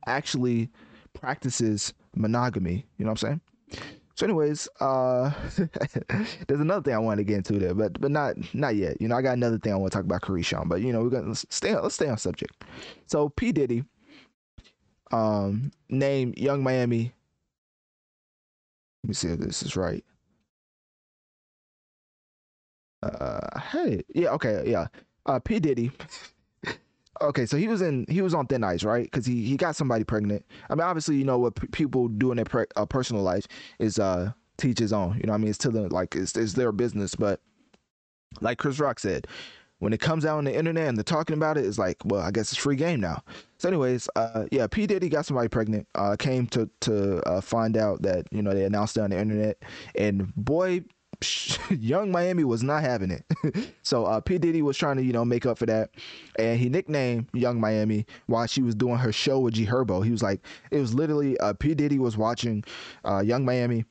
actually 0.08 0.70
practices 1.14 1.94
monogamy. 2.16 2.86
You 2.98 3.06
know 3.06 3.12
what 3.12 3.24
I'm 3.24 3.40
saying? 3.72 3.90
So, 4.18 4.26
anyways, 4.26 4.68
uh, 4.80 5.32
there's 6.48 6.60
another 6.60 6.82
thing 6.82 6.96
I 6.96 6.98
wanted 6.98 7.18
to 7.18 7.24
get 7.24 7.38
into 7.38 7.60
there, 7.60 7.76
but 7.76 8.02
but 8.02 8.10
not 8.10 8.36
not 8.56 8.76
yet. 8.76 9.00
You 9.00 9.08
know, 9.08 9.16
I 9.16 9.22
got 9.22 9.34
another 9.34 9.60
thing 9.60 9.72
I 9.72 9.76
want 9.76 9.92
to 9.92 9.98
talk 9.98 10.06
about 10.06 10.24
Caresha, 10.24 10.68
but 10.68 10.82
you 10.82 10.92
know, 10.92 11.04
we're 11.04 11.12
gonna 11.12 11.28
let's 11.28 11.46
stay 11.52 11.72
on, 11.76 11.84
let's 11.84 11.94
stay 11.94 12.10
on 12.10 12.18
subject. 12.18 12.64
So, 13.06 13.30
P 13.30 13.52
Diddy, 13.52 13.84
um, 15.12 15.72
named 15.90 16.40
Yung 16.40 16.64
Miami. 16.64 17.14
Let 19.04 19.10
me 19.10 19.14
see 19.14 19.28
if 19.28 19.40
this 19.40 19.62
is 19.62 19.76
right. 19.76 20.04
Uh, 23.04 23.60
hey, 23.60 24.02
yeah, 24.16 24.30
okay, 24.30 24.64
yeah. 24.66 24.88
Uh, 25.28 25.38
P 25.38 25.60
Diddy 25.60 25.92
okay, 27.22 27.46
so 27.46 27.58
he 27.58 27.68
was 27.68 27.82
in 27.82 28.06
he 28.10 28.22
was 28.22 28.34
on 28.34 28.48
thin 28.48 28.64
ice, 28.64 28.84
right? 28.84 29.04
Because 29.04 29.26
he 29.26 29.44
he 29.44 29.58
got 29.58 29.76
somebody 29.76 30.04
pregnant. 30.04 30.46
I 30.70 30.76
mean, 30.76 30.82
obviously, 30.82 31.16
you 31.16 31.26
know 31.26 31.38
what 31.38 31.56
p- 31.56 31.68
people 31.68 32.08
do 32.08 32.32
in 32.32 32.38
their 32.38 32.46
pre- 32.46 32.66
uh, 32.76 32.86
personal 32.86 33.24
life 33.24 33.48
is 33.80 34.00
uh 34.00 34.32
teach 34.58 34.80
his 34.80 34.94
own. 34.94 35.18
You 35.18 35.28
know, 35.28 35.34
I 35.34 35.38
mean, 35.38 35.50
it's 35.50 35.58
to 35.60 35.70
them 35.70 35.90
like 35.90 36.16
it's, 36.16 36.36
it's 36.36 36.54
their 36.54 36.72
business. 36.72 37.16
But 37.16 37.42
like 38.42 38.58
Chris 38.58 38.80
Rock 38.80 39.00
said, 39.00 39.28
when 39.80 39.94
it 39.94 40.00
comes 40.00 40.26
out 40.26 40.38
on 40.38 40.44
the 40.44 40.56
internet 40.56 40.88
and 40.88 40.98
they're 40.98 41.04
talking 41.04 41.36
about 41.36 41.58
it, 41.58 41.66
it's 41.66 41.78
like, 41.78 41.98
well, 42.06 42.22
I 42.22 42.32
guess 42.32 42.52
it's 42.52 42.62
free 42.62 42.76
game 42.76 43.00
now. 43.00 43.24
So, 43.60 43.70
anyways, 43.70 44.10
uh, 44.16 44.46
yeah, 44.52 44.68
P 44.68 44.88
Diddy 44.88 45.10
got 45.10 45.26
somebody 45.26 45.48
pregnant. 45.48 45.88
Uh, 45.96 46.16
came 46.18 46.48
to 46.48 46.70
to 46.82 47.22
uh, 47.28 47.42
find 47.42 47.78
out 47.78 48.02
that 48.02 48.28
you 48.32 48.42
know 48.42 48.54
they 48.54 48.66
announced 48.66 48.98
it 48.98 49.02
on 49.02 49.12
the 49.12 49.20
internet, 49.20 49.58
and 49.96 50.34
boy, 50.36 50.82
Yung 51.70 52.12
Miami 52.12 52.44
was 52.44 52.64
not 52.64 52.82
having 52.82 53.12
it. 53.12 53.26
so 53.82 54.06
uh, 54.06 54.20
P 54.20 54.38
Diddy 54.38 54.62
was 54.62 54.78
trying 54.78 54.98
to 54.98 55.04
you 55.04 55.14
know 55.14 55.26
make 55.26 55.46
up 55.46 55.58
for 55.58 55.66
that, 55.66 55.90
and 56.38 56.60
he 56.60 56.70
nicknamed 56.70 57.28
Yung 57.34 57.60
Miami 57.60 58.06
while 58.28 58.46
she 58.46 58.62
was 58.62 58.76
doing 58.76 58.98
her 58.98 59.12
show 59.12 59.40
with 59.40 59.56
G 59.56 59.66
Herbo. 59.66 60.04
He 60.04 60.12
was 60.12 60.22
like, 60.22 60.42
it 60.72 60.80
was 60.80 60.94
literally 60.94 61.38
uh, 61.40 61.54
P 61.54 61.74
Diddy 61.74 62.00
was 62.00 62.18
watching 62.18 62.64
uh, 63.04 63.22
Young 63.22 63.46
Miami 63.46 63.86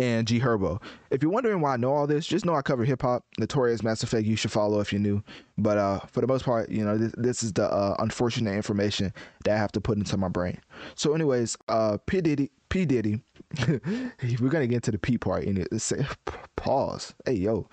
and 0.00 0.26
G 0.26 0.38
Herbo. 0.40 0.80
If 1.10 1.22
you're 1.22 1.32
wondering 1.32 1.60
why 1.60 1.74
I 1.74 1.76
know 1.76 1.92
all 1.92 2.06
this, 2.06 2.26
just 2.26 2.44
know 2.44 2.54
I 2.54 2.62
cover 2.62 2.84
hip 2.84 3.02
hop, 3.02 3.24
Notorious 3.38 3.82
Mass 3.82 4.02
Effect. 4.02 4.26
You 4.26 4.36
should 4.36 4.52
follow 4.52 4.80
if 4.80 4.92
you're 4.92 5.00
new. 5.00 5.22
But 5.56 5.78
uh, 5.78 6.00
for 6.12 6.20
the 6.20 6.26
most 6.26 6.44
part, 6.44 6.70
you 6.70 6.84
know, 6.84 6.96
this, 6.96 7.12
this 7.16 7.42
is 7.42 7.52
the 7.52 7.70
uh, 7.72 7.96
unfortunate 7.98 8.54
information 8.54 9.12
that 9.44 9.54
I 9.54 9.58
have 9.58 9.72
to 9.72 9.80
put 9.80 9.98
into 9.98 10.16
my 10.16 10.28
brain. 10.28 10.60
So, 10.94 11.14
anyways, 11.14 11.56
uh, 11.68 11.98
P 12.06 12.20
Diddy, 12.20 12.50
P 12.68 12.84
Diddy, 12.84 13.20
we're 13.68 14.50
gonna 14.50 14.66
get 14.66 14.76
into 14.76 14.92
the 14.92 14.98
P 14.98 15.18
part. 15.18 15.44
And 15.44 15.58
it 15.58 15.80
say 15.80 16.06
pause. 16.56 17.14
Hey 17.26 17.34
yo. 17.34 17.68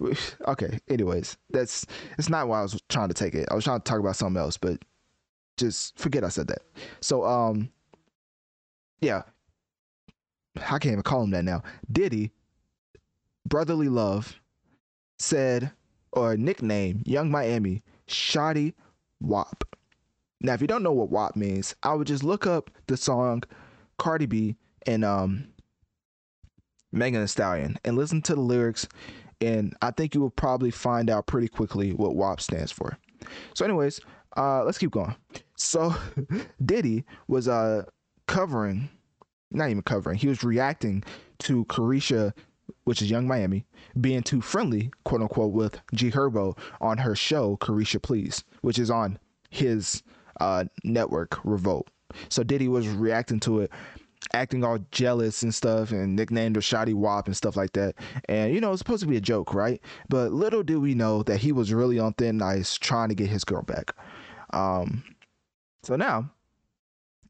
Okay. 0.46 0.78
Anyways, 0.88 1.36
that's 1.50 1.84
it's 2.18 2.28
not 2.28 2.46
why 2.46 2.60
I 2.60 2.62
was 2.62 2.80
trying 2.88 3.08
to 3.08 3.14
take 3.14 3.34
it. 3.34 3.48
I 3.50 3.54
was 3.56 3.64
trying 3.64 3.80
to 3.80 3.84
talk 3.84 3.98
about 3.98 4.14
something 4.14 4.40
else, 4.40 4.56
but 4.56 4.78
just 5.56 5.98
forget 5.98 6.22
I 6.22 6.28
said 6.28 6.46
that. 6.46 6.62
So 7.00 7.24
um, 7.24 7.68
yeah, 9.00 9.22
I 10.56 10.78
can't 10.78 10.86
even 10.86 11.02
call 11.02 11.22
him 11.22 11.30
that 11.30 11.44
now. 11.44 11.62
Diddy, 11.90 12.32
Brotherly 13.46 13.88
Love, 13.88 14.40
said 15.18 15.72
or 16.12 16.36
nickname 16.36 17.02
Yung 17.06 17.30
Miami 17.30 17.82
Shotty 18.08 18.74
WAP. 19.20 19.64
Now, 20.40 20.54
if 20.54 20.60
you 20.60 20.66
don't 20.66 20.82
know 20.82 20.92
what 20.92 21.10
WAP 21.10 21.36
means, 21.36 21.74
I 21.82 21.94
would 21.94 22.06
just 22.06 22.22
look 22.22 22.46
up 22.46 22.70
the 22.86 22.96
song 22.96 23.42
Cardi 23.98 24.26
B 24.26 24.56
and 24.86 25.04
um 25.04 25.48
Megan 26.92 27.20
Thee 27.20 27.26
Stallion 27.26 27.78
and 27.84 27.96
listen 27.96 28.22
to 28.22 28.34
the 28.34 28.40
lyrics, 28.40 28.88
and 29.40 29.76
I 29.82 29.90
think 29.90 30.14
you 30.14 30.20
will 30.20 30.30
probably 30.30 30.70
find 30.70 31.10
out 31.10 31.26
pretty 31.26 31.48
quickly 31.48 31.92
what 31.92 32.14
WAP 32.16 32.40
stands 32.40 32.72
for. 32.72 32.96
So, 33.54 33.64
anyways, 33.64 34.00
uh, 34.36 34.64
let's 34.64 34.78
keep 34.78 34.92
going. 34.92 35.14
So, 35.56 35.94
Diddy 36.64 37.04
was 37.26 37.48
uh 37.48 37.84
covering 38.26 38.88
not 39.50 39.70
even 39.70 39.82
covering. 39.82 40.18
He 40.18 40.28
was 40.28 40.44
reacting 40.44 41.04
to 41.40 41.64
Caresha, 41.66 42.32
which 42.84 43.02
is 43.02 43.10
Yung 43.10 43.26
Miami, 43.26 43.64
being 44.00 44.22
too 44.22 44.40
friendly, 44.40 44.90
quote 45.04 45.22
unquote, 45.22 45.52
with 45.52 45.80
G 45.94 46.10
Herbo 46.10 46.56
on 46.80 46.98
her 46.98 47.14
show 47.14 47.56
Caresha 47.58 48.00
Please, 48.02 48.44
which 48.62 48.78
is 48.78 48.90
on 48.90 49.18
his 49.50 50.02
uh, 50.40 50.64
network 50.84 51.38
Revolt. 51.44 51.88
So 52.28 52.42
Diddy 52.42 52.68
was 52.68 52.88
reacting 52.88 53.40
to 53.40 53.60
it, 53.60 53.70
acting 54.32 54.64
all 54.64 54.78
jealous 54.90 55.42
and 55.42 55.54
stuff, 55.54 55.90
and 55.90 56.16
nicknamed 56.16 56.56
her 56.56 56.62
Shotty 56.62 56.94
Wop 56.94 57.26
and 57.26 57.36
stuff 57.36 57.56
like 57.56 57.72
that. 57.72 57.94
And 58.28 58.54
you 58.54 58.60
know, 58.60 58.72
it's 58.72 58.80
supposed 58.80 59.02
to 59.02 59.08
be 59.08 59.16
a 59.16 59.20
joke, 59.22 59.54
right? 59.54 59.80
But 60.08 60.32
little 60.32 60.62
did 60.62 60.78
we 60.78 60.94
know 60.94 61.22
that 61.24 61.38
he 61.38 61.52
was 61.52 61.72
really 61.72 61.98
on 61.98 62.14
thin 62.14 62.40
ice 62.42 62.76
trying 62.76 63.08
to 63.10 63.14
get 63.14 63.28
his 63.28 63.44
girl 63.44 63.62
back. 63.62 63.94
Um, 64.52 65.04
so 65.82 65.96
now, 65.96 66.30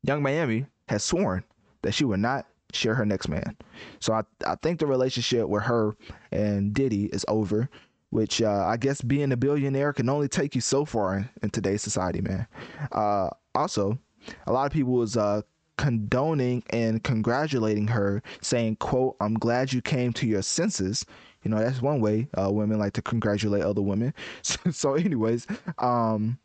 Yung 0.03 0.23
Miami 0.23 0.67
has 0.89 1.03
sworn 1.03 1.45
that 1.83 1.93
she 1.93 2.05
would 2.05 2.21
not 2.21 2.47
share 2.73 2.95
her 2.95 3.07
next 3.07 3.29
man. 3.29 3.57
So 4.01 4.13
I, 4.13 4.23
I 4.47 4.57
think 4.57 4.79
the 4.81 4.87
relationship 4.87 5.49
with 5.49 5.63
her 5.65 5.97
and 6.33 6.75
Diddy 6.75 7.07
is 7.07 7.25
over, 7.29 7.69
which 8.11 8.43
uh, 8.43 8.65
I 8.67 8.77
guess 8.77 9.01
being 9.01 9.33
a 9.33 9.37
billionaire 9.37 9.93
can 9.93 10.09
only 10.09 10.29
take 10.29 10.55
you 10.55 10.61
so 10.61 10.85
far 10.85 11.17
in, 11.17 11.29
in 11.43 11.51
today's 11.51 11.83
society, 11.83 12.21
man. 12.21 12.47
Uh, 12.93 13.31
also, 13.55 13.99
a 14.47 14.53
lot 14.53 14.67
of 14.67 14.73
people 14.73 14.93
was 14.93 15.17
uh, 15.17 15.43
condoning 15.77 16.63
and 16.71 17.03
congratulating 17.03 17.89
her, 17.89 18.23
saying, 18.43 18.77
"quote 18.77 19.17
I'm 19.21 19.35
glad 19.35 19.73
you 19.73 19.81
came 19.81 20.13
to 20.15 20.27
your 20.27 20.43
senses." 20.43 21.05
You 21.45 21.51
know, 21.51 21.59
that's 21.59 21.81
one 21.81 22.01
way 22.01 22.29
uh, 22.37 22.51
women 22.51 22.79
like 22.79 22.95
to 22.95 23.03
congratulate 23.03 23.63
other 23.63 23.83
women. 23.83 24.13
So, 24.43 24.71
so 24.71 24.95
anyways, 24.95 25.47
um, 25.79 26.39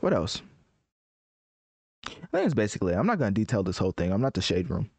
what 0.00 0.12
else? 0.12 0.42
I 2.06 2.10
think 2.32 2.46
it's 2.46 2.54
basically. 2.54 2.94
I'm 2.94 3.06
not 3.06 3.18
gonna 3.18 3.30
detail 3.30 3.62
this 3.62 3.78
whole 3.78 3.92
thing. 3.92 4.12
I'm 4.12 4.20
not 4.20 4.34
the 4.34 4.42
shade 4.42 4.70
room. 4.70 4.90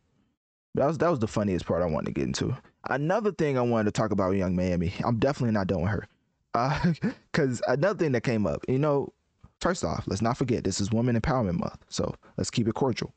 That 0.75 0.87
was 0.87 0.97
that 0.99 1.09
was 1.09 1.19
the 1.19 1.27
funniest 1.27 1.65
part 1.65 1.83
I 1.83 1.85
wanted 1.85 2.07
to 2.07 2.11
get 2.13 2.23
into. 2.25 2.55
Another 2.89 3.31
thing 3.31 3.57
I 3.57 3.61
wanted 3.61 3.85
to 3.85 3.91
talk 3.91 4.11
about 4.11 4.29
with 4.29 4.39
Yung 4.39 4.55
Miami. 4.55 4.93
I'm 5.03 5.17
definitely 5.17 5.53
not 5.53 5.67
done 5.67 5.81
with 5.81 5.91
her. 5.91 6.07
Uh, 6.53 6.93
cause 7.31 7.61
another 7.67 7.97
thing 7.97 8.11
that 8.13 8.21
came 8.21 8.47
up. 8.47 8.63
You 8.67 8.79
know, 8.79 9.13
first 9.59 9.83
off, 9.83 10.03
let's 10.07 10.21
not 10.21 10.37
forget 10.37 10.63
this 10.63 10.81
is 10.81 10.91
Women 10.91 11.19
Empowerment 11.19 11.59
Month, 11.59 11.85
so 11.89 12.13
let's 12.37 12.49
keep 12.49 12.67
it 12.67 12.73
cordial. 12.75 13.13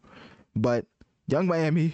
But 0.54 0.86
Yung 1.28 1.46
Miami, 1.46 1.92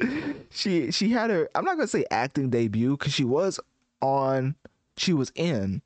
she 0.50 0.90
she 0.90 1.10
had 1.10 1.30
her. 1.30 1.48
I'm 1.54 1.64
not 1.64 1.76
gonna 1.76 1.86
say 1.86 2.04
acting 2.10 2.50
debut 2.50 2.96
because 2.96 3.12
she 3.12 3.24
was 3.24 3.60
on. 4.00 4.54
She 4.96 5.12
was 5.12 5.32
in 5.34 5.82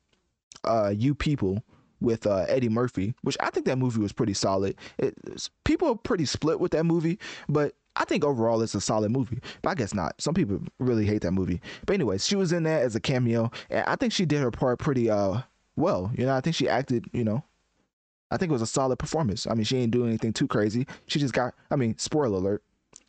uh 0.63 0.93
You 0.95 1.15
People 1.15 1.63
with 2.01 2.25
uh, 2.25 2.45
Eddie 2.47 2.69
Murphy, 2.69 3.13
which 3.21 3.37
I 3.39 3.49
think 3.49 3.65
that 3.65 3.77
movie 3.77 3.99
was 3.99 4.13
pretty 4.13 4.33
solid. 4.33 4.75
It, 4.97 5.15
people 5.65 5.89
are 5.89 5.95
pretty 5.95 6.25
split 6.25 6.59
with 6.59 6.71
that 6.71 6.85
movie, 6.85 7.19
but 7.47 7.75
I 7.95 8.05
think 8.05 8.23
overall 8.23 8.61
it's 8.61 8.75
a 8.75 8.81
solid 8.81 9.11
movie. 9.11 9.39
But 9.61 9.71
I 9.71 9.75
guess 9.75 9.93
not. 9.93 10.19
Some 10.21 10.33
people 10.33 10.61
really 10.79 11.05
hate 11.05 11.21
that 11.23 11.31
movie. 11.31 11.61
But 11.85 11.95
anyways, 11.95 12.25
she 12.25 12.35
was 12.35 12.51
in 12.51 12.63
there 12.63 12.79
as 12.79 12.95
a 12.95 12.99
cameo, 12.99 13.51
and 13.69 13.85
I 13.85 13.95
think 13.95 14.13
she 14.13 14.25
did 14.25 14.41
her 14.41 14.51
part 14.51 14.79
pretty 14.79 15.09
uh 15.09 15.41
well. 15.75 16.11
You 16.15 16.25
know, 16.25 16.35
I 16.35 16.41
think 16.41 16.55
she 16.55 16.69
acted. 16.69 17.05
You 17.11 17.23
know, 17.23 17.43
I 18.31 18.37
think 18.37 18.49
it 18.49 18.53
was 18.53 18.61
a 18.61 18.67
solid 18.67 18.99
performance. 18.99 19.47
I 19.47 19.53
mean, 19.53 19.65
she 19.65 19.77
ain't 19.77 19.91
doing 19.91 20.09
anything 20.09 20.33
too 20.33 20.47
crazy. 20.47 20.87
She 21.07 21.19
just 21.19 21.33
got. 21.33 21.53
I 21.71 21.75
mean, 21.75 21.97
spoiler 21.97 22.37
alert. 22.37 22.63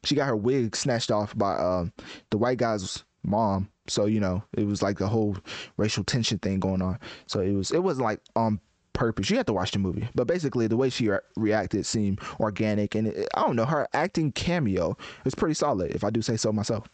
She 0.05 0.15
got 0.15 0.27
her 0.27 0.37
wig 0.37 0.75
snatched 0.75 1.11
off 1.11 1.37
by 1.37 1.57
um, 1.57 1.93
the 2.31 2.39
white 2.39 2.59
guy's 2.59 3.05
mom. 3.23 3.71
So 3.87 4.07
you 4.07 4.21
know, 4.21 4.43
it 4.57 4.67
was 4.67 4.83
like 4.83 4.99
the 4.99 5.09
whole 5.09 5.37
racial 5.77 6.05
tension 6.05 6.39
thing 6.39 6.59
going 6.59 6.83
on. 6.83 6.99
So 7.27 7.41
it 7.41 7.53
was 7.53 7.71
it 7.71 7.83
wasn't 7.83 8.05
like 8.05 8.21
on 8.35 8.61
purpose. 8.93 9.31
You 9.31 9.37
have 9.37 9.47
to 9.47 9.53
watch 9.53 9.73
the 9.73 9.79
movie, 9.79 10.09
but 10.15 10.27
basically 10.27 10.67
the 10.67 10.77
way 10.77 10.91
she 10.91 11.09
re- 11.09 11.19
reacted 11.37 11.87
seemed 11.87 12.21
organic, 12.39 12.95
and 12.95 13.09
it, 13.09 13.29
I 13.35 13.43
don't 13.43 13.57
know 13.57 13.65
her 13.65 13.89
acting 13.93 14.33
cameo 14.33 14.97
is 15.25 15.35
pretty 15.35 15.55
solid, 15.55 15.93
if 15.93 16.05
I 16.05 16.11
do 16.11 16.23
say 16.23 16.37
so 16.37 16.53
myself. 16.53 16.89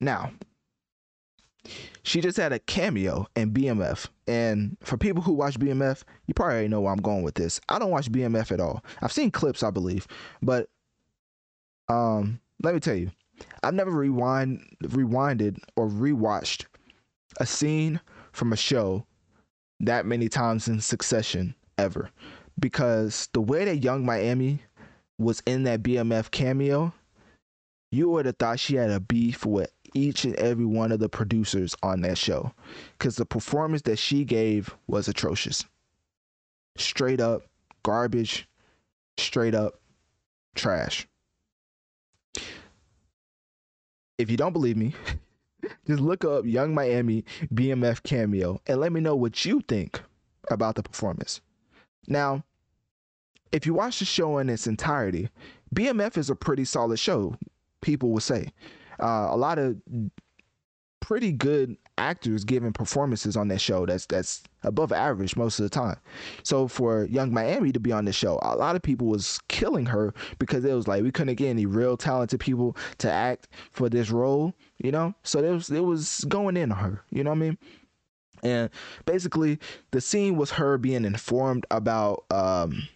Now, 0.00 0.32
she 2.02 2.20
just 2.20 2.36
had 2.36 2.52
a 2.52 2.58
cameo 2.58 3.26
in 3.36 3.52
BMF. 3.52 4.08
And 4.26 4.76
for 4.82 4.96
people 4.96 5.22
who 5.22 5.32
watch 5.32 5.58
BMF, 5.58 6.02
you 6.26 6.34
probably 6.34 6.54
already 6.54 6.68
know 6.68 6.82
where 6.82 6.92
I'm 6.92 7.00
going 7.00 7.22
with 7.22 7.34
this. 7.34 7.60
I 7.68 7.78
don't 7.78 7.90
watch 7.90 8.12
BMF 8.12 8.52
at 8.52 8.60
all. 8.60 8.84
I've 9.00 9.12
seen 9.12 9.30
clips, 9.30 9.62
I 9.62 9.70
believe, 9.70 10.06
but 10.42 10.68
um, 11.88 12.40
let 12.62 12.74
me 12.74 12.80
tell 12.80 12.94
you, 12.94 13.10
I've 13.62 13.74
never 13.74 13.90
rewind 13.90 14.64
rewinded 14.82 15.58
or 15.76 15.88
rewatched 15.88 16.66
a 17.38 17.46
scene 17.46 18.00
from 18.32 18.52
a 18.52 18.56
show 18.56 19.06
that 19.80 20.06
many 20.06 20.28
times 20.28 20.68
in 20.68 20.80
succession 20.80 21.54
ever. 21.78 22.10
Because 22.58 23.28
the 23.32 23.40
way 23.40 23.64
that 23.64 23.82
Yung 23.82 24.04
Miami 24.04 24.62
was 25.18 25.42
in 25.46 25.64
that 25.64 25.82
BMF 25.82 26.30
cameo, 26.30 26.92
you 27.90 28.08
would 28.10 28.26
have 28.26 28.36
thought 28.36 28.60
she 28.60 28.76
had 28.76 28.90
a 28.90 29.00
beef 29.00 29.44
with 29.44 29.70
each 29.94 30.24
and 30.24 30.34
every 30.36 30.64
one 30.64 30.92
of 30.92 30.98
the 30.98 31.08
producers 31.08 31.74
on 31.82 32.00
that 32.02 32.18
show. 32.18 32.52
Because 32.98 33.16
the 33.16 33.26
performance 33.26 33.82
that 33.82 33.98
she 33.98 34.24
gave 34.24 34.74
was 34.86 35.08
atrocious. 35.08 35.64
Straight 36.76 37.20
up 37.20 37.42
garbage, 37.82 38.48
straight 39.16 39.54
up 39.54 39.80
trash. 40.54 41.06
If 44.18 44.30
you 44.30 44.36
don't 44.36 44.52
believe 44.52 44.76
me, 44.76 44.94
just 45.86 46.00
look 46.00 46.24
up 46.24 46.44
Yung 46.44 46.74
Miami 46.74 47.24
BMF 47.52 48.02
cameo 48.02 48.60
and 48.66 48.80
let 48.80 48.92
me 48.92 49.00
know 49.00 49.16
what 49.16 49.44
you 49.44 49.60
think 49.68 50.00
about 50.50 50.74
the 50.74 50.82
performance. 50.82 51.40
Now, 52.06 52.44
if 53.52 53.66
you 53.66 53.74
watch 53.74 53.98
the 53.98 54.04
show 54.04 54.38
in 54.38 54.50
its 54.50 54.66
entirety, 54.66 55.28
BMF 55.74 56.18
is 56.18 56.30
a 56.30 56.36
pretty 56.36 56.64
solid 56.64 56.98
show, 56.98 57.36
people 57.80 58.10
will 58.10 58.20
say. 58.20 58.48
Uh, 59.00 59.28
a 59.30 59.36
lot 59.36 59.58
of 59.58 59.76
pretty 61.04 61.32
good 61.32 61.76
actors 61.98 62.44
giving 62.44 62.72
performances 62.72 63.36
on 63.36 63.48
that 63.48 63.60
show 63.60 63.84
that's 63.84 64.06
that's 64.06 64.42
above 64.62 64.90
average 64.90 65.36
most 65.36 65.58
of 65.58 65.62
the 65.64 65.68
time. 65.68 65.96
So 66.44 66.66
for 66.66 67.04
Yung 67.10 67.30
Miami 67.30 67.72
to 67.72 67.78
be 67.78 67.92
on 67.92 68.06
the 68.06 68.12
show, 68.12 68.38
a 68.40 68.56
lot 68.56 68.74
of 68.74 68.80
people 68.80 69.08
was 69.08 69.38
killing 69.48 69.84
her 69.84 70.14
because 70.38 70.64
it 70.64 70.72
was 70.72 70.88
like 70.88 71.02
we 71.02 71.12
couldn't 71.12 71.34
get 71.34 71.50
any 71.50 71.66
real 71.66 71.98
talented 71.98 72.40
people 72.40 72.74
to 72.98 73.10
act 73.12 73.48
for 73.70 73.90
this 73.90 74.10
role, 74.10 74.54
you 74.78 74.90
know? 74.90 75.14
So 75.24 75.40
it 75.40 75.50
was 75.50 75.68
it 75.68 75.84
was 75.84 76.24
going 76.26 76.56
in 76.56 76.72
on 76.72 76.78
her, 76.78 77.02
you 77.10 77.22
know 77.22 77.30
what 77.30 77.36
I 77.36 77.40
mean? 77.40 77.58
And 78.42 78.70
basically 79.04 79.58
the 79.90 80.00
scene 80.00 80.36
was 80.36 80.52
her 80.52 80.78
being 80.78 81.04
informed 81.04 81.66
about 81.70 82.24
um 82.30 82.88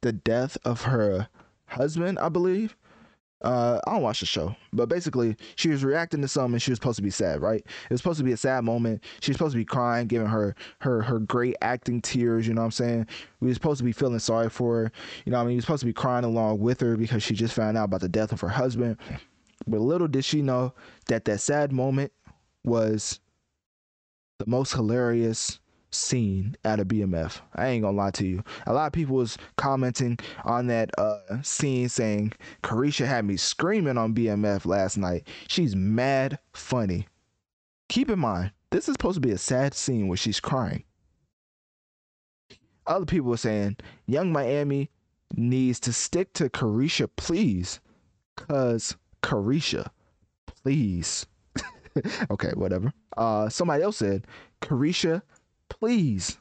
the 0.00 0.12
death 0.12 0.56
of 0.64 0.84
her 0.84 1.28
husband, 1.66 2.18
I 2.18 2.30
believe. 2.30 2.74
Uh, 3.44 3.78
I 3.86 3.92
don't 3.92 4.02
watch 4.02 4.20
the 4.20 4.26
show, 4.26 4.56
but 4.72 4.88
basically, 4.88 5.36
she 5.56 5.68
was 5.68 5.84
reacting 5.84 6.22
to 6.22 6.28
something. 6.28 6.58
She 6.58 6.70
was 6.70 6.78
supposed 6.78 6.96
to 6.96 7.02
be 7.02 7.10
sad, 7.10 7.42
right? 7.42 7.60
It 7.60 7.90
was 7.90 8.00
supposed 8.00 8.16
to 8.18 8.24
be 8.24 8.32
a 8.32 8.38
sad 8.38 8.64
moment. 8.64 9.04
She 9.20 9.30
was 9.30 9.36
supposed 9.36 9.52
to 9.52 9.58
be 9.58 9.66
crying, 9.66 10.06
giving 10.06 10.28
her 10.28 10.56
her 10.78 11.02
her 11.02 11.18
great 11.18 11.54
acting 11.60 12.00
tears. 12.00 12.48
You 12.48 12.54
know 12.54 12.62
what 12.62 12.66
I'm 12.66 12.70
saying? 12.70 13.06
We 13.40 13.48
were 13.48 13.54
supposed 13.54 13.78
to 13.78 13.84
be 13.84 13.92
feeling 13.92 14.18
sorry 14.18 14.48
for 14.48 14.76
her. 14.76 14.92
You 15.26 15.32
know, 15.32 15.36
what 15.36 15.42
I 15.42 15.46
mean, 15.46 15.52
we 15.52 15.56
were 15.56 15.62
supposed 15.62 15.80
to 15.80 15.86
be 15.86 15.92
crying 15.92 16.24
along 16.24 16.60
with 16.60 16.80
her 16.80 16.96
because 16.96 17.22
she 17.22 17.34
just 17.34 17.52
found 17.52 17.76
out 17.76 17.84
about 17.84 18.00
the 18.00 18.08
death 18.08 18.32
of 18.32 18.40
her 18.40 18.48
husband. 18.48 18.96
But 19.66 19.80
little 19.80 20.08
did 20.08 20.24
she 20.24 20.40
know 20.40 20.72
that 21.08 21.26
that 21.26 21.40
sad 21.40 21.70
moment 21.70 22.12
was 22.64 23.20
the 24.38 24.46
most 24.46 24.72
hilarious 24.72 25.60
scene 25.94 26.56
at 26.64 26.80
a 26.80 26.84
BMF. 26.84 27.40
I 27.54 27.68
ain't 27.68 27.82
gonna 27.82 27.96
lie 27.96 28.10
to 28.12 28.26
you. 28.26 28.42
A 28.66 28.72
lot 28.72 28.86
of 28.86 28.92
people 28.92 29.16
was 29.16 29.38
commenting 29.56 30.18
on 30.44 30.66
that 30.66 30.90
uh, 30.98 31.42
scene 31.42 31.88
saying 31.88 32.32
Caresha 32.62 33.06
had 33.06 33.24
me 33.24 33.36
screaming 33.36 33.98
on 33.98 34.14
BMF 34.14 34.66
last 34.66 34.96
night. 34.96 35.26
She's 35.48 35.74
mad 35.76 36.38
funny. 36.52 37.06
Keep 37.88 38.10
in 38.10 38.18
mind, 38.18 38.52
this 38.70 38.88
is 38.88 38.94
supposed 38.94 39.16
to 39.16 39.20
be 39.20 39.30
a 39.30 39.38
sad 39.38 39.74
scene 39.74 40.08
where 40.08 40.16
she's 40.16 40.40
crying. 40.40 40.84
Other 42.86 43.06
people 43.06 43.30
were 43.30 43.36
saying 43.36 43.76
Yung 44.06 44.32
Miami 44.32 44.90
needs 45.36 45.80
to 45.80 45.92
stick 45.92 46.32
to 46.34 46.48
Caresha, 46.50 47.08
please. 47.16 47.80
Cause 48.36 48.96
Caresha, 49.22 49.88
please. 50.46 51.26
okay, 52.30 52.50
whatever. 52.54 52.92
Uh 53.16 53.48
somebody 53.48 53.82
else 53.82 53.98
said 53.98 54.26
Caresha 54.60 55.22
please 55.80 56.38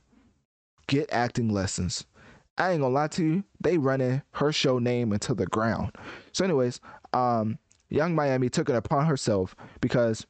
get 0.88 1.12
acting 1.12 1.50
lessons. 1.50 2.06
I 2.58 2.72
ain't 2.72 2.82
gonna 2.82 2.94
lie 2.94 3.08
to 3.08 3.24
you, 3.24 3.44
they 3.62 3.78
running 3.78 4.22
her 4.32 4.52
show 4.52 4.80
name 4.80 5.12
into 5.12 5.34
the 5.34 5.48
ground. 5.48 5.92
So, 6.34 6.46
anyways, 6.46 6.80
um, 7.14 7.58
Yung 7.90 8.14
Miami 8.16 8.50
took 8.50 8.70
it 8.70 8.76
upon 8.76 9.06
herself 9.06 9.56
because 9.82 10.26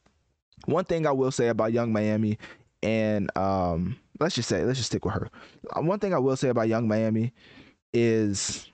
one 0.66 0.84
thing 0.84 1.06
I 1.06 1.12
will 1.12 1.30
say 1.30 1.48
about 1.48 1.72
Yung 1.72 1.92
Miami, 1.92 2.38
and 2.82 3.36
um, 3.36 3.96
let's 4.20 4.34
just 4.34 4.48
say, 4.48 4.64
let's 4.64 4.78
just 4.78 4.90
stick 4.90 5.04
with 5.04 5.14
her. 5.14 5.30
Uh, 5.76 5.82
one 5.82 5.98
thing 5.98 6.14
I 6.14 6.18
will 6.18 6.36
say 6.36 6.48
about 6.48 6.68
Yung 6.68 6.88
Miami 6.88 7.32
is, 7.92 8.70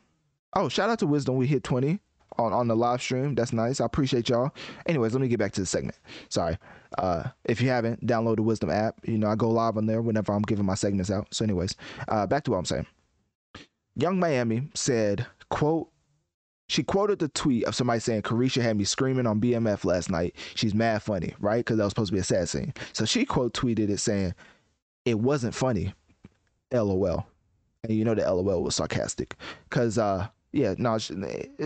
oh, 0.55 0.69
shout 0.69 0.91
out 0.91 1.01
to 1.01 1.07
Wisdom, 1.07 1.37
we 1.37 1.47
hit 1.47 1.65
20 1.65 1.99
on, 2.39 2.53
on 2.53 2.69
the 2.69 2.77
live 2.77 3.03
stream. 3.03 3.35
That's 3.35 3.53
nice. 3.53 3.81
I 3.81 3.85
appreciate 3.85 4.29
y'all. 4.29 4.53
Anyways, 4.87 5.13
let 5.13 5.21
me 5.21 5.29
get 5.29 5.39
back 5.39 5.53
to 5.53 5.61
the 5.61 5.67
segment. 5.67 5.99
Sorry. 6.29 6.57
Uh, 6.99 7.25
if 7.45 7.61
you 7.61 7.69
haven't, 7.69 8.07
download 8.07 8.37
the 8.37 8.43
Wisdom 8.43 8.71
app. 8.71 8.97
You 9.05 9.19
know, 9.19 9.29
I 9.29 9.35
go 9.35 9.51
live 9.51 9.77
on 9.77 9.87
there 9.87 10.03
whenever 10.03 10.33
I'm 10.33 10.43
giving 10.43 10.67
my 10.67 10.75
segments 10.75 11.11
out. 11.11 11.29
So, 11.33 11.45
anyways, 11.45 11.75
uh, 12.09 12.27
back 12.27 12.45
to 12.45 12.51
what 12.51 12.59
I'm 12.59 12.65
saying. 12.65 12.87
Yung 13.97 14.19
Miami 14.19 14.69
said, 14.75 15.27
quote, 15.51 15.91
she 16.69 16.85
quoted 16.85 17.19
the 17.19 17.29
tweet 17.29 17.65
of 17.65 17.75
somebody 17.75 17.99
saying 17.99 18.23
Caresha 18.23 18.63
had 18.63 18.77
me 18.77 18.85
screaming 18.85 19.27
on 19.27 19.41
BMF 19.41 19.85
last 19.85 20.09
night. 20.09 20.37
She's 20.55 20.73
mad 20.73 21.03
funny, 21.03 21.35
right? 21.41 21.59
Because 21.59 21.79
that 21.79 21.85
was 21.85 21.91
supposed 21.91 22.11
to 22.11 22.15
be 22.15 22.21
a 22.21 22.25
sad 22.25 22.49
scene. 22.49 22.73
So 22.93 23.05
she 23.05 23.25
quote 23.25 23.55
tweeted 23.55 23.91
it 23.91 23.99
saying, 23.99 24.35
"It 25.05 25.19
wasn't 25.19 25.55
funny." 25.55 25.93
LOL. 26.73 27.27
And 27.83 27.93
you 27.93 28.05
know 28.05 28.15
the 28.15 28.23
LOL 28.23 28.63
was 28.63 28.77
sarcastic, 28.77 29.37
because 29.69 29.99
uh, 29.99 30.29
yeah, 30.53 30.75
no, 30.79 30.99
she, 30.99 31.15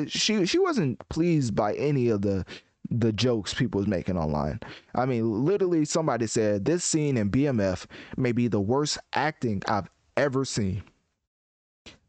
she 0.06 0.46
she 0.46 0.58
wasn't 0.58 1.06
pleased 1.08 1.54
by 1.54 1.74
any 1.74 2.08
of 2.08 2.22
the 2.22 2.46
the 2.90 3.12
jokes 3.12 3.54
people 3.54 3.78
was 3.78 3.88
making 3.88 4.16
online. 4.16 4.60
I 4.94 5.06
mean, 5.06 5.44
literally, 5.44 5.84
somebody 5.84 6.26
said 6.26 6.64
this 6.64 6.84
scene 6.84 7.16
in 7.16 7.30
BMF 7.30 7.86
may 8.16 8.32
be 8.32 8.48
the 8.48 8.60
worst 8.60 8.98
acting 9.12 9.62
I've 9.66 9.88
ever 10.16 10.44
seen. 10.44 10.82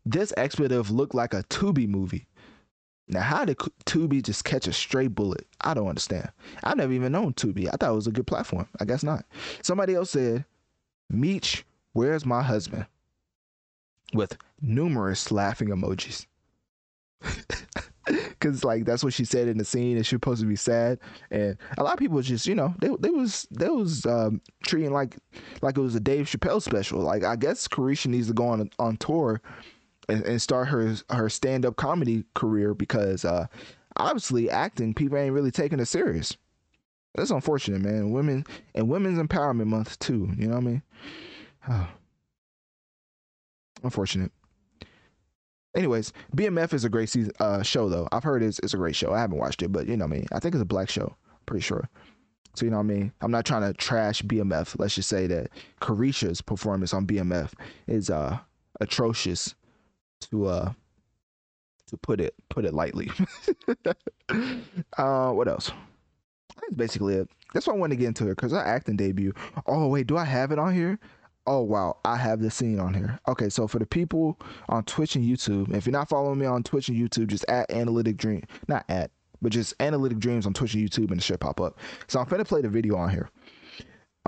This 0.06 0.34
expletive 0.38 0.92
looked 0.92 1.16
like 1.16 1.34
a 1.34 1.44
Tubi 1.44 1.88
movie. 1.88 2.28
Now, 3.08 3.22
how 3.22 3.46
did 3.46 3.58
Tubi 3.86 4.22
just 4.22 4.46
catch 4.46 4.68
a 4.68 4.74
stray 4.74 5.08
bullet? 5.08 5.48
I 5.62 5.74
don't 5.74 5.88
understand. 5.88 6.30
I 6.64 6.74
never 6.74 6.94
even 6.94 7.12
known 7.12 7.34
Tubi. 7.34 7.68
I 7.68 7.72
thought 7.72 7.92
it 7.92 7.96
was 7.96 8.08
a 8.08 8.12
good 8.12 8.28
platform. 8.28 8.68
I 8.80 8.86
guess 8.86 9.04
not. 9.04 9.26
Somebody 9.62 9.94
else 9.94 10.12
said, 10.12 10.46
Meech, 11.10 11.66
where's 11.94 12.26
my 12.26 12.42
husband? 12.42 12.86
With 14.14 14.38
numerous 14.62 15.32
laughing 15.32 15.70
emojis. 15.70 16.26
Cause 18.40 18.64
like 18.64 18.86
that's 18.86 19.03
what 19.03 19.14
she 19.14 19.26
said 19.26 19.48
in 19.48 19.57
the 19.57 19.65
scene, 19.65 19.98
and 19.98 20.06
she 20.06 20.15
was 20.15 20.19
supposed 20.22 20.41
to 20.41 20.48
be 20.48 20.56
sad, 20.56 20.99
and 21.32 21.57
a 21.77 21.84
lot 21.84 21.94
of 21.94 21.99
people 21.99 22.22
just 22.22 22.45
you 22.45 22.56
know 22.56 22.73
they 22.80 22.90
they 22.99 23.10
was 23.10 23.48
they 23.52 23.69
was 23.69 24.06
um, 24.06 24.41
treating 24.64 24.91
like 24.91 25.18
like 25.61 25.77
it 25.77 25.82
was 25.82 25.95
a 25.95 25.99
Dave 25.99 26.27
Chappelle 26.27 26.61
special. 26.61 26.99
Like 26.99 27.23
I 27.23 27.36
guess 27.36 27.68
Caresha 27.68 28.07
needs 28.07 28.27
to 28.27 28.34
go 28.34 28.48
on 28.48 28.69
on 28.77 28.98
tour 28.98 29.41
and, 30.10 30.23
and 30.23 30.41
start 30.41 30.68
her 30.68 30.95
her 31.10 31.30
stand 31.30 31.65
up 31.65 31.76
comedy 31.77 32.26
career 32.36 32.73
because 32.73 33.26
uh, 33.26 33.48
obviously 33.98 34.49
acting 34.49 34.94
people 34.94 35.18
ain't 35.18 35.34
really 35.34 35.52
taking 35.52 35.80
it 35.80 35.88
serious. 35.88 36.38
That's 37.15 37.32
unfortunate, 37.32 37.82
man. 37.82 38.11
Women 38.11 38.45
and 38.73 38.90
Women's 38.90 39.19
Empowerment 39.19 39.68
Month 39.68 39.98
too. 39.99 40.32
You 40.38 40.48
know 40.48 40.56
what 40.56 40.64
I 40.64 40.68
mean? 40.68 40.82
Oh. 41.69 41.88
Unfortunate. 43.84 44.32
Anyways, 45.76 46.14
BMF 46.36 46.74
is 46.74 46.86
a 46.86 46.90
great 46.90 47.10
season, 47.10 47.34
uh, 47.40 47.62
show 47.62 47.90
though. 47.90 48.08
I've 48.12 48.24
heard 48.24 48.42
it's, 48.42 48.60
it's 48.60 48.74
a 48.74 48.78
great 48.78 48.96
show. 48.96 49.14
I 49.14 49.20
haven't 49.20 49.38
watched 49.38 49.62
it, 49.62 49.72
but 49.72 49.88
you 49.88 49.98
know 49.98 50.08
me. 50.08 50.18
I, 50.18 50.20
mean, 50.20 50.28
I 50.32 50.40
think 50.40 50.56
it's 50.56 50.62
a 50.62 50.66
black 50.66 50.90
show. 50.90 51.16
Pretty 51.46 51.62
sure. 51.62 51.90
So 52.56 52.64
you 52.64 52.72
know 52.72 52.78
what 52.78 52.84
I 52.84 52.88
mean? 52.88 53.12
I'm 53.22 53.32
not 53.32 53.46
trying 53.46 53.64
to 53.64 53.74
trash 53.74 54.22
BMF. 54.22 54.80
Let's 54.80 54.96
just 54.96 55.10
say 55.10 55.28
that 55.28 55.50
Caresha's 55.82 56.42
performance 56.42 56.94
on 56.94 57.06
BMF 57.06 57.52
is 57.88 58.10
uh 58.10 58.40
atrocious 58.80 59.56
to 60.32 60.46
uh 60.46 60.72
to 61.88 61.98
put 61.98 62.22
it 62.22 62.34
put 62.50 62.64
it 62.64 62.74
lightly. 62.74 63.12
uh 64.98 65.32
what 65.32 65.50
else? 65.50 65.72
That's 66.62 66.74
basically 66.76 67.16
it. 67.16 67.30
That's 67.54 67.68
why 67.68 67.74
I 67.74 67.78
wanted 67.78 67.96
to 67.96 68.00
get 68.00 68.08
into 68.08 68.26
it 68.28 68.36
because 68.36 68.54
our 68.54 68.66
acting 68.66 68.96
debut. 68.96 69.34
Oh 69.68 69.88
wait, 69.90 70.08
do 70.08 70.16
I 70.16 70.24
have 70.24 70.54
it 70.54 70.60
on 70.60 70.74
here? 70.74 70.98
Oh 71.48 71.62
wow, 71.62 71.98
I 72.04 72.18
have 72.18 72.42
the 72.42 72.50
scene 72.50 72.80
on 72.80 72.94
here. 72.94 73.20
Okay, 73.28 73.50
so 73.50 73.68
for 73.68 73.78
the 73.78 73.86
people 73.86 74.40
on 74.68 74.84
Twitch 74.84 75.16
and 75.16 75.24
YouTube, 75.24 75.74
if 75.76 75.86
you're 75.86 75.92
not 75.92 76.10
following 76.10 76.40
me 76.40 76.46
on 76.46 76.64
Twitch 76.64 76.90
and 76.90 76.98
YouTube, 76.98 77.28
just 77.28 77.46
at 77.48 77.70
Analytic 77.70 78.18
Dream, 78.18 78.44
not 78.68 78.84
at, 78.90 79.12
but 79.42 79.52
just 79.52 79.76
Analytic 79.80 80.18
Dreamz 80.18 80.48
on 80.48 80.54
Twitch 80.54 80.74
and 80.74 80.90
YouTube, 80.90 81.12
and 81.12 81.20
it 81.20 81.24
should 81.24 81.40
pop 81.40 81.62
up. 81.62 81.78
So 82.08 82.20
I'm 82.20 82.28
gonna 82.28 82.46
play 82.46 82.62
the 82.62 82.70
video 82.70 82.96
on 82.96 83.10
here. 83.10 83.30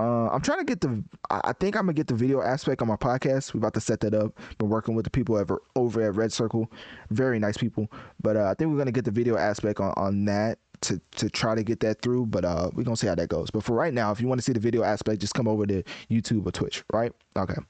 Uh, 0.00 0.28
I'm 0.28 0.40
trying 0.40 0.58
to 0.58 0.64
get 0.64 0.80
the. 0.80 1.02
I 1.28 1.52
think 1.54 1.74
I'm 1.74 1.82
gonna 1.82 1.94
get 1.94 2.06
the 2.06 2.14
video 2.14 2.40
aspect 2.40 2.82
on 2.82 2.88
my 2.88 2.94
podcast. 2.94 3.52
We're 3.52 3.58
about 3.58 3.74
to 3.74 3.80
set 3.80 3.98
that 4.00 4.14
up. 4.14 4.38
Been 4.58 4.68
working 4.68 4.94
with 4.94 5.04
the 5.04 5.10
people 5.10 5.36
ever 5.36 5.60
over 5.74 6.00
at 6.02 6.14
Red 6.14 6.32
Circle, 6.32 6.70
very 7.10 7.40
nice 7.40 7.56
people. 7.56 7.90
But 8.22 8.36
uh, 8.36 8.44
I 8.44 8.54
think 8.54 8.70
we're 8.70 8.78
gonna 8.78 8.92
get 8.92 9.04
the 9.04 9.10
video 9.10 9.36
aspect 9.36 9.80
on 9.80 9.92
on 9.96 10.24
that 10.26 10.60
to 10.82 11.00
to 11.16 11.30
try 11.30 11.54
to 11.54 11.62
get 11.62 11.80
that 11.80 12.00
through. 12.02 12.26
But 12.26 12.44
uh, 12.44 12.70
we're 12.74 12.84
gonna 12.84 12.96
see 12.96 13.06
how 13.06 13.14
that 13.14 13.28
goes. 13.28 13.50
But 13.50 13.64
for 13.64 13.74
right 13.74 13.92
now, 13.92 14.10
if 14.12 14.20
you 14.20 14.28
want 14.28 14.38
to 14.38 14.44
see 14.44 14.52
the 14.52 14.60
video 14.60 14.82
aspect, 14.82 15.20
just 15.20 15.34
come 15.34 15.48
over 15.48 15.66
to 15.66 15.82
YouTube 16.10 16.46
or 16.46 16.52
Twitch. 16.52 16.84
Right? 16.92 17.12
Okay. 17.36 17.60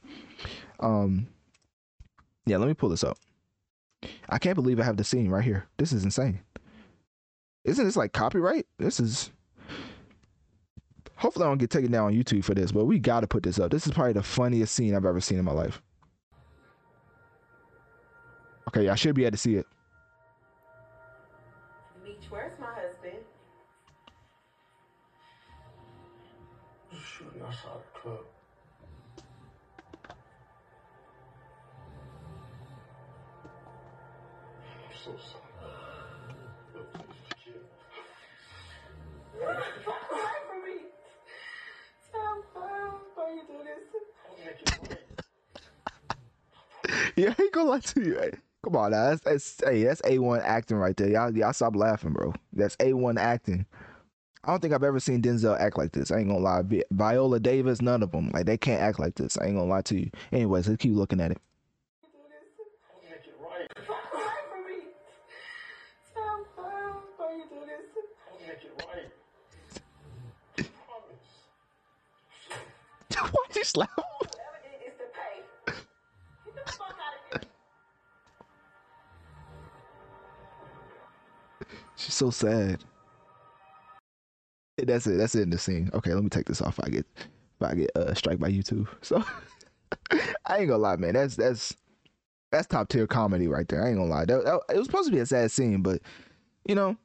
Um. 0.80 1.28
Yeah. 2.46 2.58
Let 2.58 2.68
me 2.68 2.74
pull 2.74 2.88
this 2.88 3.04
up. 3.04 3.18
I 4.28 4.38
can't 4.38 4.54
believe 4.54 4.78
I 4.78 4.84
have 4.84 4.96
the 4.96 5.04
scene 5.04 5.28
right 5.28 5.44
here. 5.44 5.66
This 5.76 5.92
is 5.92 6.04
insane. 6.04 6.40
Isn't 7.64 7.84
this 7.84 7.96
like 7.96 8.12
copyright? 8.12 8.66
This 8.78 9.00
is 9.00 9.30
Hopefully, 11.18 11.46
I 11.46 11.48
don't 11.48 11.58
get 11.58 11.70
taken 11.70 11.90
down 11.90 12.06
on 12.06 12.12
YouTube 12.14 12.44
for 12.44 12.54
this, 12.54 12.70
but 12.70 12.84
we 12.84 13.00
got 13.00 13.20
to 13.20 13.26
put 13.26 13.42
this 13.42 13.58
up. 13.58 13.72
This 13.72 13.88
is 13.88 13.92
probably 13.92 14.12
the 14.12 14.22
funniest 14.22 14.72
scene 14.72 14.94
I've 14.94 15.04
ever 15.04 15.20
seen 15.20 15.36
in 15.36 15.44
my 15.44 15.52
life. 15.52 15.82
Okay, 18.68 18.88
I 18.88 18.94
should 18.94 19.16
be 19.16 19.24
able 19.24 19.32
to 19.32 19.36
see 19.36 19.56
it. 19.56 19.66
Yeah, 47.16 47.34
I 47.38 47.42
ain't 47.42 47.52
gonna 47.52 47.70
lie 47.70 47.80
to 47.80 48.02
you. 48.02 48.18
Hey, 48.18 48.32
come 48.64 48.76
on, 48.76 48.90
now. 48.92 49.10
That's, 49.10 49.22
that's 49.22 49.60
hey, 49.64 49.84
that's 49.84 50.00
a 50.04 50.18
one 50.18 50.40
acting 50.42 50.76
right 50.76 50.96
there. 50.96 51.08
Y'all, 51.10 51.36
y'all 51.36 51.52
stop 51.52 51.76
laughing, 51.76 52.12
bro. 52.12 52.32
That's 52.52 52.76
a 52.80 52.92
one 52.92 53.18
acting. 53.18 53.66
I 54.44 54.50
don't 54.50 54.60
think 54.60 54.72
I've 54.72 54.84
ever 54.84 55.00
seen 55.00 55.20
Denzel 55.22 55.58
act 55.60 55.76
like 55.78 55.92
this. 55.92 56.10
I 56.10 56.18
ain't 56.18 56.28
gonna 56.28 56.40
lie. 56.40 56.62
Vi- 56.62 56.84
Viola 56.90 57.40
Davis, 57.40 57.82
none 57.82 58.02
of 58.02 58.12
them. 58.12 58.30
Like 58.32 58.46
they 58.46 58.56
can't 58.56 58.80
act 58.80 58.98
like 59.00 59.16
this. 59.16 59.36
I 59.38 59.46
ain't 59.46 59.56
gonna 59.56 59.68
lie 59.70 59.82
to 59.82 60.00
you. 60.00 60.10
Anyways, 60.32 60.68
let's 60.68 60.80
keep 60.82 60.94
looking 60.94 61.20
at 61.20 61.32
it. 61.32 61.38
Out 73.62 73.88
of 73.98 74.30
here. 74.80 74.92
She's 81.96 82.14
so 82.14 82.30
sad. 82.30 82.84
That's 84.76 85.06
it. 85.06 85.16
That's 85.16 85.34
it 85.34 85.42
in 85.42 85.50
the 85.50 85.58
scene. 85.58 85.90
Okay, 85.92 86.14
let 86.14 86.22
me 86.22 86.30
take 86.30 86.46
this 86.46 86.62
off. 86.62 86.78
I 86.82 86.88
get 86.88 87.06
if 87.16 87.62
I 87.62 87.74
get 87.74 87.90
uh 87.96 88.14
strike 88.14 88.38
by 88.38 88.50
YouTube. 88.50 88.86
So 89.02 89.22
I 90.46 90.58
ain't 90.58 90.68
gonna 90.68 90.78
lie, 90.78 90.96
man. 90.96 91.14
That's 91.14 91.36
that's 91.36 91.76
that's 92.52 92.66
top 92.68 92.88
tier 92.88 93.06
comedy 93.06 93.48
right 93.48 93.66
there. 93.68 93.84
I 93.84 93.88
ain't 93.88 93.98
gonna 93.98 94.10
lie. 94.10 94.24
That, 94.26 94.44
that- 94.44 94.60
it 94.74 94.78
was 94.78 94.86
supposed 94.86 95.08
to 95.08 95.12
be 95.14 95.20
a 95.20 95.26
sad 95.26 95.50
scene, 95.50 95.82
but 95.82 96.00
you 96.68 96.74
know, 96.74 96.96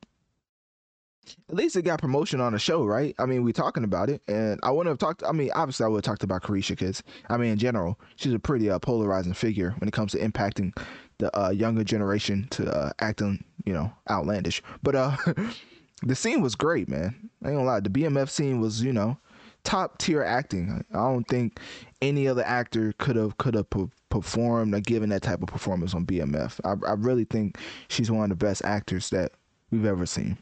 at 1.50 1.56
least 1.56 1.76
it 1.76 1.84
got 1.84 2.00
promotion 2.00 2.41
on 2.41 2.54
the 2.54 2.60
show, 2.60 2.84
right? 2.84 3.16
I 3.20 3.26
mean, 3.26 3.44
we're 3.44 3.54
talking 3.54 3.84
about 3.84 4.10
it, 4.10 4.22
and 4.28 4.60
I 4.64 4.72
wouldn't 4.72 4.91
have 4.91 5.00
talked. 5.00 5.24
I 5.24 5.32
mean, 5.32 5.52
obviously, 5.56 5.86
I 5.86 5.88
would 5.88 5.98
have 5.98 6.12
talked 6.12 6.24
about 6.24 6.44
Caresha 6.44 6.70
because 6.70 7.04
I 7.30 7.38
mean, 7.38 7.52
in 7.52 7.58
general, 7.58 8.00
she's 8.16 8.34
a 8.34 8.40
pretty 8.40 8.70
uh, 8.70 8.80
polarizing 8.80 9.34
figure 9.34 9.76
when 9.78 9.88
it 9.88 9.94
comes 9.94 10.12
to 10.14 10.20
impacting 10.20 10.78
the 11.20 11.38
uh, 11.40 11.50
younger 11.50 11.84
generation 11.84 12.48
to 12.52 12.72
uh, 12.72 12.91
acting, 13.00 13.44
you 13.66 13.74
know, 13.74 13.91
outlandish. 14.10 14.62
But 14.82 14.95
uh, 14.95 15.16
the 16.04 16.16
scene 16.16 16.41
was 16.41 16.56
great, 16.56 16.90
man. 16.90 17.30
I 17.44 17.50
ain't 17.50 17.58
gonna 17.58 17.68
lie. 17.68 17.80
The 17.80 17.90
BMF 17.90 18.30
scene 18.30 18.60
was, 18.60 18.82
you 18.82 18.94
know, 18.94 19.18
top 19.64 19.98
tier 19.98 20.24
acting. 20.24 20.84
I 20.94 20.98
don't 20.98 21.28
think 21.28 21.60
any 22.02 22.28
other 22.28 22.44
actor 22.44 22.94
could 22.98 23.16
have 23.16 23.38
could 23.38 23.56
have 23.56 23.70
per- 23.70 23.90
performed 24.10 24.76
or 24.76 24.82
given 24.82 25.10
that 25.10 25.22
type 25.22 25.41
of 25.41 25.48
performance 25.48 25.94
on 25.94 26.06
BMF. 26.06 26.60
I, 26.64 26.90
I 26.90 26.94
really 26.94 27.26
think 27.26 27.58
she's 27.88 28.12
one 28.12 28.32
of 28.32 28.38
the 28.38 28.45
best 28.45 28.64
actors 28.64 29.10
that 29.10 29.32
we've 29.72 29.86
ever 29.86 30.06
seen. 30.06 30.38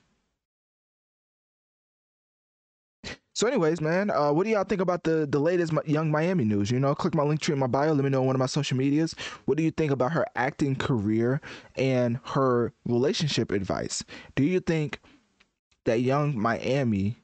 So, 3.41 3.47
anyways, 3.47 3.81
man, 3.81 4.11
uh, 4.11 4.31
what 4.31 4.43
do 4.43 4.51
y'all 4.51 4.63
think 4.63 4.81
about 4.81 5.03
the 5.03 5.25
the 5.25 5.39
latest 5.39 5.73
Yung 5.87 6.11
Miami 6.11 6.45
news? 6.45 6.69
You 6.69 6.79
know, 6.79 6.93
click 6.93 7.15
my 7.15 7.23
link 7.23 7.41
tree 7.41 7.53
in 7.53 7.59
my 7.59 7.65
bio. 7.65 7.91
Let 7.91 8.03
me 8.03 8.11
know 8.11 8.21
on 8.21 8.27
one 8.27 8.35
of 8.35 8.39
my 8.39 8.45
social 8.45 8.77
medias. 8.77 9.15
What 9.45 9.57
do 9.57 9.63
you 9.63 9.71
think 9.71 9.91
about 9.91 10.11
her 10.11 10.27
acting 10.35 10.75
career 10.75 11.41
and 11.75 12.19
her 12.23 12.71
relationship 12.85 13.51
advice? 13.51 14.03
Do 14.35 14.43
you 14.43 14.59
think 14.59 14.99
that 15.85 16.01
Yung 16.01 16.39
Miami 16.39 17.17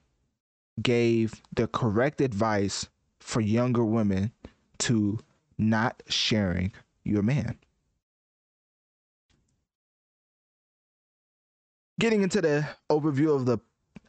gave 0.81 1.39
the 1.53 1.67
correct 1.67 2.19
advice 2.19 2.87
for 3.19 3.39
younger 3.39 3.85
women 3.85 4.31
to 4.79 5.19
not 5.59 6.01
sharing 6.07 6.73
your 7.03 7.21
man? 7.21 7.59
Getting 11.99 12.23
into 12.23 12.41
the 12.41 12.67
overview 12.89 13.35
of 13.35 13.45
the 13.45 13.59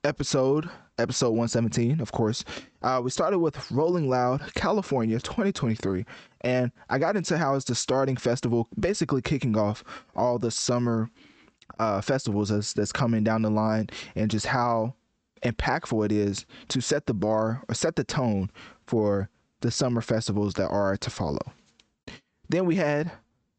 episode, 0.04 0.70
episode 0.98 1.30
117, 1.30 2.00
of 2.00 2.12
course. 2.12 2.44
Uh, 2.82 3.00
we 3.02 3.10
started 3.10 3.38
with 3.38 3.70
Rolling 3.70 4.08
Loud, 4.08 4.54
California 4.54 5.18
2023. 5.20 6.04
And 6.42 6.72
I 6.90 6.98
got 6.98 7.16
into 7.16 7.38
how 7.38 7.54
it's 7.54 7.64
the 7.64 7.74
starting 7.74 8.16
festival, 8.16 8.68
basically 8.78 9.22
kicking 9.22 9.56
off 9.56 9.84
all 10.16 10.38
the 10.38 10.50
summer 10.50 11.10
uh, 11.78 12.00
festivals 12.00 12.48
that's, 12.48 12.72
that's 12.72 12.92
coming 12.92 13.24
down 13.24 13.42
the 13.42 13.50
line 13.50 13.88
and 14.16 14.30
just 14.30 14.46
how 14.46 14.94
impactful 15.42 16.04
it 16.04 16.12
is 16.12 16.46
to 16.68 16.80
set 16.80 17.06
the 17.06 17.14
bar 17.14 17.62
or 17.68 17.74
set 17.74 17.96
the 17.96 18.04
tone 18.04 18.50
for 18.86 19.28
the 19.60 19.70
summer 19.70 20.00
festivals 20.00 20.54
that 20.54 20.68
are 20.68 20.96
to 20.96 21.10
follow. 21.10 21.52
Then 22.48 22.64
we 22.64 22.76
had 22.76 23.10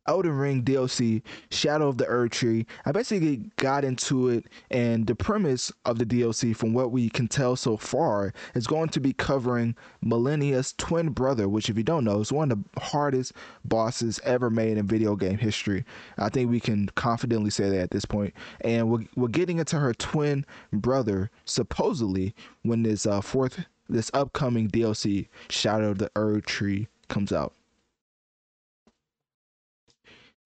Elden 0.10 0.32
Ring 0.32 0.64
DLC, 0.64 1.22
Shadow 1.52 1.88
of 1.88 2.00
the 2.00 2.06
Erdtree. 2.06 2.66
I 2.84 2.92
basically 2.92 3.44
got 3.58 3.86
into 3.86 4.30
it, 4.30 4.46
and 4.72 5.06
the 5.06 5.14
premise 5.14 5.72
of 5.86 6.00
the 6.00 6.06
DLC, 6.06 6.56
from 6.56 6.74
what 6.74 6.92
we 6.92 7.12
can 7.12 7.28
tell 7.28 7.56
so 7.56 7.78
far, 7.78 8.34
is 8.56 8.66
going 8.66 8.90
to 8.90 9.00
be 9.00 9.14
covering 9.14 9.76
Malenia's 10.04 10.74
twin 10.80 11.10
brother, 11.10 11.48
which, 11.48 11.70
if 11.70 11.78
you 11.78 11.84
don't 11.84 12.04
know, 12.04 12.22
is 12.22 12.32
one 12.32 12.52
of 12.52 12.58
the 12.74 12.80
hardest 12.80 13.34
bosses 13.64 14.20
ever 14.24 14.50
made 14.50 14.80
in 14.80 14.88
video 14.88 15.16
game 15.16 15.38
history. 15.38 15.86
I 16.18 16.30
think 16.30 16.50
we 16.50 16.60
can 16.60 16.88
confidently 16.96 17.52
say 17.52 17.70
that 17.70 17.80
at 17.80 17.92
this 17.92 18.06
point. 18.06 18.34
And 18.62 18.90
we're, 18.90 19.06
we're 19.16 19.28
getting 19.28 19.60
into 19.60 19.78
her 19.78 19.94
twin 19.94 20.44
brother, 20.74 21.30
supposedly, 21.46 22.34
when 22.64 22.82
this 22.82 23.06
uh, 23.06 23.22
fourth, 23.22 23.64
this 23.88 24.10
upcoming 24.16 24.72
DLC, 24.72 25.28
Shadow 25.52 25.92
of 25.92 26.00
the 26.00 26.10
Erdtree, 26.16 26.88
comes 27.10 27.32
out. 27.32 27.54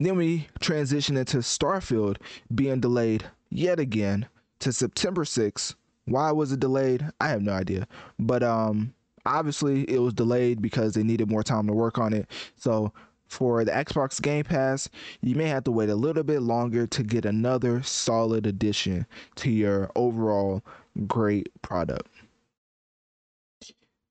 Then 0.05 0.17
we 0.17 0.47
transition 0.59 1.17
into 1.17 1.37
Starfield 1.37 2.17
being 2.53 2.79
delayed 2.79 3.25
yet 3.49 3.79
again 3.79 4.27
to 4.59 4.73
September 4.73 5.23
6th. 5.23 5.75
Why 6.05 6.31
was 6.31 6.51
it 6.51 6.59
delayed? 6.59 7.05
I 7.21 7.29
have 7.29 7.41
no 7.41 7.53
idea. 7.53 7.87
But 8.19 8.43
um 8.43 8.93
obviously 9.25 9.89
it 9.89 9.99
was 9.99 10.13
delayed 10.13 10.61
because 10.61 10.93
they 10.93 11.03
needed 11.03 11.29
more 11.29 11.43
time 11.43 11.67
to 11.67 11.73
work 11.73 11.97
on 11.97 12.13
it. 12.13 12.29
So 12.57 12.91
for 13.27 13.63
the 13.63 13.71
Xbox 13.71 14.21
Game 14.21 14.43
Pass, 14.43 14.89
you 15.21 15.35
may 15.35 15.47
have 15.47 15.63
to 15.63 15.71
wait 15.71 15.89
a 15.89 15.95
little 15.95 16.23
bit 16.23 16.41
longer 16.41 16.85
to 16.87 17.03
get 17.03 17.25
another 17.25 17.81
solid 17.81 18.45
addition 18.45 19.05
to 19.37 19.49
your 19.49 19.89
overall 19.95 20.61
great 21.07 21.49
product. 21.61 22.07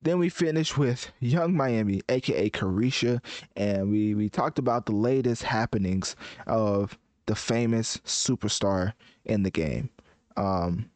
Then 0.03 0.19
we 0.19 0.29
finished 0.29 0.77
with 0.77 1.11
Yung 1.21 1.57
Miami, 1.57 2.03
aka 2.09 2.51
Caresha, 2.51 3.21
and 3.57 3.91
we 3.91 4.15
we 4.15 4.29
talked 4.29 4.59
about 4.59 4.87
the 4.87 4.93
latest 4.93 5.45
happenings 5.45 6.17
of 6.47 6.99
the 7.27 7.35
famous 7.35 7.99
superstar 7.99 8.95
in 9.25 9.43
the 9.45 9.51
game. 9.51 9.91
Um, 10.37 10.91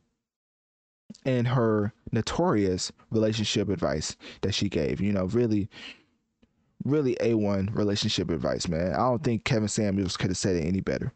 and 1.24 1.46
her 1.48 1.92
notorious 2.12 2.92
relationship 3.10 3.68
advice 3.68 4.16
that 4.42 4.54
she 4.54 4.68
gave. 4.68 5.00
You 5.00 5.12
know, 5.12 5.26
really, 5.26 5.68
really 6.84 7.16
A1 7.20 7.74
relationship 7.74 8.30
advice, 8.30 8.68
man. 8.68 8.92
I 8.92 8.98
don't 8.98 9.22
think 9.22 9.44
Kevin 9.44 9.68
Samuels 9.68 10.16
could 10.16 10.30
have 10.30 10.36
said 10.36 10.56
it 10.56 10.64
any 10.64 10.80
better. 10.80 11.12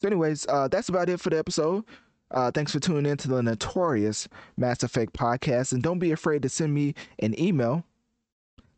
So, 0.00 0.08
anyways, 0.08 0.46
uh, 0.48 0.68
that's 0.68 0.88
about 0.88 1.08
it 1.08 1.20
for 1.20 1.30
the 1.30 1.38
episode. 1.38 1.84
Uh, 2.32 2.50
thanks 2.50 2.72
for 2.72 2.80
tuning 2.80 3.10
in 3.10 3.16
to 3.18 3.28
the 3.28 3.42
notorious 3.42 4.26
Mass 4.56 4.82
Effect 4.82 5.12
podcast. 5.12 5.72
And 5.72 5.82
don't 5.82 5.98
be 5.98 6.12
afraid 6.12 6.42
to 6.42 6.48
send 6.48 6.72
me 6.74 6.94
an 7.18 7.38
email 7.40 7.84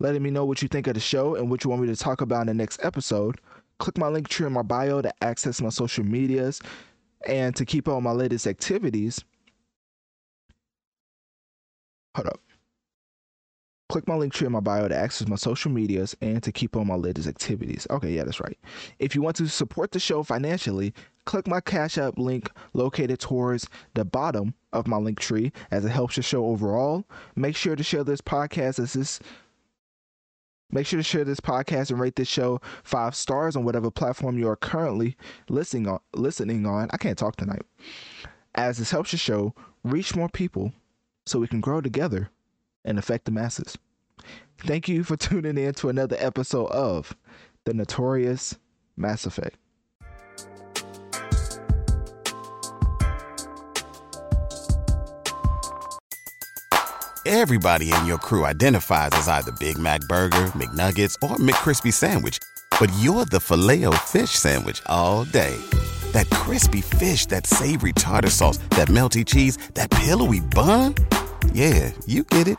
letting 0.01 0.23
me 0.23 0.31
know 0.31 0.45
what 0.45 0.61
you 0.61 0.69
think 0.69 0.87
of 0.87 0.95
the 0.95 1.01
show 1.01 1.35
and 1.37 1.51
what 1.51 1.65
you 1.65 1.71
want 1.71 1.83
me 1.83 1.89
to 1.89 1.97
talk 1.97 2.21
about 2.21 2.43
in 2.43 2.47
the 2.49 2.55
next 2.55 2.85
episode. 2.85 3.41
Click 3.79 3.97
my 3.99 4.09
link 4.09 4.29
tree 4.29 4.47
in 4.47 4.53
my 4.53 4.63
bio 4.63 5.01
to 5.03 5.13
access 5.23 5.61
my 5.61 5.69
social 5.69 6.05
medias 6.05 6.61
and 7.27 7.55
to 7.57 7.65
keep 7.65 7.89
up 7.89 7.95
on 7.95 8.03
my 8.03 8.13
latest 8.13 8.47
activities. 8.47 9.25
Hold 12.17 12.29
up. 12.29 12.41
Click 13.91 14.09
my 14.09 14.15
link 14.15 14.33
tree 14.33 14.47
in 14.47 14.53
my 14.53 14.61
bio 14.61 14.89
to 14.89 14.97
access 14.97 15.29
my 15.29 15.37
social 15.37 15.71
medias 15.71 16.17
and 16.23 16.43
to 16.43 16.51
keep 16.51 16.75
on 16.75 16.87
my 16.87 16.95
latest 16.95 17.29
activities. 17.29 17.87
Okay, 17.91 18.13
yeah, 18.13 18.25
that's 18.25 18.41
right. 18.41 18.59
If 18.99 19.15
you 19.15 19.21
want 19.21 19.37
to 19.37 19.49
support 19.49 19.93
the 19.93 20.01
show 20.01 20.23
financially, 20.23 20.95
click 21.27 21.47
my 21.47 21.61
Cash 21.61 21.99
App 21.99 22.19
link 22.19 22.51
located 22.73 23.21
towards 23.21 23.69
the 23.93 24.05
bottom 24.05 24.55
of 24.73 24.87
my 24.87 24.97
link 24.97 25.21
tree 25.21 25.53
as 25.71 25.85
it 25.85 25.91
helps 25.91 26.17
the 26.17 26.23
show 26.23 26.47
overall. 26.47 27.05
Make 27.37 27.57
sure 27.57 27.77
to 27.77 27.83
share 27.83 28.05
this 28.05 28.21
podcast 28.21 28.79
as 28.79 28.95
this 28.95 29.21
Make 30.71 30.87
sure 30.87 30.99
to 30.99 31.05
share 31.05 31.25
this 31.25 31.41
podcast 31.41 31.91
and 31.91 32.01
rate 32.01 32.17
this 32.17 32.27
show 32.27 32.61
five 32.83 33.15
stars 33.15 33.55
on 33.55 33.65
whatever 33.65 33.93
platform 33.93 34.39
you 34.39 34.49
are 34.49 34.57
currently 34.57 35.17
listening 35.49 35.87
on. 35.87 36.01
Listening 36.15 36.67
on, 36.67 36.89
I 36.91 36.97
can't 36.97 37.17
talk 37.17 37.37
tonight. 37.37 37.63
As 38.57 38.79
this 38.79 38.91
helps 38.91 39.13
the 39.13 39.17
show 39.17 39.55
reach 39.85 40.17
more 40.17 40.29
people, 40.29 40.73
so 41.27 41.39
we 41.39 41.47
can 41.47 41.61
grow 41.61 41.81
together 41.81 42.31
and 42.85 42.99
affect 42.99 43.25
the 43.25 43.31
masses. 43.31 43.77
Thank 44.59 44.89
you 44.89 45.05
for 45.05 45.17
tuning 45.19 45.59
in 45.59 45.75
to 45.75 45.89
another 45.89 46.17
episode 46.19 46.71
of 46.71 47.17
the 47.65 47.75
Notorious 47.75 48.57
Mass 48.97 49.27
Effect. 49.27 49.57
Everybody 57.27 57.91
in 57.91 58.05
your 58.05 58.19
crew 58.19 58.45
identifies 58.45 59.11
as 59.15 59.29
either 59.29 59.51
Big 59.53 59.79
Mac 59.79 60.03
Burger, 60.03 60.53
McNuggets, 60.53 61.15
or 61.23 61.37
McCrispy 61.37 61.91
Sandwich. 61.91 62.39
But 62.79 62.93
you're 63.01 63.25
the 63.25 63.41
filet 63.41 63.85
fish 64.05 64.31
Sandwich 64.31 64.83
all 64.87 65.25
day. 65.25 65.57
That 66.13 66.29
crispy 66.29 66.83
fish, 66.83 67.25
that 67.27 67.47
savory 67.47 67.95
tartar 67.95 68.31
sauce, 68.31 68.59
that 68.71 68.89
melty 68.89 69.25
cheese, 69.25 69.57
that 69.73 69.91
pillowy 69.91 70.41
bun. 70.41 70.95
Yeah, 71.55 71.93
you 72.05 72.25
get 72.25 72.47
it. 72.47 72.59